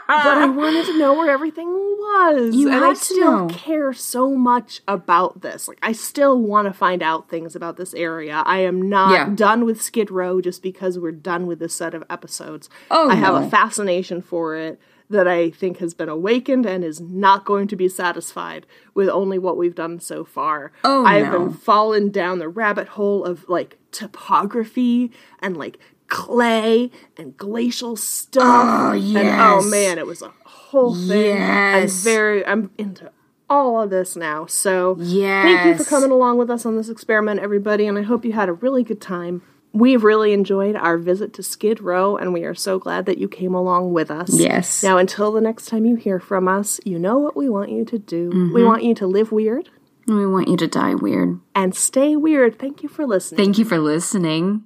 I 0.10 0.48
wanted 0.48 0.86
to 0.86 0.98
know 0.98 1.14
where 1.14 1.30
everything 1.30 1.68
was. 1.68 2.56
You 2.56 2.72
and 2.72 2.84
I 2.84 2.94
still 2.94 3.48
know. 3.48 3.54
care 3.54 3.94
so 3.94 4.34
much 4.36 4.82
about 4.88 5.42
this. 5.42 5.68
Like 5.68 5.80
I 5.84 5.92
still 5.92 6.40
want 6.42 6.68
to 6.68 6.74
find 6.74 7.04
out 7.04 7.30
things 7.30 7.56
about 7.56 7.78
this 7.78 7.94
area. 7.94 8.42
I 8.46 8.60
am 8.60 8.90
not 8.90 9.12
Yeah. 9.12 9.30
done 9.36 9.66
with 9.66 9.82
Skid 9.82 10.10
Row 10.10 10.42
just 10.42 10.64
because 10.64 10.98
we're 10.98 11.12
done 11.12 11.46
with 11.48 11.60
this 11.60 11.74
set 11.74 11.94
of 11.94 12.04
episodes. 12.10 12.70
Oh, 12.90 13.10
I 13.10 13.16
have 13.16 13.36
a 13.36 13.50
fascination 13.50 14.22
for 14.22 14.56
it 14.56 14.80
that 15.10 15.28
I 15.28 15.50
think 15.50 15.78
has 15.78 15.94
been 15.94 16.10
awakened 16.10 16.66
and 16.66 16.84
is 16.84 17.00
not 17.00 17.46
going 17.46 17.68
to 17.70 17.76
be 17.76 17.88
satisfied 17.88 18.66
with 18.94 19.10
only 19.10 19.40
what 19.40 19.58
we've 19.58 19.76
done 19.76 20.00
so 20.00 20.26
far. 20.26 20.72
Oh, 20.84 21.06
I've 21.06 21.32
no. 21.32 21.40
been 21.40 21.54
fallen 21.54 22.10
down 22.12 22.40
the 22.40 22.50
rabbit 22.50 22.90
hole 22.90 23.24
of 23.24 23.48
like 23.48 23.78
topography 23.92 25.12
and 25.40 25.56
like 25.56 25.80
clay 26.08 26.92
and 27.18 27.38
glacial 27.38 27.96
stuff. 27.96 28.44
Oh, 28.46 28.92
And 28.94 29.18
oh 29.18 29.62
man, 29.70 29.98
it 29.98 30.06
was 30.06 30.22
a 30.22 30.34
whole 30.46 30.96
thing. 30.96 31.38
Yes. 31.38 32.00
I'm 32.00 32.04
very 32.04 32.46
I'm 32.46 32.72
into 32.78 33.12
all 33.50 33.82
of 33.82 33.90
this 33.90 34.16
now. 34.16 34.46
So 34.46 34.98
yes. 35.00 35.44
thank 35.44 35.66
you 35.66 35.84
for 35.84 35.90
coming 35.90 36.12
along 36.12 36.38
with 36.38 36.50
us 36.50 36.66
on 36.66 36.76
this 36.76 36.90
experiment, 36.90 37.40
everybody, 37.40 37.88
and 37.88 37.98
I 37.98 38.02
hope 38.02 38.26
you 38.26 38.34
had 38.34 38.50
a 38.50 38.54
really 38.54 38.84
good 38.84 39.02
time. 39.02 39.42
We've 39.74 40.04
really 40.04 40.34
enjoyed 40.34 40.76
our 40.76 40.98
visit 40.98 41.34
to 41.34 41.44
Skid 41.44 41.82
Row, 41.82 42.18
and 42.18 42.34
we 42.34 42.44
are 42.46 42.56
so 42.56 42.80
glad 42.80 43.06
that 43.06 43.18
you 43.18 43.28
came 43.28 43.54
along 43.54 43.94
with 43.94 44.10
us. 44.10 44.34
Yes. 44.34 44.82
Now, 44.82 44.98
until 44.98 45.32
the 45.32 45.42
next 45.42 45.68
time 45.68 45.86
you 45.86 45.96
hear 45.96 46.20
from 46.20 46.48
us, 46.48 46.80
you 46.84 46.98
know 46.98 47.18
what 47.20 47.36
we 47.36 47.48
want 47.50 47.72
you 47.72 47.86
to 47.86 48.00
do. 48.00 48.30
Mm-hmm. 48.30 48.54
We 48.54 48.64
want 48.64 48.84
you 48.84 48.96
to 48.96 49.06
live 49.08 49.32
weird 49.32 49.70
We 50.08 50.26
want 50.26 50.48
you 50.48 50.58
to 50.58 50.68
die 50.68 50.96
weird. 50.96 51.40
and 51.54 51.76
stay 51.76 52.16
weird. 52.16 52.58
Thank 52.58 52.82
you 52.82 52.90
for 52.90 53.06
listening. 53.06 53.38
Thank 53.38 53.58
you 53.58 53.66
for 53.66 53.78
listening. 53.78 54.64